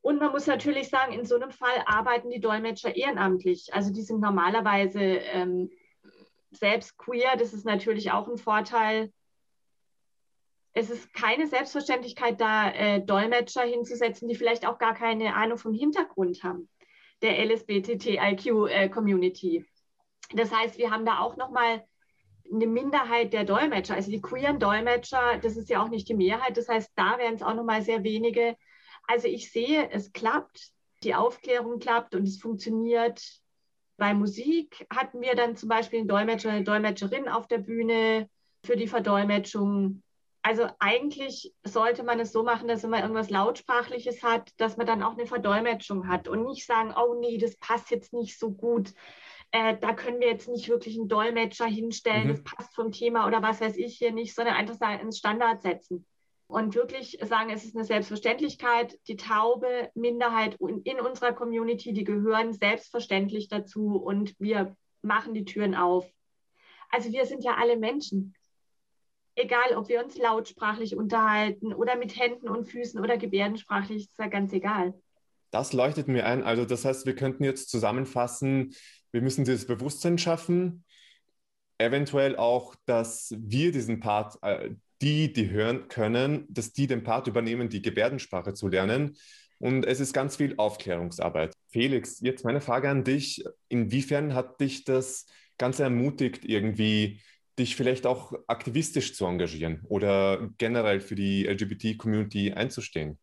Und 0.00 0.18
man 0.18 0.32
muss 0.32 0.46
natürlich 0.46 0.88
sagen, 0.88 1.12
in 1.12 1.24
so 1.24 1.36
einem 1.36 1.50
Fall 1.50 1.82
arbeiten 1.86 2.30
die 2.30 2.40
Dolmetscher 2.40 2.94
ehrenamtlich. 2.94 3.72
Also 3.72 3.92
die 3.92 4.02
sind 4.02 4.20
normalerweise 4.20 5.00
ähm, 5.00 5.70
selbst 6.50 6.98
queer. 6.98 7.36
Das 7.38 7.54
ist 7.54 7.64
natürlich 7.64 8.10
auch 8.10 8.28
ein 8.28 8.36
Vorteil. 8.36 9.12
Es 10.72 10.90
ist 10.90 11.14
keine 11.14 11.46
Selbstverständlichkeit, 11.46 12.40
da 12.40 12.70
äh, 12.70 13.00
Dolmetscher 13.00 13.62
hinzusetzen, 13.62 14.28
die 14.28 14.34
vielleicht 14.34 14.66
auch 14.66 14.78
gar 14.78 14.94
keine 14.94 15.36
Ahnung 15.36 15.56
vom 15.56 15.72
Hintergrund 15.72 16.42
haben 16.42 16.68
der 17.22 17.38
LSBTTIQ-Community. 17.46 19.64
Das 20.32 20.52
heißt, 20.52 20.78
wir 20.78 20.90
haben 20.90 21.04
da 21.04 21.18
auch 21.18 21.36
nochmal 21.36 21.84
eine 22.52 22.66
Minderheit 22.66 23.32
der 23.32 23.44
Dolmetscher, 23.44 23.94
also 23.94 24.10
die 24.10 24.20
queeren 24.20 24.58
Dolmetscher, 24.58 25.38
das 25.38 25.56
ist 25.56 25.70
ja 25.70 25.82
auch 25.82 25.88
nicht 25.88 26.08
die 26.08 26.14
Mehrheit. 26.14 26.56
Das 26.56 26.68
heißt, 26.68 26.92
da 26.94 27.18
wären 27.18 27.34
es 27.34 27.42
auch 27.42 27.54
nochmal 27.54 27.82
sehr 27.82 28.04
wenige. 28.04 28.56
Also 29.06 29.28
ich 29.28 29.50
sehe, 29.50 29.90
es 29.90 30.12
klappt, 30.12 30.72
die 31.02 31.14
Aufklärung 31.14 31.78
klappt 31.78 32.14
und 32.14 32.26
es 32.26 32.40
funktioniert. 32.40 33.22
Bei 33.96 34.14
Musik 34.14 34.86
hatten 34.90 35.20
wir 35.20 35.34
dann 35.34 35.56
zum 35.56 35.68
Beispiel 35.68 36.00
einen 36.00 36.08
Dolmetscher, 36.08 36.50
eine 36.50 36.64
Dolmetscherin 36.64 37.28
auf 37.28 37.46
der 37.46 37.58
Bühne 37.58 38.28
für 38.64 38.76
die 38.76 38.88
Verdolmetschung. 38.88 40.02
Also 40.42 40.68
eigentlich 40.78 41.54
sollte 41.62 42.02
man 42.02 42.20
es 42.20 42.32
so 42.32 42.42
machen, 42.42 42.68
dass 42.68 42.82
wenn 42.82 42.90
man 42.90 43.02
irgendwas 43.02 43.30
Lautsprachliches 43.30 44.22
hat, 44.22 44.50
dass 44.58 44.76
man 44.76 44.86
dann 44.86 45.02
auch 45.02 45.12
eine 45.12 45.26
Verdolmetschung 45.26 46.08
hat 46.08 46.28
und 46.28 46.44
nicht 46.44 46.66
sagen, 46.66 46.92
oh 46.96 47.18
nee, 47.18 47.38
das 47.38 47.56
passt 47.56 47.90
jetzt 47.90 48.12
nicht 48.12 48.38
so 48.38 48.50
gut 48.50 48.92
äh, 49.50 49.76
da 49.80 49.92
können 49.92 50.20
wir 50.20 50.28
jetzt 50.28 50.48
nicht 50.48 50.68
wirklich 50.68 50.98
einen 50.98 51.08
Dolmetscher 51.08 51.66
hinstellen, 51.66 52.24
mhm. 52.24 52.28
das 52.28 52.42
passt 52.42 52.74
vom 52.74 52.92
Thema 52.92 53.26
oder 53.26 53.42
was 53.42 53.60
weiß 53.60 53.76
ich 53.76 53.98
hier 53.98 54.12
nicht, 54.12 54.34
sondern 54.34 54.54
einfach 54.54 54.74
sagen, 54.74 55.00
ins 55.00 55.18
Standard 55.18 55.62
setzen. 55.62 56.06
Und 56.46 56.74
wirklich 56.74 57.18
sagen, 57.22 57.50
es 57.50 57.64
ist 57.64 57.74
eine 57.74 57.84
Selbstverständlichkeit, 57.84 58.98
die 59.08 59.16
taube 59.16 59.90
Minderheit 59.94 60.56
in 60.60 61.00
unserer 61.00 61.32
Community, 61.32 61.92
die 61.92 62.04
gehören 62.04 62.52
selbstverständlich 62.52 63.48
dazu 63.48 63.96
und 63.96 64.34
wir 64.38 64.76
machen 65.02 65.34
die 65.34 65.44
Türen 65.44 65.74
auf. 65.74 66.06
Also 66.90 67.12
wir 67.12 67.24
sind 67.26 67.44
ja 67.44 67.56
alle 67.56 67.76
Menschen. 67.76 68.34
Egal, 69.36 69.76
ob 69.76 69.88
wir 69.88 70.04
uns 70.04 70.16
lautsprachlich 70.16 70.96
unterhalten 70.96 71.74
oder 71.74 71.96
mit 71.96 72.16
Händen 72.16 72.48
und 72.48 72.66
Füßen 72.66 73.00
oder 73.00 73.16
gebärdensprachlich, 73.16 74.04
ist 74.04 74.18
ja 74.18 74.28
ganz 74.28 74.52
egal. 74.52 74.94
Das 75.50 75.72
leuchtet 75.72 76.08
mir 76.08 76.26
ein. 76.26 76.44
Also 76.44 76.64
das 76.64 76.84
heißt, 76.84 77.06
wir 77.06 77.16
könnten 77.16 77.42
jetzt 77.42 77.70
zusammenfassen, 77.70 78.74
wir 79.14 79.22
müssen 79.22 79.44
dieses 79.44 79.64
Bewusstsein 79.64 80.18
schaffen, 80.18 80.84
eventuell 81.78 82.34
auch, 82.34 82.74
dass 82.84 83.32
wir 83.38 83.70
diesen 83.70 84.00
Part, 84.00 84.36
äh, 84.42 84.70
die, 85.00 85.32
die 85.32 85.50
hören 85.50 85.86
können, 85.86 86.46
dass 86.48 86.72
die 86.72 86.88
den 86.88 87.04
Part 87.04 87.28
übernehmen, 87.28 87.68
die 87.68 87.80
Gebärdensprache 87.80 88.54
zu 88.54 88.66
lernen. 88.66 89.16
Und 89.58 89.86
es 89.86 90.00
ist 90.00 90.14
ganz 90.14 90.34
viel 90.34 90.54
Aufklärungsarbeit. 90.56 91.54
Felix, 91.68 92.18
jetzt 92.22 92.44
meine 92.44 92.60
Frage 92.60 92.90
an 92.90 93.04
dich. 93.04 93.44
Inwiefern 93.68 94.34
hat 94.34 94.60
dich 94.60 94.82
das 94.84 95.26
Ganze 95.58 95.84
ermutigt, 95.84 96.44
irgendwie 96.44 97.20
dich 97.56 97.76
vielleicht 97.76 98.06
auch 98.06 98.32
aktivistisch 98.48 99.14
zu 99.14 99.26
engagieren 99.26 99.80
oder 99.84 100.50
generell 100.58 100.98
für 100.98 101.14
die 101.14 101.46
LGBT-Community 101.46 102.52
einzustehen? 102.52 103.20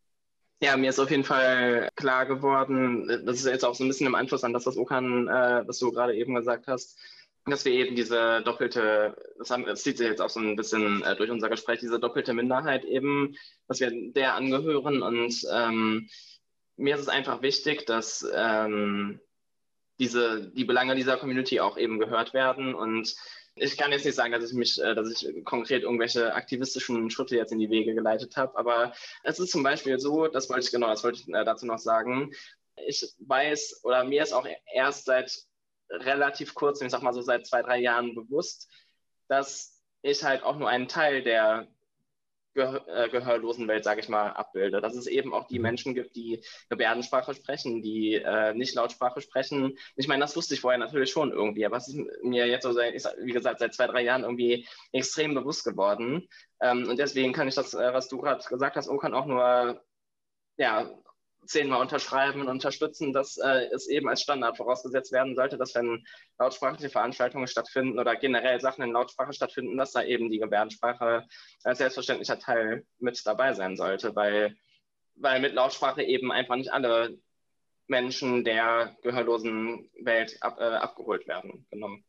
Ja, 0.63 0.77
mir 0.77 0.89
ist 0.91 0.99
auf 0.99 1.09
jeden 1.09 1.23
Fall 1.23 1.89
klar 1.95 2.25
geworden, 2.27 3.07
das 3.25 3.37
ist 3.37 3.45
jetzt 3.45 3.65
auch 3.65 3.73
so 3.73 3.83
ein 3.83 3.87
bisschen 3.87 4.05
im 4.05 4.15
Anschluss 4.15 4.43
an 4.43 4.53
das, 4.53 4.67
was 4.67 4.77
Okan, 4.77 5.27
äh, 5.27 5.67
was 5.67 5.79
du 5.79 5.91
gerade 5.91 6.15
eben 6.15 6.35
gesagt 6.35 6.67
hast, 6.67 6.99
dass 7.45 7.65
wir 7.65 7.71
eben 7.71 7.95
diese 7.95 8.43
doppelte, 8.43 9.15
das, 9.39 9.49
haben, 9.49 9.65
das 9.65 9.81
zieht 9.81 9.97
sich 9.97 10.07
jetzt 10.07 10.21
auch 10.21 10.29
so 10.29 10.39
ein 10.39 10.55
bisschen 10.55 11.01
äh, 11.03 11.15
durch 11.15 11.31
unser 11.31 11.49
Gespräch, 11.49 11.79
diese 11.79 11.99
doppelte 11.99 12.35
Minderheit 12.35 12.85
eben, 12.85 13.35
dass 13.67 13.79
wir 13.79 13.91
der 14.11 14.35
angehören 14.35 15.01
und 15.01 15.35
ähm, 15.51 16.07
mir 16.77 16.95
ist 16.95 17.01
es 17.01 17.09
einfach 17.09 17.41
wichtig, 17.41 17.85
dass 17.85 18.27
ähm, 18.33 19.19
diese, 19.99 20.49
die 20.51 20.65
Belange 20.65 20.95
dieser 20.95 21.17
Community 21.17 21.59
auch 21.59 21.77
eben 21.77 21.99
gehört 21.99 22.33
werden. 22.33 22.73
Und 22.73 23.15
ich 23.55 23.77
kann 23.77 23.91
jetzt 23.91 24.05
nicht 24.05 24.15
sagen, 24.15 24.31
dass 24.31 24.49
ich 24.49 24.53
mich, 24.53 24.81
äh, 24.81 24.95
dass 24.95 25.09
ich 25.09 25.43
konkret 25.43 25.83
irgendwelche 25.83 26.33
aktivistischen 26.33 27.09
Schritte 27.09 27.35
jetzt 27.35 27.51
in 27.51 27.59
die 27.59 27.69
Wege 27.69 27.93
geleitet 27.93 28.37
habe, 28.37 28.57
aber 28.57 28.93
es 29.23 29.39
ist 29.39 29.51
zum 29.51 29.63
Beispiel 29.63 29.99
so, 29.99 30.27
das 30.27 30.49
wollte 30.49 30.65
ich 30.65 30.71
genau, 30.71 30.87
das 30.87 31.03
wollte 31.03 31.19
ich 31.19 31.27
äh, 31.33 31.43
dazu 31.45 31.65
noch 31.65 31.79
sagen. 31.79 32.33
Ich 32.87 33.13
weiß 33.19 33.81
oder 33.83 34.03
mir 34.03 34.23
ist 34.23 34.33
auch 34.33 34.47
erst 34.73 35.05
seit 35.05 35.45
relativ 35.89 36.53
kurz, 36.53 36.81
ich 36.81 36.89
sag 36.89 37.01
mal 37.01 37.13
so 37.13 37.21
seit 37.21 37.45
zwei, 37.45 37.61
drei 37.61 37.79
Jahren 37.79 38.15
bewusst, 38.15 38.69
dass 39.27 39.81
ich 40.01 40.23
halt 40.23 40.43
auch 40.43 40.57
nur 40.57 40.69
einen 40.69 40.87
Teil 40.87 41.21
der 41.21 41.67
Gehör, 42.53 42.85
äh, 42.87 43.09
gehörlosen 43.09 43.67
Welt, 43.67 43.83
sage 43.83 44.01
ich 44.01 44.09
mal, 44.09 44.31
abbilde. 44.31 44.81
Dass 44.81 44.95
es 44.95 45.07
eben 45.07 45.33
auch 45.33 45.47
die 45.47 45.59
mhm. 45.59 45.63
Menschen 45.63 45.93
gibt, 45.93 46.15
die 46.15 46.43
Gebärdensprache 46.69 47.33
sprechen, 47.33 47.81
die 47.81 48.15
äh, 48.15 48.53
nicht 48.53 48.75
Lautsprache 48.75 49.21
sprechen. 49.21 49.77
Ich 49.95 50.07
meine, 50.07 50.21
das 50.21 50.35
wusste 50.35 50.53
ich 50.53 50.61
vorher 50.61 50.79
natürlich 50.79 51.11
schon 51.11 51.31
irgendwie, 51.31 51.65
aber 51.65 51.77
es 51.77 51.87
ist 51.87 51.97
mir 52.23 52.47
jetzt 52.47 52.63
so, 52.63 52.73
seit, 52.73 52.93
wie 53.19 53.31
gesagt, 53.31 53.59
seit 53.59 53.73
zwei, 53.73 53.87
drei 53.87 54.03
Jahren 54.03 54.23
irgendwie 54.23 54.67
extrem 54.91 55.33
bewusst 55.33 55.63
geworden. 55.63 56.27
Ähm, 56.61 56.89
und 56.89 56.99
deswegen 56.99 57.33
kann 57.33 57.47
ich 57.47 57.55
das, 57.55 57.73
äh, 57.73 57.93
was 57.93 58.09
du 58.09 58.17
gerade 58.17 58.43
gesagt 58.47 58.75
hast, 58.75 58.89
auch 58.89 59.25
nur 59.25 59.81
ja, 60.57 60.89
zehnmal 61.45 61.81
unterschreiben 61.81 62.41
und 62.41 62.47
unterstützen, 62.47 63.13
dass 63.13 63.37
äh, 63.37 63.67
es 63.73 63.87
eben 63.87 64.07
als 64.07 64.21
Standard 64.21 64.57
vorausgesetzt 64.57 65.11
werden 65.11 65.35
sollte, 65.35 65.57
dass 65.57 65.75
wenn 65.75 66.05
lautsprachliche 66.37 66.89
Veranstaltungen 66.89 67.47
stattfinden 67.47 67.99
oder 67.99 68.15
generell 68.15 68.59
Sachen 68.59 68.83
in 68.83 68.91
Lautsprache 68.91 69.33
stattfinden, 69.33 69.77
dass 69.77 69.91
da 69.91 70.03
eben 70.03 70.29
die 70.29 70.39
Gebärdensprache 70.39 71.25
als 71.63 71.79
selbstverständlicher 71.79 72.39
Teil 72.39 72.85
mit 72.99 73.21
dabei 73.25 73.53
sein 73.53 73.75
sollte, 73.75 74.15
weil, 74.15 74.55
weil 75.15 75.41
mit 75.41 75.53
Lautsprache 75.53 76.03
eben 76.03 76.31
einfach 76.31 76.55
nicht 76.55 76.71
alle 76.71 77.17
Menschen 77.87 78.43
der 78.43 78.95
gehörlosen 79.01 79.89
Welt 79.99 80.37
ab, 80.41 80.57
äh, 80.59 80.63
abgeholt 80.63 81.27
werden, 81.27 81.65
genommen. 81.71 82.03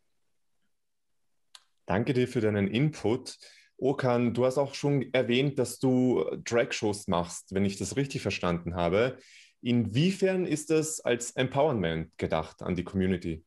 Danke 1.86 2.12
dir 2.12 2.28
für 2.28 2.40
deinen 2.40 2.68
Input. 2.68 3.38
Okan, 3.82 4.32
du 4.32 4.44
hast 4.44 4.58
auch 4.58 4.74
schon 4.74 5.12
erwähnt, 5.12 5.58
dass 5.58 5.80
du 5.80 6.24
Drag-Shows 6.44 7.08
machst, 7.08 7.52
wenn 7.52 7.64
ich 7.64 7.78
das 7.78 7.96
richtig 7.96 8.22
verstanden 8.22 8.76
habe. 8.76 9.18
Inwiefern 9.60 10.46
ist 10.46 10.70
das 10.70 11.00
als 11.00 11.32
Empowerment 11.32 12.16
gedacht 12.16 12.62
an 12.62 12.76
die 12.76 12.84
Community? 12.84 13.44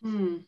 Hm. 0.00 0.46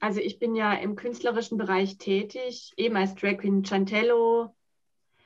Also 0.00 0.20
ich 0.20 0.40
bin 0.40 0.56
ja 0.56 0.72
im 0.72 0.96
künstlerischen 0.96 1.56
Bereich 1.56 1.96
tätig, 1.98 2.72
eben 2.76 2.96
als 2.96 3.14
Drag 3.14 3.38
Queen 3.38 3.64
Chantello, 3.64 4.56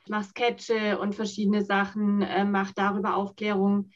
mache 0.07 0.29
Sketche 0.29 0.99
und 0.99 1.15
verschiedene 1.15 1.65
Sachen, 1.65 2.21
äh, 2.21 2.45
mache 2.45 2.73
darüber 2.75 3.15
Aufklärung. 3.15 3.89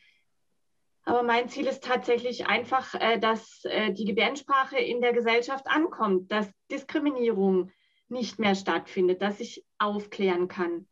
Aber 1.05 1.23
mein 1.23 1.49
Ziel 1.49 1.67
ist 1.67 1.83
tatsächlich 1.83 2.47
einfach, 2.47 2.93
äh, 2.95 3.19
dass 3.19 3.65
äh, 3.65 3.91
die 3.91 4.05
Gebärdensprache 4.05 4.77
in 4.77 5.01
der 5.01 5.13
Gesellschaft 5.13 5.67
ankommt, 5.67 6.31
dass 6.31 6.49
Diskriminierung 6.71 7.71
nicht 8.07 8.39
mehr 8.39 8.55
stattfindet, 8.55 9.21
dass 9.21 9.39
ich 9.39 9.65
aufklären 9.77 10.47
kann. 10.47 10.87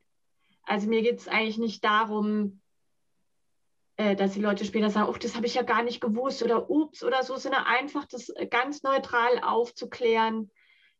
Also 0.64 0.88
mir 0.88 1.02
geht 1.02 1.20
es 1.20 1.28
eigentlich 1.28 1.58
nicht 1.58 1.84
darum, 1.84 2.62
äh, 3.96 4.16
dass 4.16 4.34
die 4.34 4.42
Leute 4.42 4.66
später 4.66 4.90
sagen, 4.90 5.10
oh, 5.10 5.18
das 5.18 5.36
habe 5.36 5.46
ich 5.46 5.56
ja 5.56 5.62
gar 5.62 5.84
nicht 5.84 6.02
gewusst 6.02 6.44
oder 6.44 6.70
ups 6.70 7.04
oder 7.04 7.24
so, 7.24 7.38
sondern 7.38 7.64
einfach 7.64 8.06
das 8.06 8.34
ganz 8.50 8.84
neutral 8.84 9.40
aufzuklären, 9.42 10.52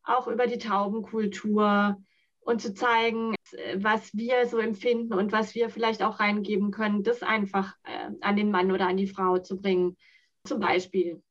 auch 0.04 0.28
über 0.28 0.48
die 0.48 0.58
Taubenkultur, 0.58 1.98
und 2.42 2.62
zu 2.62 2.74
zeigen, 2.74 3.36
was 3.76 4.14
wir 4.14 4.46
so 4.46 4.60
empfinden 4.60 5.14
und 5.14 5.32
was 5.32 5.56
wir 5.56 5.70
vielleicht 5.70 6.04
auch 6.04 6.20
reingeben 6.20 6.72
können, 6.72 7.04
das 7.04 7.24
einfach 7.24 7.76
äh, 7.84 8.10
an 8.22 8.36
den 8.36 8.52
Mann 8.52 8.72
oder 8.72 8.88
an 8.88 8.98
die 8.98 9.08
Frau 9.08 9.38
zu 9.40 9.60
bringen. 9.60 9.98
Zum 10.44 10.60
Beispiel, 10.60 11.22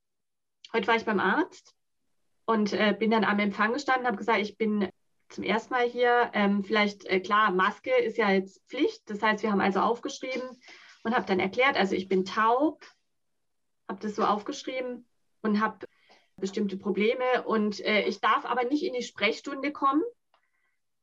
heute 0.72 0.86
war 0.86 0.96
ich 0.96 1.04
beim 1.04 1.20
Arzt 1.20 1.74
und 2.44 2.72
äh, 2.72 2.94
bin 2.98 3.10
dann 3.10 3.24
am 3.24 3.38
Empfang 3.38 3.72
gestanden, 3.72 4.06
habe 4.06 4.16
gesagt, 4.16 4.40
ich 4.40 4.56
bin 4.56 4.88
zum 5.28 5.44
ersten 5.44 5.72
Mal 5.72 5.88
hier. 5.88 6.30
Ähm, 6.34 6.64
vielleicht, 6.64 7.04
äh, 7.06 7.20
klar, 7.20 7.52
Maske 7.52 7.94
ist 7.94 8.18
ja 8.18 8.30
jetzt 8.30 8.62
Pflicht. 8.68 9.08
Das 9.08 9.22
heißt, 9.22 9.42
wir 9.42 9.52
haben 9.52 9.60
also 9.60 9.80
aufgeschrieben 9.80 10.42
und 11.04 11.14
habe 11.14 11.26
dann 11.26 11.40
erklärt, 11.40 11.76
also 11.76 11.94
ich 11.94 12.08
bin 12.08 12.24
taub, 12.24 12.84
habe 13.88 14.00
das 14.00 14.16
so 14.16 14.24
aufgeschrieben 14.24 15.06
und 15.42 15.60
habe 15.60 15.86
bestimmte 16.36 16.76
Probleme 16.76 17.44
und 17.44 17.80
äh, 17.80 18.02
ich 18.02 18.20
darf 18.20 18.44
aber 18.44 18.64
nicht 18.64 18.82
in 18.82 18.94
die 18.94 19.02
Sprechstunde 19.02 19.72
kommen, 19.72 20.02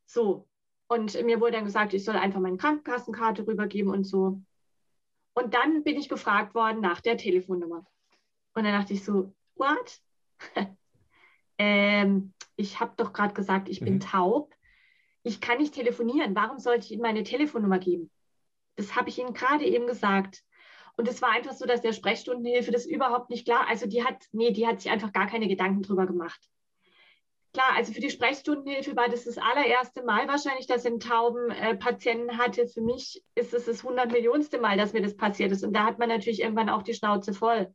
so. 0.06 0.48
Und 0.88 1.21
mir 1.23 1.41
wurde 1.41 1.54
dann 1.54 1.65
gesagt, 1.65 1.93
ich 1.93 2.04
soll 2.04 2.15
einfach 2.15 2.39
meine 2.39 2.58
Krankenkassenkarte 2.58 3.45
rübergeben 3.45 3.91
und 3.91 4.06
so. 4.06 4.41
Und 5.34 5.54
dann 5.54 5.84
bin 5.84 5.97
ich 5.97 6.10
gefragt 6.10 6.56
worden 6.56 6.80
nach 6.82 7.02
der 7.02 7.17
Telefonnummer. 7.17 7.86
Und 8.54 8.63
dann 8.63 8.73
dachte 8.73 8.93
ich 8.93 9.04
so, 9.04 9.34
what? 9.56 10.02
ähm, 11.58 12.34
ich 12.56 12.80
habe 12.80 12.93
doch 12.95 13.13
gerade 13.13 13.34
gesagt, 13.34 13.69
ich 13.69 13.82
mhm. 13.82 13.86
bin 13.86 14.00
taub. 14.00 14.54
Ich 15.23 15.41
kann 15.41 15.58
nicht 15.58 15.73
telefonieren. 15.73 16.36
Warum 16.36 16.58
sollte 16.58 16.86
ich 16.86 16.91
Ihnen 16.91 17.02
meine 17.02 17.23
Telefonnummer 17.23 17.80
geben? 17.80 18.10
Das 18.78 18.95
habe 18.95 19.10
ich 19.10 19.19
Ihnen 19.19 19.34
gerade 19.34 19.65
eben 19.65 19.88
gesagt. 19.88 20.43
Und 20.95 21.08
es 21.08 21.21
war 21.21 21.30
einfach 21.30 21.54
so, 21.54 21.65
dass 21.65 21.82
der 21.82 21.93
Sprechstundenhilfe 21.93 22.71
das 22.71 22.86
überhaupt 22.86 23.30
nicht 23.30 23.45
klar, 23.45 23.67
also 23.67 23.86
die 23.88 24.04
hat, 24.04 24.26
nee, 24.32 24.52
die 24.52 24.65
hat 24.65 24.82
sich 24.82 24.89
einfach 24.89 25.12
gar 25.12 25.28
keine 25.28 25.47
Gedanken 25.47 25.84
drüber 25.84 26.08
gemacht 26.08 26.50
klar, 27.58 27.74
also 27.76 27.91
für 27.91 28.02
die 28.02 28.12
Sprechstundenhilfe 28.12 28.96
war 28.96 29.10
das 29.10 29.24
das 29.24 29.39
allererste 29.39 30.04
Mal 30.04 30.28
wahrscheinlich, 30.28 30.67
dass 30.67 30.86
ich 30.86 30.91
einen 30.91 31.00
tauben 31.00 31.50
äh, 31.50 31.76
Patienten 31.76 32.38
hatte. 32.38 32.67
Für 32.67 32.82
mich 32.82 33.24
ist 33.34 33.52
es 33.52 33.65
das 33.65 33.84
100 33.84 34.12
Millionste 34.12 34.60
Mal, 34.60 34.78
dass 34.78 34.93
mir 34.93 35.02
das 35.02 35.17
passiert 35.17 35.52
ist. 35.52 35.63
Und 35.63 35.74
da 35.74 35.86
hat 35.86 35.98
man 35.98 36.10
natürlich 36.10 36.41
irgendwann 36.41 36.70
auch 36.70 36.84
die 36.84 36.93
Schnauze 36.93 37.34
voll. 37.34 37.74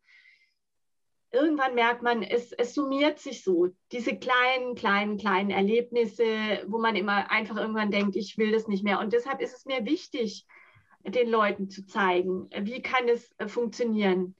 Irgendwann 1.32 1.74
merkt 1.74 2.02
man, 2.02 2.22
es, 2.22 2.52
es 2.52 2.74
summiert 2.74 3.18
sich 3.18 3.42
so. 3.42 3.70
Diese 3.90 4.16
kleinen, 4.16 4.76
kleinen, 4.76 5.18
kleinen 5.18 5.50
Erlebnisse, 5.50 6.62
wo 6.68 6.78
man 6.78 6.94
immer 6.94 7.32
einfach 7.32 7.56
irgendwann 7.56 7.90
denkt, 7.90 8.14
ich 8.14 8.38
will 8.38 8.52
das 8.52 8.68
nicht 8.68 8.84
mehr. 8.84 9.00
Und 9.00 9.12
deshalb 9.12 9.40
ist 9.40 9.56
es 9.56 9.64
mir 9.64 9.84
wichtig, 9.84 10.46
den 11.04 11.28
Leuten 11.28 11.68
zu 11.68 11.84
zeigen, 11.86 12.48
wie 12.56 12.82
kann 12.82 13.08
es 13.08 13.32
äh, 13.38 13.48
funktionieren. 13.48 14.36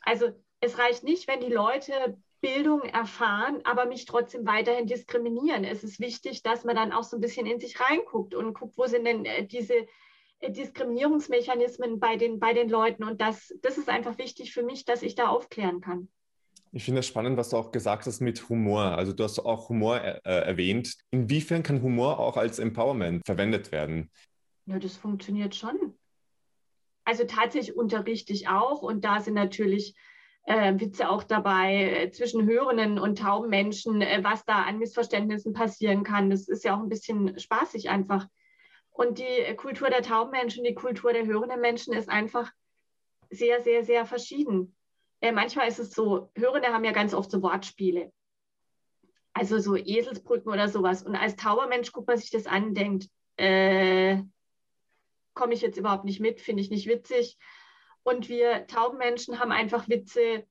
Also 0.00 0.30
es 0.58 0.76
reicht 0.76 1.04
nicht, 1.04 1.28
wenn 1.28 1.40
die 1.40 1.52
Leute 1.52 2.18
Bildung 2.40 2.82
erfahren, 2.82 3.60
aber 3.64 3.86
mich 3.86 4.04
trotzdem 4.04 4.46
weiterhin 4.46 4.86
diskriminieren. 4.86 5.64
Es 5.64 5.82
ist 5.82 6.00
wichtig, 6.00 6.42
dass 6.42 6.64
man 6.64 6.76
dann 6.76 6.92
auch 6.92 7.02
so 7.02 7.16
ein 7.16 7.20
bisschen 7.20 7.46
in 7.46 7.60
sich 7.60 7.80
reinguckt 7.80 8.34
und 8.34 8.54
guckt, 8.54 8.76
wo 8.76 8.86
sind 8.86 9.04
denn 9.04 9.24
äh, 9.24 9.46
diese 9.46 9.86
äh, 10.40 10.50
Diskriminierungsmechanismen 10.50 11.98
bei 11.98 12.16
den, 12.16 12.38
bei 12.38 12.52
den 12.52 12.68
Leuten. 12.68 13.04
Und 13.04 13.20
das, 13.20 13.54
das 13.62 13.78
ist 13.78 13.88
einfach 13.88 14.18
wichtig 14.18 14.52
für 14.52 14.62
mich, 14.62 14.84
dass 14.84 15.02
ich 15.02 15.14
da 15.14 15.28
aufklären 15.28 15.80
kann. 15.80 16.08
Ich 16.72 16.84
finde 16.84 17.00
es 17.00 17.06
spannend, 17.06 17.36
was 17.38 17.50
du 17.50 17.56
auch 17.56 17.72
gesagt 17.72 18.06
hast 18.06 18.20
mit 18.20 18.48
Humor. 18.48 18.82
Also 18.82 19.12
du 19.12 19.24
hast 19.24 19.38
auch 19.38 19.68
Humor 19.68 19.98
äh, 19.98 20.18
erwähnt. 20.24 20.96
Inwiefern 21.10 21.62
kann 21.62 21.80
Humor 21.80 22.18
auch 22.18 22.36
als 22.36 22.58
Empowerment 22.58 23.24
verwendet 23.24 23.72
werden? 23.72 24.10
Ja, 24.66 24.78
das 24.78 24.96
funktioniert 24.96 25.54
schon. 25.54 25.94
Also 27.04 27.24
tatsächlich 27.24 27.76
unterrichte 27.76 28.32
ich 28.32 28.48
auch 28.48 28.82
und 28.82 29.04
da 29.04 29.20
sind 29.20 29.34
natürlich 29.34 29.94
äh, 30.46 30.78
Witze 30.78 31.10
auch 31.10 31.24
dabei 31.24 31.74
äh, 31.74 32.10
zwischen 32.10 32.46
hörenden 32.46 32.98
und 32.98 33.18
tauben 33.18 33.50
Menschen, 33.50 34.00
äh, 34.00 34.20
was 34.22 34.44
da 34.44 34.62
an 34.62 34.78
Missverständnissen 34.78 35.52
passieren 35.52 36.04
kann. 36.04 36.30
Das 36.30 36.48
ist 36.48 36.64
ja 36.64 36.74
auch 36.74 36.80
ein 36.80 36.88
bisschen 36.88 37.38
spaßig 37.38 37.90
einfach. 37.90 38.26
Und 38.90 39.18
die 39.18 39.54
Kultur 39.56 39.90
der 39.90 40.02
tauben 40.02 40.30
Menschen, 40.30 40.64
die 40.64 40.74
Kultur 40.74 41.12
der 41.12 41.26
hörenden 41.26 41.60
Menschen 41.60 41.92
ist 41.92 42.08
einfach 42.08 42.50
sehr, 43.28 43.60
sehr, 43.60 43.84
sehr 43.84 44.06
verschieden. 44.06 44.76
Äh, 45.20 45.32
manchmal 45.32 45.68
ist 45.68 45.80
es 45.80 45.90
so, 45.90 46.30
Hörende 46.36 46.68
haben 46.68 46.84
ja 46.84 46.92
ganz 46.92 47.12
oft 47.12 47.30
so 47.30 47.42
Wortspiele. 47.42 48.12
Also 49.34 49.58
so 49.58 49.76
Eselsbrücken 49.76 50.50
oder 50.50 50.68
sowas. 50.68 51.02
Und 51.02 51.16
als 51.16 51.36
tauber 51.36 51.66
Mensch 51.66 51.92
guckt 51.92 52.06
man 52.06 52.16
sich 52.16 52.30
das 52.30 52.46
an 52.46 52.66
und 52.66 52.74
denkt, 52.74 53.08
äh, 53.36 54.22
komme 55.34 55.54
ich 55.54 55.60
jetzt 55.60 55.76
überhaupt 55.76 56.04
nicht 56.04 56.20
mit, 56.20 56.40
finde 56.40 56.62
ich 56.62 56.70
nicht 56.70 56.86
witzig. 56.86 57.36
Und 58.06 58.28
wir 58.28 58.68
Taubenmenschen 58.68 59.40
haben 59.40 59.50
einfach 59.50 59.88
Witze. 59.88 60.46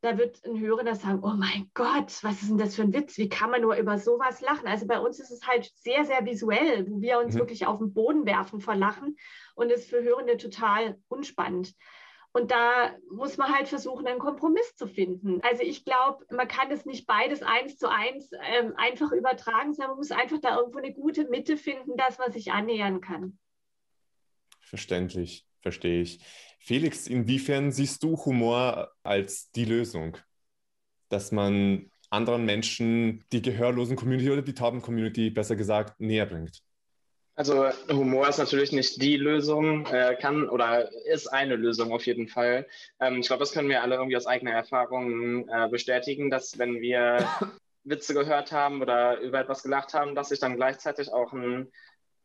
Da 0.00 0.16
wird 0.16 0.42
ein 0.46 0.58
Hörer 0.58 0.94
sagen, 0.94 1.20
oh 1.22 1.34
mein 1.36 1.70
Gott, 1.74 2.18
was 2.22 2.40
ist 2.40 2.48
denn 2.48 2.56
das 2.56 2.76
für 2.76 2.82
ein 2.82 2.94
Witz? 2.94 3.18
Wie 3.18 3.28
kann 3.28 3.50
man 3.50 3.60
nur 3.60 3.76
über 3.76 3.98
sowas 3.98 4.40
lachen? 4.40 4.66
Also 4.66 4.86
bei 4.86 4.98
uns 4.98 5.20
ist 5.20 5.30
es 5.30 5.46
halt 5.46 5.70
sehr, 5.74 6.06
sehr 6.06 6.24
visuell, 6.24 6.88
wo 6.88 7.02
wir 7.02 7.18
uns 7.18 7.34
mhm. 7.34 7.40
wirklich 7.40 7.66
auf 7.66 7.78
den 7.78 7.92
Boden 7.92 8.24
werfen 8.24 8.58
vor 8.58 8.74
Lachen 8.74 9.18
und 9.54 9.70
ist 9.70 9.90
für 9.90 10.02
Hörende 10.02 10.38
total 10.38 10.98
unspannend. 11.08 11.74
Und 12.32 12.50
da 12.50 12.96
muss 13.10 13.36
man 13.36 13.54
halt 13.54 13.68
versuchen, 13.68 14.06
einen 14.06 14.18
Kompromiss 14.18 14.74
zu 14.74 14.86
finden. 14.86 15.42
Also 15.42 15.62
ich 15.62 15.84
glaube, 15.84 16.24
man 16.30 16.48
kann 16.48 16.70
es 16.70 16.86
nicht 16.86 17.06
beides 17.06 17.42
eins 17.42 17.76
zu 17.76 17.90
eins 17.90 18.30
ähm, 18.56 18.72
einfach 18.78 19.12
übertragen, 19.12 19.74
sondern 19.74 19.90
man 19.90 19.98
muss 19.98 20.10
einfach 20.10 20.40
da 20.40 20.56
irgendwo 20.56 20.78
eine 20.78 20.94
gute 20.94 21.28
Mitte 21.28 21.58
finden, 21.58 21.98
dass 21.98 22.16
man 22.16 22.32
sich 22.32 22.50
annähern 22.50 23.02
kann. 23.02 23.38
Verständlich, 24.60 25.46
verstehe 25.64 26.02
ich. 26.02 26.20
Felix, 26.60 27.06
inwiefern 27.06 27.72
siehst 27.72 28.02
du 28.02 28.22
Humor 28.24 28.92
als 29.02 29.50
die 29.52 29.64
Lösung? 29.64 30.18
Dass 31.08 31.32
man 31.32 31.90
anderen 32.10 32.44
Menschen 32.44 33.24
die 33.32 33.40
gehörlosen 33.40 33.96
Community 33.96 34.30
oder 34.30 34.42
die 34.42 34.54
tauben 34.54 34.82
Community 34.82 35.30
besser 35.30 35.56
gesagt 35.56 36.00
näher 36.00 36.26
bringt? 36.26 36.60
Also 37.34 37.68
Humor 37.90 38.28
ist 38.28 38.38
natürlich 38.38 38.72
nicht 38.72 39.00
die 39.00 39.16
Lösung, 39.16 39.86
äh, 39.86 40.16
kann 40.20 40.48
oder 40.50 40.92
ist 41.06 41.26
eine 41.26 41.56
Lösung 41.56 41.92
auf 41.92 42.06
jeden 42.06 42.28
Fall. 42.28 42.66
Ähm, 43.00 43.20
ich 43.20 43.26
glaube, 43.26 43.40
das 43.40 43.52
können 43.52 43.70
wir 43.70 43.82
alle 43.82 43.96
irgendwie 43.96 44.16
aus 44.18 44.26
eigener 44.26 44.52
Erfahrung 44.52 45.48
äh, 45.48 45.68
bestätigen, 45.68 46.30
dass 46.30 46.58
wenn 46.58 46.80
wir 46.80 47.26
Witze 47.84 48.12
gehört 48.12 48.52
haben 48.52 48.82
oder 48.82 49.18
über 49.20 49.40
etwas 49.40 49.62
gelacht 49.62 49.94
haben, 49.94 50.14
dass 50.14 50.28
sich 50.28 50.40
dann 50.40 50.56
gleichzeitig 50.56 51.10
auch 51.12 51.32
ein, 51.32 51.72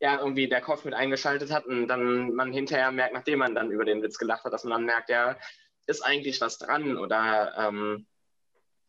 ja, 0.00 0.18
irgendwie 0.18 0.48
der 0.48 0.62
Kopf 0.62 0.84
mit 0.84 0.94
eingeschaltet 0.94 1.52
hat 1.52 1.66
und 1.66 1.86
dann 1.86 2.34
man 2.34 2.52
hinterher 2.52 2.90
merkt, 2.90 3.14
nachdem 3.14 3.38
man 3.40 3.54
dann 3.54 3.70
über 3.70 3.84
den 3.84 4.02
Witz 4.02 4.18
gelacht 4.18 4.44
hat, 4.44 4.52
dass 4.52 4.64
man 4.64 4.72
dann 4.72 4.86
merkt, 4.86 5.10
ja, 5.10 5.36
ist 5.86 6.02
eigentlich 6.02 6.40
was 6.40 6.58
dran 6.58 6.96
oder 6.96 7.54
ähm, 7.58 8.06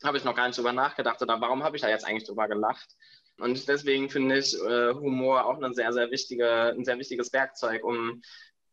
habe 0.04 0.18
ich 0.18 0.24
noch 0.24 0.36
gar 0.36 0.48
nicht 0.48 0.58
drüber 0.58 0.74
nachgedacht 0.74 1.22
oder 1.22 1.40
warum 1.42 1.64
habe 1.64 1.76
ich 1.76 1.82
da 1.82 1.90
jetzt 1.90 2.06
eigentlich 2.06 2.28
drüber 2.28 2.48
gelacht? 2.48 2.96
Und 3.38 3.68
deswegen 3.68 4.10
finde 4.10 4.38
ich 4.38 4.54
äh, 4.54 4.94
Humor 4.94 5.46
auch 5.46 5.58
eine 5.58 5.74
sehr, 5.74 5.92
sehr 5.94 6.12
wichtige, 6.12 6.74
ein 6.78 6.86
sehr 6.86 6.98
wichtiges 6.98 7.34
Werkzeug, 7.34 7.84
um 7.84 8.22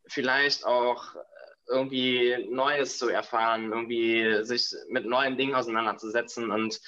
vielleicht 0.06 0.64
auch 0.64 1.14
irgendwie 1.68 2.48
Neues 2.50 2.98
zu 2.98 3.08
erfahren, 3.08 3.72
irgendwie 3.72 4.44
sich 4.44 4.74
mit 4.88 5.06
neuen 5.06 5.36
Dingen 5.36 5.54
auseinanderzusetzen. 5.54 6.50
Und 6.50 6.80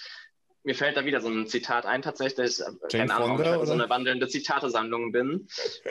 mir 0.63 0.75
fällt 0.75 0.97
da 0.97 1.05
wieder 1.05 1.21
so 1.21 1.29
ein 1.29 1.47
Zitat 1.47 1.87
ein, 1.87 2.03
tatsächlich. 2.03 2.59
Jane 2.59 2.79
Keine 2.91 3.15
Ahnung, 3.15 3.41
ob 3.41 3.63
ich 3.63 3.67
so 3.67 3.73
eine 3.73 3.89
wandelnde 3.89 4.29
Zitatesammlung 4.29 5.13
bin. 5.13 5.49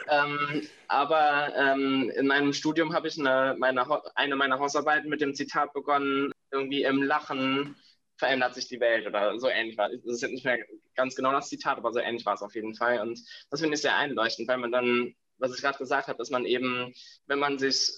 ähm, 0.09 0.67
aber 0.87 1.53
ähm, 1.55 2.11
in 2.15 2.27
meinem 2.27 2.53
Studium 2.53 2.93
habe 2.93 3.07
ich 3.07 3.19
eine, 3.19 3.55
meine, 3.57 3.85
eine 4.15 4.35
meiner 4.35 4.59
Hausarbeiten 4.59 5.09
mit 5.09 5.21
dem 5.21 5.33
Zitat 5.33 5.73
begonnen, 5.73 6.31
irgendwie 6.51 6.83
im 6.83 7.01
Lachen 7.01 7.75
verändert 8.17 8.53
sich 8.53 8.67
die 8.67 8.79
Welt 8.79 9.07
oder 9.07 9.39
so 9.39 9.47
ähnlich 9.47 9.77
war. 9.77 9.89
Das 9.89 10.03
ist 10.03 10.21
jetzt 10.21 10.31
nicht 10.31 10.45
mehr 10.45 10.59
ganz 10.95 11.15
genau 11.15 11.31
das 11.31 11.49
Zitat, 11.49 11.77
aber 11.77 11.93
so 11.93 11.99
ähnlich 11.99 12.25
war 12.25 12.35
es 12.35 12.41
auf 12.41 12.53
jeden 12.53 12.75
Fall. 12.75 12.99
Und 12.99 13.19
das 13.49 13.61
finde 13.61 13.75
ich 13.75 13.81
sehr 13.81 13.95
einleuchtend, 13.95 14.47
weil 14.47 14.57
man 14.57 14.71
dann, 14.71 15.15
was 15.37 15.55
ich 15.55 15.61
gerade 15.61 15.77
gesagt 15.77 16.07
habe, 16.07 16.17
dass 16.17 16.29
man 16.29 16.45
eben, 16.45 16.93
wenn 17.27 17.39
man 17.39 17.57
sich, 17.57 17.91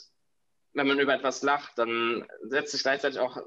wenn 0.74 0.88
man 0.88 1.00
über 1.00 1.16
etwas 1.16 1.42
lacht, 1.42 1.78
dann 1.78 2.26
setzt 2.44 2.72
sich 2.72 2.84
gleichzeitig 2.84 3.20
auch 3.20 3.38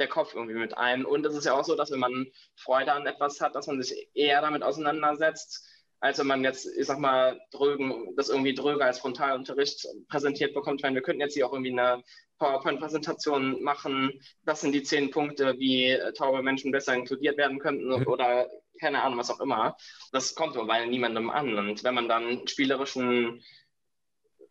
der 0.00 0.08
Kopf 0.08 0.34
irgendwie 0.34 0.54
mit 0.54 0.76
ein. 0.76 1.04
Und 1.04 1.24
es 1.26 1.34
ist 1.34 1.44
ja 1.44 1.54
auch 1.54 1.64
so, 1.64 1.76
dass 1.76 1.90
wenn 1.90 2.00
man 2.00 2.26
Freude 2.54 2.92
an 2.92 3.06
etwas 3.06 3.40
hat, 3.40 3.54
dass 3.54 3.66
man 3.66 3.82
sich 3.82 4.08
eher 4.14 4.40
damit 4.40 4.62
auseinandersetzt, 4.62 5.66
als 6.00 6.18
wenn 6.18 6.26
man 6.26 6.44
jetzt, 6.44 6.66
ich 6.66 6.86
sag 6.86 6.98
mal, 6.98 7.40
drögen, 7.50 8.14
das 8.16 8.28
irgendwie 8.28 8.54
dröge 8.54 8.84
als 8.84 8.98
Frontalunterricht 8.98 9.86
präsentiert 10.08 10.54
bekommt. 10.54 10.80
Ich 10.80 10.82
meine, 10.82 10.94
wir 10.94 11.02
könnten 11.02 11.22
jetzt 11.22 11.34
hier 11.34 11.46
auch 11.46 11.52
irgendwie 11.52 11.72
eine 11.72 12.02
PowerPoint-Präsentation 12.38 13.62
machen. 13.62 14.20
Das 14.44 14.60
sind 14.60 14.72
die 14.72 14.82
zehn 14.82 15.10
Punkte, 15.10 15.58
wie 15.58 15.86
äh, 15.90 16.12
taube 16.12 16.42
Menschen 16.42 16.70
besser 16.70 16.94
inkludiert 16.94 17.38
werden 17.38 17.58
könnten 17.58 17.88
mhm. 17.88 18.06
oder 18.06 18.48
keine 18.78 19.02
Ahnung, 19.02 19.18
was 19.18 19.30
auch 19.30 19.40
immer. 19.40 19.76
Das 20.12 20.34
kommt 20.34 20.54
bei 20.66 20.84
niemandem 20.84 21.30
an. 21.30 21.58
Und 21.58 21.82
wenn 21.82 21.94
man 21.94 22.08
dann 22.08 22.46
spielerischen, 22.46 23.42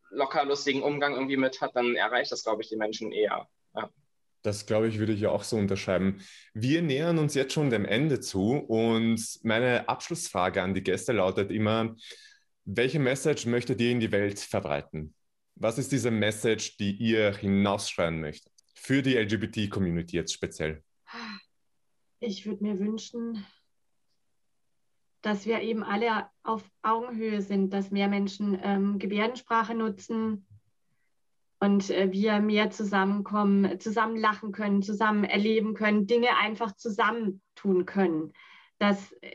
locker 0.09 0.45
lustigen 0.45 0.81
Umgang 0.81 1.13
irgendwie 1.13 1.37
mit 1.37 1.61
hat, 1.61 1.75
dann 1.75 1.95
erreicht 1.95 2.31
das, 2.31 2.43
glaube 2.43 2.63
ich, 2.63 2.69
die 2.69 2.77
Menschen 2.77 3.11
eher. 3.11 3.47
Ja. 3.75 3.89
Das, 4.45 4.67
glaube 4.67 4.87
ich, 4.87 4.99
würde 4.99 5.13
ich 5.13 5.25
auch 5.25 5.41
so 5.41 5.57
unterschreiben. 5.57 6.21
Wir 6.53 6.83
nähern 6.83 7.17
uns 7.17 7.33
jetzt 7.33 7.53
schon 7.53 7.71
dem 7.71 7.83
Ende 7.83 8.19
zu 8.19 8.51
und 8.51 9.19
meine 9.41 9.89
Abschlussfrage 9.89 10.61
an 10.61 10.75
die 10.75 10.83
Gäste 10.83 11.13
lautet 11.13 11.51
immer, 11.51 11.95
welche 12.63 12.99
Message 12.99 13.47
möchtet 13.47 13.81
ihr 13.81 13.89
in 13.89 13.99
die 13.99 14.11
Welt 14.11 14.39
verbreiten? 14.39 15.15
Was 15.55 15.79
ist 15.79 15.91
diese 15.91 16.11
Message, 16.11 16.77
die 16.77 16.91
ihr 16.91 17.35
hinausschreien 17.35 18.21
möchtet? 18.21 18.51
Für 18.75 19.01
die 19.01 19.15
LGBT-Community 19.15 20.17
jetzt 20.17 20.33
speziell. 20.33 20.83
Ich 22.19 22.45
würde 22.45 22.63
mir 22.63 22.77
wünschen, 22.77 23.43
dass 25.23 25.47
wir 25.47 25.61
eben 25.61 25.83
alle 25.83 26.29
auf 26.43 26.63
Augenhöhe 26.83 27.41
sind, 27.41 27.73
dass 27.73 27.89
mehr 27.89 28.09
Menschen 28.09 28.59
ähm, 28.61 28.99
Gebärdensprache 28.99 29.73
nutzen 29.73 30.45
und 31.60 31.89
äh, 31.89 32.12
wir 32.12 32.39
mehr 32.39 32.70
zusammenkommen, 32.70 33.80
zusammen 33.80 34.18
lachen 34.18 34.51
können, 34.51 34.82
zusammen 34.82 35.24
erleben 35.24 35.74
können, 35.74 36.08
Dinge 36.08 36.38
einfach 36.38 36.76
zusammen 36.76 37.41
tun 37.56 37.86
können. 37.86 38.34
Dass 38.80 39.12
äh, 39.22 39.32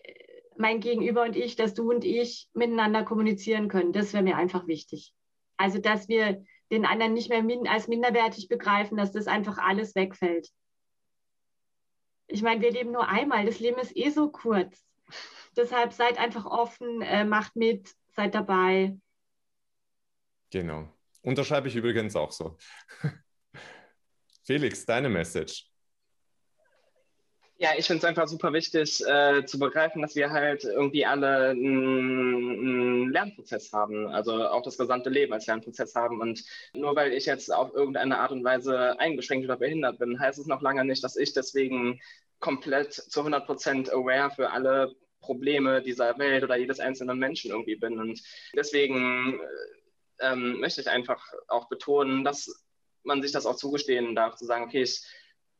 mein 0.56 0.80
Gegenüber 0.80 1.22
und 1.22 1.36
ich, 1.36 1.56
dass 1.56 1.74
du 1.74 1.90
und 1.90 2.04
ich 2.04 2.48
miteinander 2.52 3.02
kommunizieren 3.02 3.68
können, 3.68 3.92
das 3.92 4.12
wäre 4.12 4.22
mir 4.22 4.36
einfach 4.36 4.66
wichtig. 4.66 5.14
Also, 5.56 5.78
dass 5.78 6.08
wir 6.08 6.44
den 6.70 6.84
anderen 6.84 7.14
nicht 7.14 7.30
mehr 7.30 7.42
min 7.42 7.66
als 7.66 7.88
minderwertig 7.88 8.48
begreifen, 8.48 8.96
dass 8.96 9.12
das 9.12 9.26
einfach 9.26 9.58
alles 9.58 9.94
wegfällt. 9.94 10.48
Ich 12.28 12.42
meine, 12.42 12.60
wir 12.60 12.70
leben 12.70 12.92
nur 12.92 13.08
einmal, 13.08 13.44
das 13.44 13.58
Leben 13.58 13.80
ist 13.80 13.96
eh 13.96 14.10
so 14.10 14.30
kurz. 14.30 14.86
Deshalb 15.56 15.92
seid 15.92 16.18
einfach 16.18 16.46
offen, 16.46 17.02
äh, 17.02 17.24
macht 17.24 17.56
mit, 17.56 17.92
seid 18.14 18.34
dabei. 18.34 18.96
Genau. 20.50 20.88
Unterschreibe 21.22 21.68
ich 21.68 21.76
übrigens 21.76 22.16
auch 22.16 22.32
so. 22.32 22.56
Felix, 24.44 24.84
deine 24.86 25.08
Message. 25.08 25.70
Ja, 27.62 27.72
ich 27.76 27.86
finde 27.86 27.98
es 27.98 28.04
einfach 28.06 28.26
super 28.26 28.54
wichtig 28.54 29.04
äh, 29.06 29.44
zu 29.44 29.58
begreifen, 29.58 30.00
dass 30.00 30.16
wir 30.16 30.30
halt 30.30 30.64
irgendwie 30.64 31.04
alle 31.04 31.50
einen 31.50 33.10
Lernprozess 33.10 33.70
haben, 33.74 34.08
also 34.08 34.48
auch 34.48 34.62
das 34.62 34.78
gesamte 34.78 35.10
Leben 35.10 35.34
als 35.34 35.46
Lernprozess 35.46 35.94
haben. 35.94 36.22
Und 36.22 36.42
nur 36.72 36.96
weil 36.96 37.12
ich 37.12 37.26
jetzt 37.26 37.52
auf 37.52 37.74
irgendeine 37.74 38.18
Art 38.18 38.32
und 38.32 38.44
Weise 38.44 38.98
eingeschränkt 38.98 39.44
oder 39.44 39.58
behindert 39.58 39.98
bin, 39.98 40.18
heißt 40.18 40.38
es 40.38 40.46
noch 40.46 40.62
lange 40.62 40.86
nicht, 40.86 41.04
dass 41.04 41.16
ich 41.16 41.34
deswegen 41.34 42.00
komplett 42.38 42.94
zu 42.94 43.20
100 43.20 43.44
Prozent 43.44 43.92
aware 43.92 44.30
für 44.30 44.50
alle 44.50 44.94
Probleme 45.20 45.82
dieser 45.82 46.18
Welt 46.18 46.42
oder 46.42 46.56
jedes 46.56 46.80
einzelnen 46.80 47.18
Menschen 47.18 47.50
irgendwie 47.50 47.76
bin. 47.76 48.00
Und 48.00 48.22
deswegen 48.56 49.34
äh, 49.34 49.79
ähm, 50.20 50.60
möchte 50.60 50.80
ich 50.80 50.88
einfach 50.88 51.24
auch 51.48 51.68
betonen, 51.68 52.24
dass 52.24 52.64
man 53.02 53.22
sich 53.22 53.32
das 53.32 53.46
auch 53.46 53.56
zugestehen 53.56 54.14
darf, 54.14 54.36
zu 54.36 54.44
sagen, 54.44 54.64
okay, 54.64 54.82
ich 54.82 55.02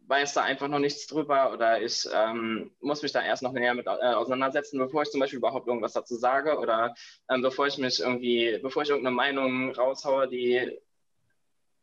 weiß 0.07 0.35
da 0.35 0.43
einfach 0.43 0.69
noch 0.69 0.79
nichts 0.79 1.07
drüber 1.07 1.53
oder 1.53 1.81
ich 1.81 2.07
ähm, 2.13 2.73
muss 2.81 3.03
mich 3.03 3.13
da 3.13 3.23
erst 3.23 3.43
noch 3.43 3.53
näher 3.53 3.75
mit 3.75 3.87
äh, 3.87 3.91
auseinandersetzen, 3.91 4.79
bevor 4.79 5.03
ich 5.03 5.11
zum 5.11 5.21
Beispiel 5.21 5.39
überhaupt 5.39 5.69
irgendwas 5.69 5.93
dazu 5.93 6.17
sage 6.17 6.59
oder 6.59 6.95
ähm, 7.29 7.43
bevor 7.43 7.67
ich 7.67 7.79
mich 7.79 8.01
irgendwie, 8.01 8.59
bevor 8.61 8.83
ich 8.83 8.89
irgendeine 8.89 9.15
Meinung 9.15 9.73
raushaue, 9.73 10.29
die 10.29 10.81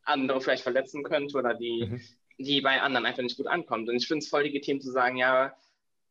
andere 0.03 0.41
vielleicht 0.41 0.63
verletzen 0.63 1.03
könnte 1.03 1.37
oder 1.37 1.53
die, 1.53 1.85
mhm. 1.85 2.01
die 2.37 2.61
bei 2.61 2.81
anderen 2.81 3.05
einfach 3.05 3.23
nicht 3.23 3.37
gut 3.37 3.47
ankommt. 3.47 3.89
Und 3.89 3.95
ich 3.95 4.07
finde 4.07 4.23
es 4.23 4.29
voll 4.29 4.43
legitim 4.43 4.81
zu 4.81 4.91
sagen, 4.91 5.17
ja, 5.17 5.55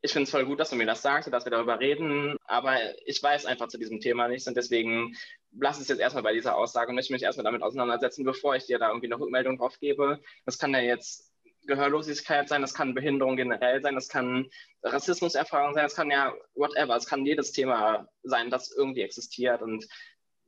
ich 0.07 0.13
finde 0.13 0.25
es 0.25 0.31
voll 0.31 0.47
gut, 0.47 0.61
dass 0.61 0.71
du 0.71 0.77
mir 0.77 0.87
das 0.87 1.03
sagst, 1.03 1.33
dass 1.33 1.45
wir 1.45 1.51
darüber 1.51 1.81
reden, 1.81 2.37
aber 2.45 2.79
ich 3.07 3.21
weiß 3.21 3.45
einfach 3.45 3.67
zu 3.67 3.77
diesem 3.77 4.01
Thema 4.01 4.29
nichts 4.29 4.47
und 4.47 4.57
deswegen 4.57 5.17
lass 5.59 5.81
es 5.81 5.89
jetzt 5.89 5.99
erstmal 5.99 6.23
bei 6.23 6.33
dieser 6.33 6.57
Aussage 6.57 6.91
und 6.91 6.95
möchte 6.95 7.13
mich 7.13 7.23
erstmal 7.23 7.45
damit 7.45 7.63
auseinandersetzen, 7.63 8.25
bevor 8.25 8.55
ich 8.55 8.67
dir 8.67 8.79
da 8.79 8.89
irgendwie 8.89 9.09
eine 9.09 9.19
Rückmeldung 9.19 9.59
drauf 9.59 9.79
gebe. 9.81 10.21
Das 10.45 10.59
kann 10.59 10.73
ja 10.73 10.81
jetzt 10.81 11.33
Gehörlosigkeit 11.67 12.49
sein, 12.49 12.63
das 12.63 12.73
kann 12.73 12.95
Behinderung 12.95 13.37
generell 13.37 13.83
sein, 13.83 13.97
das 13.97 14.09
kann 14.09 14.49
Rassismuserfahrung 14.85 15.75
sein, 15.75 15.83
das 15.83 15.97
kann 15.97 16.11
ja 16.11 16.33
whatever, 16.55 16.95
es 16.95 17.07
kann 17.07 17.27
jedes 17.27 17.51
Thema 17.51 18.09
sein, 18.23 18.49
das 18.49 18.71
irgendwie 18.71 19.03
existiert 19.03 19.61
und 19.61 19.87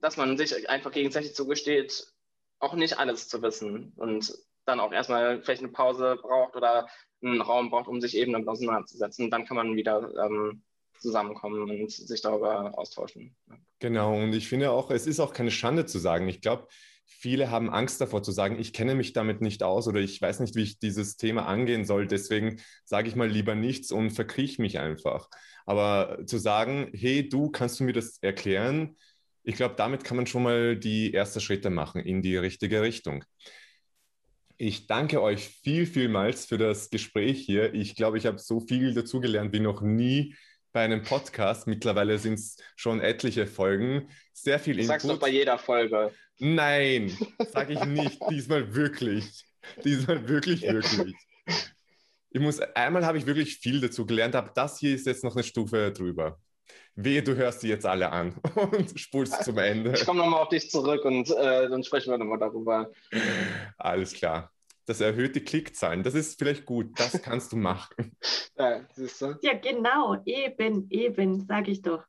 dass 0.01 0.17
man 0.17 0.39
sich 0.39 0.71
einfach 0.71 0.93
gegenseitig 0.93 1.35
zugesteht, 1.35 2.07
auch 2.61 2.75
nicht 2.75 2.99
alles 2.99 3.29
zu 3.29 3.43
wissen 3.43 3.93
und 3.97 4.33
dann 4.67 4.79
auch 4.79 4.93
erstmal 4.93 5.43
vielleicht 5.43 5.63
eine 5.63 5.73
Pause 5.73 6.17
braucht 6.23 6.55
oder 6.55 6.89
einen 7.23 7.41
Raum 7.41 7.71
braucht, 7.71 7.89
um 7.89 8.01
sich 8.01 8.17
eben 8.17 8.33
damit 8.33 8.49
auseinanderzusetzen. 8.49 9.31
Dann 9.31 9.45
kann 9.45 9.57
man 9.57 9.77
wieder 9.77 10.13
ähm, 10.25 10.63
zusammenkommen 10.99 11.63
und 11.63 11.91
sich 11.91 12.21
darüber 12.21 12.77
austauschen. 12.79 13.37
Genau, 13.79 14.17
und 14.17 14.33
ich 14.33 14.49
finde 14.49 14.71
auch, 14.71 14.91
es 14.91 15.07
ist 15.07 15.21
auch 15.21 15.33
keine 15.33 15.51
Schande 15.51 15.87
zu 15.87 15.99
sagen. 15.99 16.29
Ich 16.29 16.41
glaube, 16.41 16.67
viele 17.05 17.51
haben 17.51 17.71
Angst 17.71 18.01
davor 18.01 18.23
zu 18.23 18.33
sagen, 18.33 18.59
ich 18.59 18.73
kenne 18.73 18.95
mich 18.95 19.13
damit 19.13 19.41
nicht 19.41 19.63
aus 19.63 19.89
oder 19.89 20.01
ich 20.01 20.21
weiß 20.21 20.41
nicht, 20.41 20.55
wie 20.57 20.63
ich 20.63 20.79
dieses 20.79 21.17
Thema 21.17 21.47
angehen 21.47 21.85
soll. 21.85 22.07
Deswegen 22.07 22.61
sage 22.85 23.09
ich 23.09 23.17
mal 23.17 23.29
lieber 23.29 23.55
nichts 23.55 23.93
und 23.93 24.11
verkrieche 24.11 24.61
mich 24.61 24.79
einfach. 24.79 25.29
Aber 25.65 26.19
zu 26.27 26.39
sagen, 26.39 26.91
hey, 26.95 27.29
du, 27.29 27.51
kannst 27.51 27.81
du 27.81 27.85
mir 27.85 27.93
das 27.93 28.19
erklären? 28.21 28.97
Ich 29.43 29.57
glaube, 29.57 29.75
damit 29.77 30.05
kann 30.05 30.17
man 30.17 30.27
schon 30.27 30.43
mal 30.43 30.77
die 30.77 31.15
ersten 31.15 31.41
Schritte 31.41 31.71
machen 31.71 32.03
in 32.03 32.23
die 32.23 32.37
richtige 32.37 32.83
Richtung. 32.83 33.25
Ich 34.61 34.89
danke 34.89 35.23
euch 35.23 35.49
viel, 35.63 35.87
vielmals 35.87 36.47
für 36.47 36.59
das 36.59 36.91
Gespräch 36.91 37.39
hier. 37.47 37.73
Ich 37.75 37.95
glaube, 37.95 38.19
ich 38.19 38.27
habe 38.27 38.39
so 38.39 38.59
viel 38.59 38.93
dazugelernt 38.93 39.53
wie 39.53 39.61
noch 39.61 39.83
nie 39.83 40.35
bei 40.73 40.83
einem 40.83 41.05
Podcast. 41.05 41.69
Mittlerweile 41.69 42.19
sind 42.19 42.35
es 42.35 42.57
schon 42.75 43.01
etliche 43.01 43.47
Folgen. 43.47 44.09
Sehr 44.33 44.59
viel 44.59 44.75
Input. 44.75 44.89
Sagst 44.89 45.09
du 45.09 45.17
bei 45.17 45.29
jeder 45.29 45.59
Folge. 45.59 46.11
Nein, 46.41 47.17
sage 47.53 47.75
ich 47.75 47.85
nicht. 47.85 48.19
Diesmal 48.31 48.75
wirklich. 48.75 49.45
Diesmal 49.85 50.29
wirklich, 50.29 50.63
wirklich. 50.63 51.15
Ich 52.31 52.41
muss, 52.41 52.59
einmal 52.59 53.07
habe 53.07 53.17
ich 53.19 53.27
wirklich 53.27 53.59
viel 53.59 53.81
dazu 53.81 54.07
gelernt, 54.07 54.35
aber 54.35 54.51
das 54.53 54.81
hier 54.81 54.93
ist 54.93 55.07
jetzt 55.07 55.23
noch 55.23 55.37
eine 55.37 55.45
Stufe 55.45 55.93
drüber. 55.93 56.41
Wehe, 56.95 57.23
du 57.23 57.37
hörst 57.37 57.63
die 57.63 57.69
jetzt 57.69 57.87
alle 57.87 58.11
an 58.11 58.35
und 58.73 58.99
spulst 58.99 59.45
zum 59.45 59.59
Ende. 59.59 59.93
Ich 59.93 60.05
komme 60.05 60.21
nochmal 60.21 60.43
auf 60.43 60.49
dich 60.49 60.71
zurück 60.71 61.05
und 61.05 61.31
äh, 61.31 61.69
dann 61.69 61.85
sprechen 61.85 62.11
wir 62.11 62.19
nochmal 62.19 62.39
darüber. 62.39 62.91
Alles 63.77 64.15
klar. 64.15 64.51
Das 64.89 65.03
erhöht 65.03 65.37
die 65.37 65.45
Klickzahlen. 65.45 66.03
Das 66.03 66.15
ist 66.15 66.39
vielleicht 66.39 66.65
gut. 66.65 66.99
Das 66.99 67.13
kannst 67.23 67.53
du 67.53 67.57
machen. 67.57 68.17
Ja, 68.57 68.81
ja 69.43 69.55
genau. 69.55 70.17
Eben, 70.25 70.91
eben, 70.91 71.47
sage 71.47 71.71
ich 71.71 71.83
doch. 71.83 72.05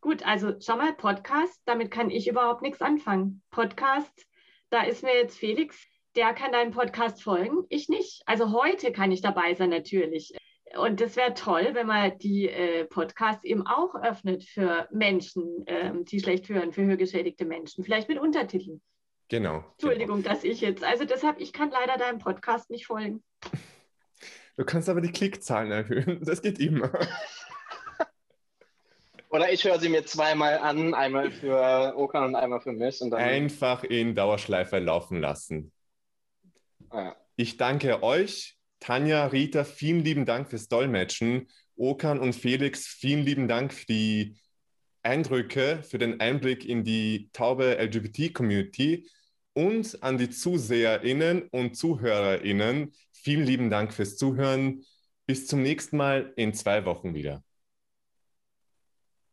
Gut, 0.00 0.26
also 0.26 0.52
schau 0.60 0.76
mal, 0.76 0.92
Podcast, 0.92 1.62
damit 1.64 1.90
kann 1.90 2.10
ich 2.10 2.28
überhaupt 2.28 2.60
nichts 2.60 2.82
anfangen. 2.82 3.40
Podcast, 3.50 4.26
da 4.68 4.82
ist 4.82 5.02
mir 5.02 5.14
jetzt 5.14 5.38
Felix, 5.38 5.78
der 6.16 6.34
kann 6.34 6.52
deinem 6.52 6.72
Podcast 6.72 7.22
folgen, 7.22 7.64
ich 7.68 7.88
nicht. 7.88 8.22
Also 8.26 8.52
heute 8.52 8.92
kann 8.92 9.12
ich 9.12 9.22
dabei 9.22 9.54
sein, 9.54 9.70
natürlich. 9.70 10.34
Und 10.78 11.00
das 11.00 11.16
wäre 11.16 11.34
toll, 11.34 11.70
wenn 11.72 11.86
man 11.86 12.18
die 12.18 12.48
äh, 12.48 12.84
Podcasts 12.84 13.44
eben 13.44 13.66
auch 13.66 13.94
öffnet 13.94 14.44
für 14.44 14.88
Menschen, 14.90 15.64
ähm, 15.66 16.04
die 16.04 16.20
schlecht 16.20 16.48
hören, 16.48 16.72
für 16.72 16.84
hörgeschädigte 16.84 17.44
Menschen, 17.44 17.84
vielleicht 17.84 18.08
mit 18.08 18.18
Untertiteln. 18.18 18.80
Genau. 19.28 19.64
Entschuldigung, 19.72 20.22
genau. 20.22 20.28
dass 20.28 20.44
ich 20.44 20.60
jetzt, 20.60 20.84
also 20.84 21.04
deshalb, 21.04 21.40
ich 21.40 21.52
kann 21.52 21.70
leider 21.70 21.96
deinem 21.96 22.18
Podcast 22.18 22.70
nicht 22.70 22.86
folgen. 22.86 23.22
Du 24.56 24.64
kannst 24.64 24.88
aber 24.88 25.00
die 25.00 25.12
Klickzahlen 25.12 25.70
erhöhen, 25.72 26.20
das 26.24 26.42
geht 26.42 26.58
immer. 26.58 26.92
Oder 29.30 29.52
ich 29.52 29.64
höre 29.64 29.80
sie 29.80 29.88
mir 29.88 30.06
zweimal 30.06 30.58
an, 30.58 30.94
einmal 30.94 31.32
für 31.32 31.94
Okan 31.96 32.26
und 32.26 32.36
einmal 32.36 32.60
für 32.60 32.72
mich. 32.72 33.00
Und 33.00 33.10
dann 33.10 33.20
Einfach 33.20 33.82
in 33.82 34.14
Dauerschleife 34.14 34.78
laufen 34.78 35.20
lassen. 35.20 35.72
ja. 36.92 37.16
Ich 37.36 37.56
danke 37.56 38.04
euch, 38.04 38.53
Tanja, 38.84 39.24
Rita, 39.28 39.64
vielen 39.64 40.04
lieben 40.04 40.26
Dank 40.26 40.50
fürs 40.50 40.68
Dolmetschen. 40.68 41.48
Okan 41.74 42.18
und 42.18 42.34
Felix, 42.34 42.86
vielen 42.86 43.24
lieben 43.24 43.48
Dank 43.48 43.72
für 43.72 43.86
die 43.86 44.36
Eindrücke, 45.02 45.82
für 45.82 45.96
den 45.96 46.20
Einblick 46.20 46.66
in 46.66 46.84
die 46.84 47.30
taube 47.32 47.78
LGBT-Community 47.78 49.08
und 49.54 50.02
an 50.02 50.18
die 50.18 50.28
ZuseherInnen 50.28 51.48
und 51.48 51.76
ZuhörerInnen. 51.76 52.92
Vielen 53.10 53.46
lieben 53.46 53.70
Dank 53.70 53.94
fürs 53.94 54.18
Zuhören. 54.18 54.84
Bis 55.24 55.46
zum 55.46 55.62
nächsten 55.62 55.96
Mal 55.96 56.34
in 56.36 56.52
zwei 56.52 56.84
Wochen 56.84 57.14
wieder. 57.14 57.42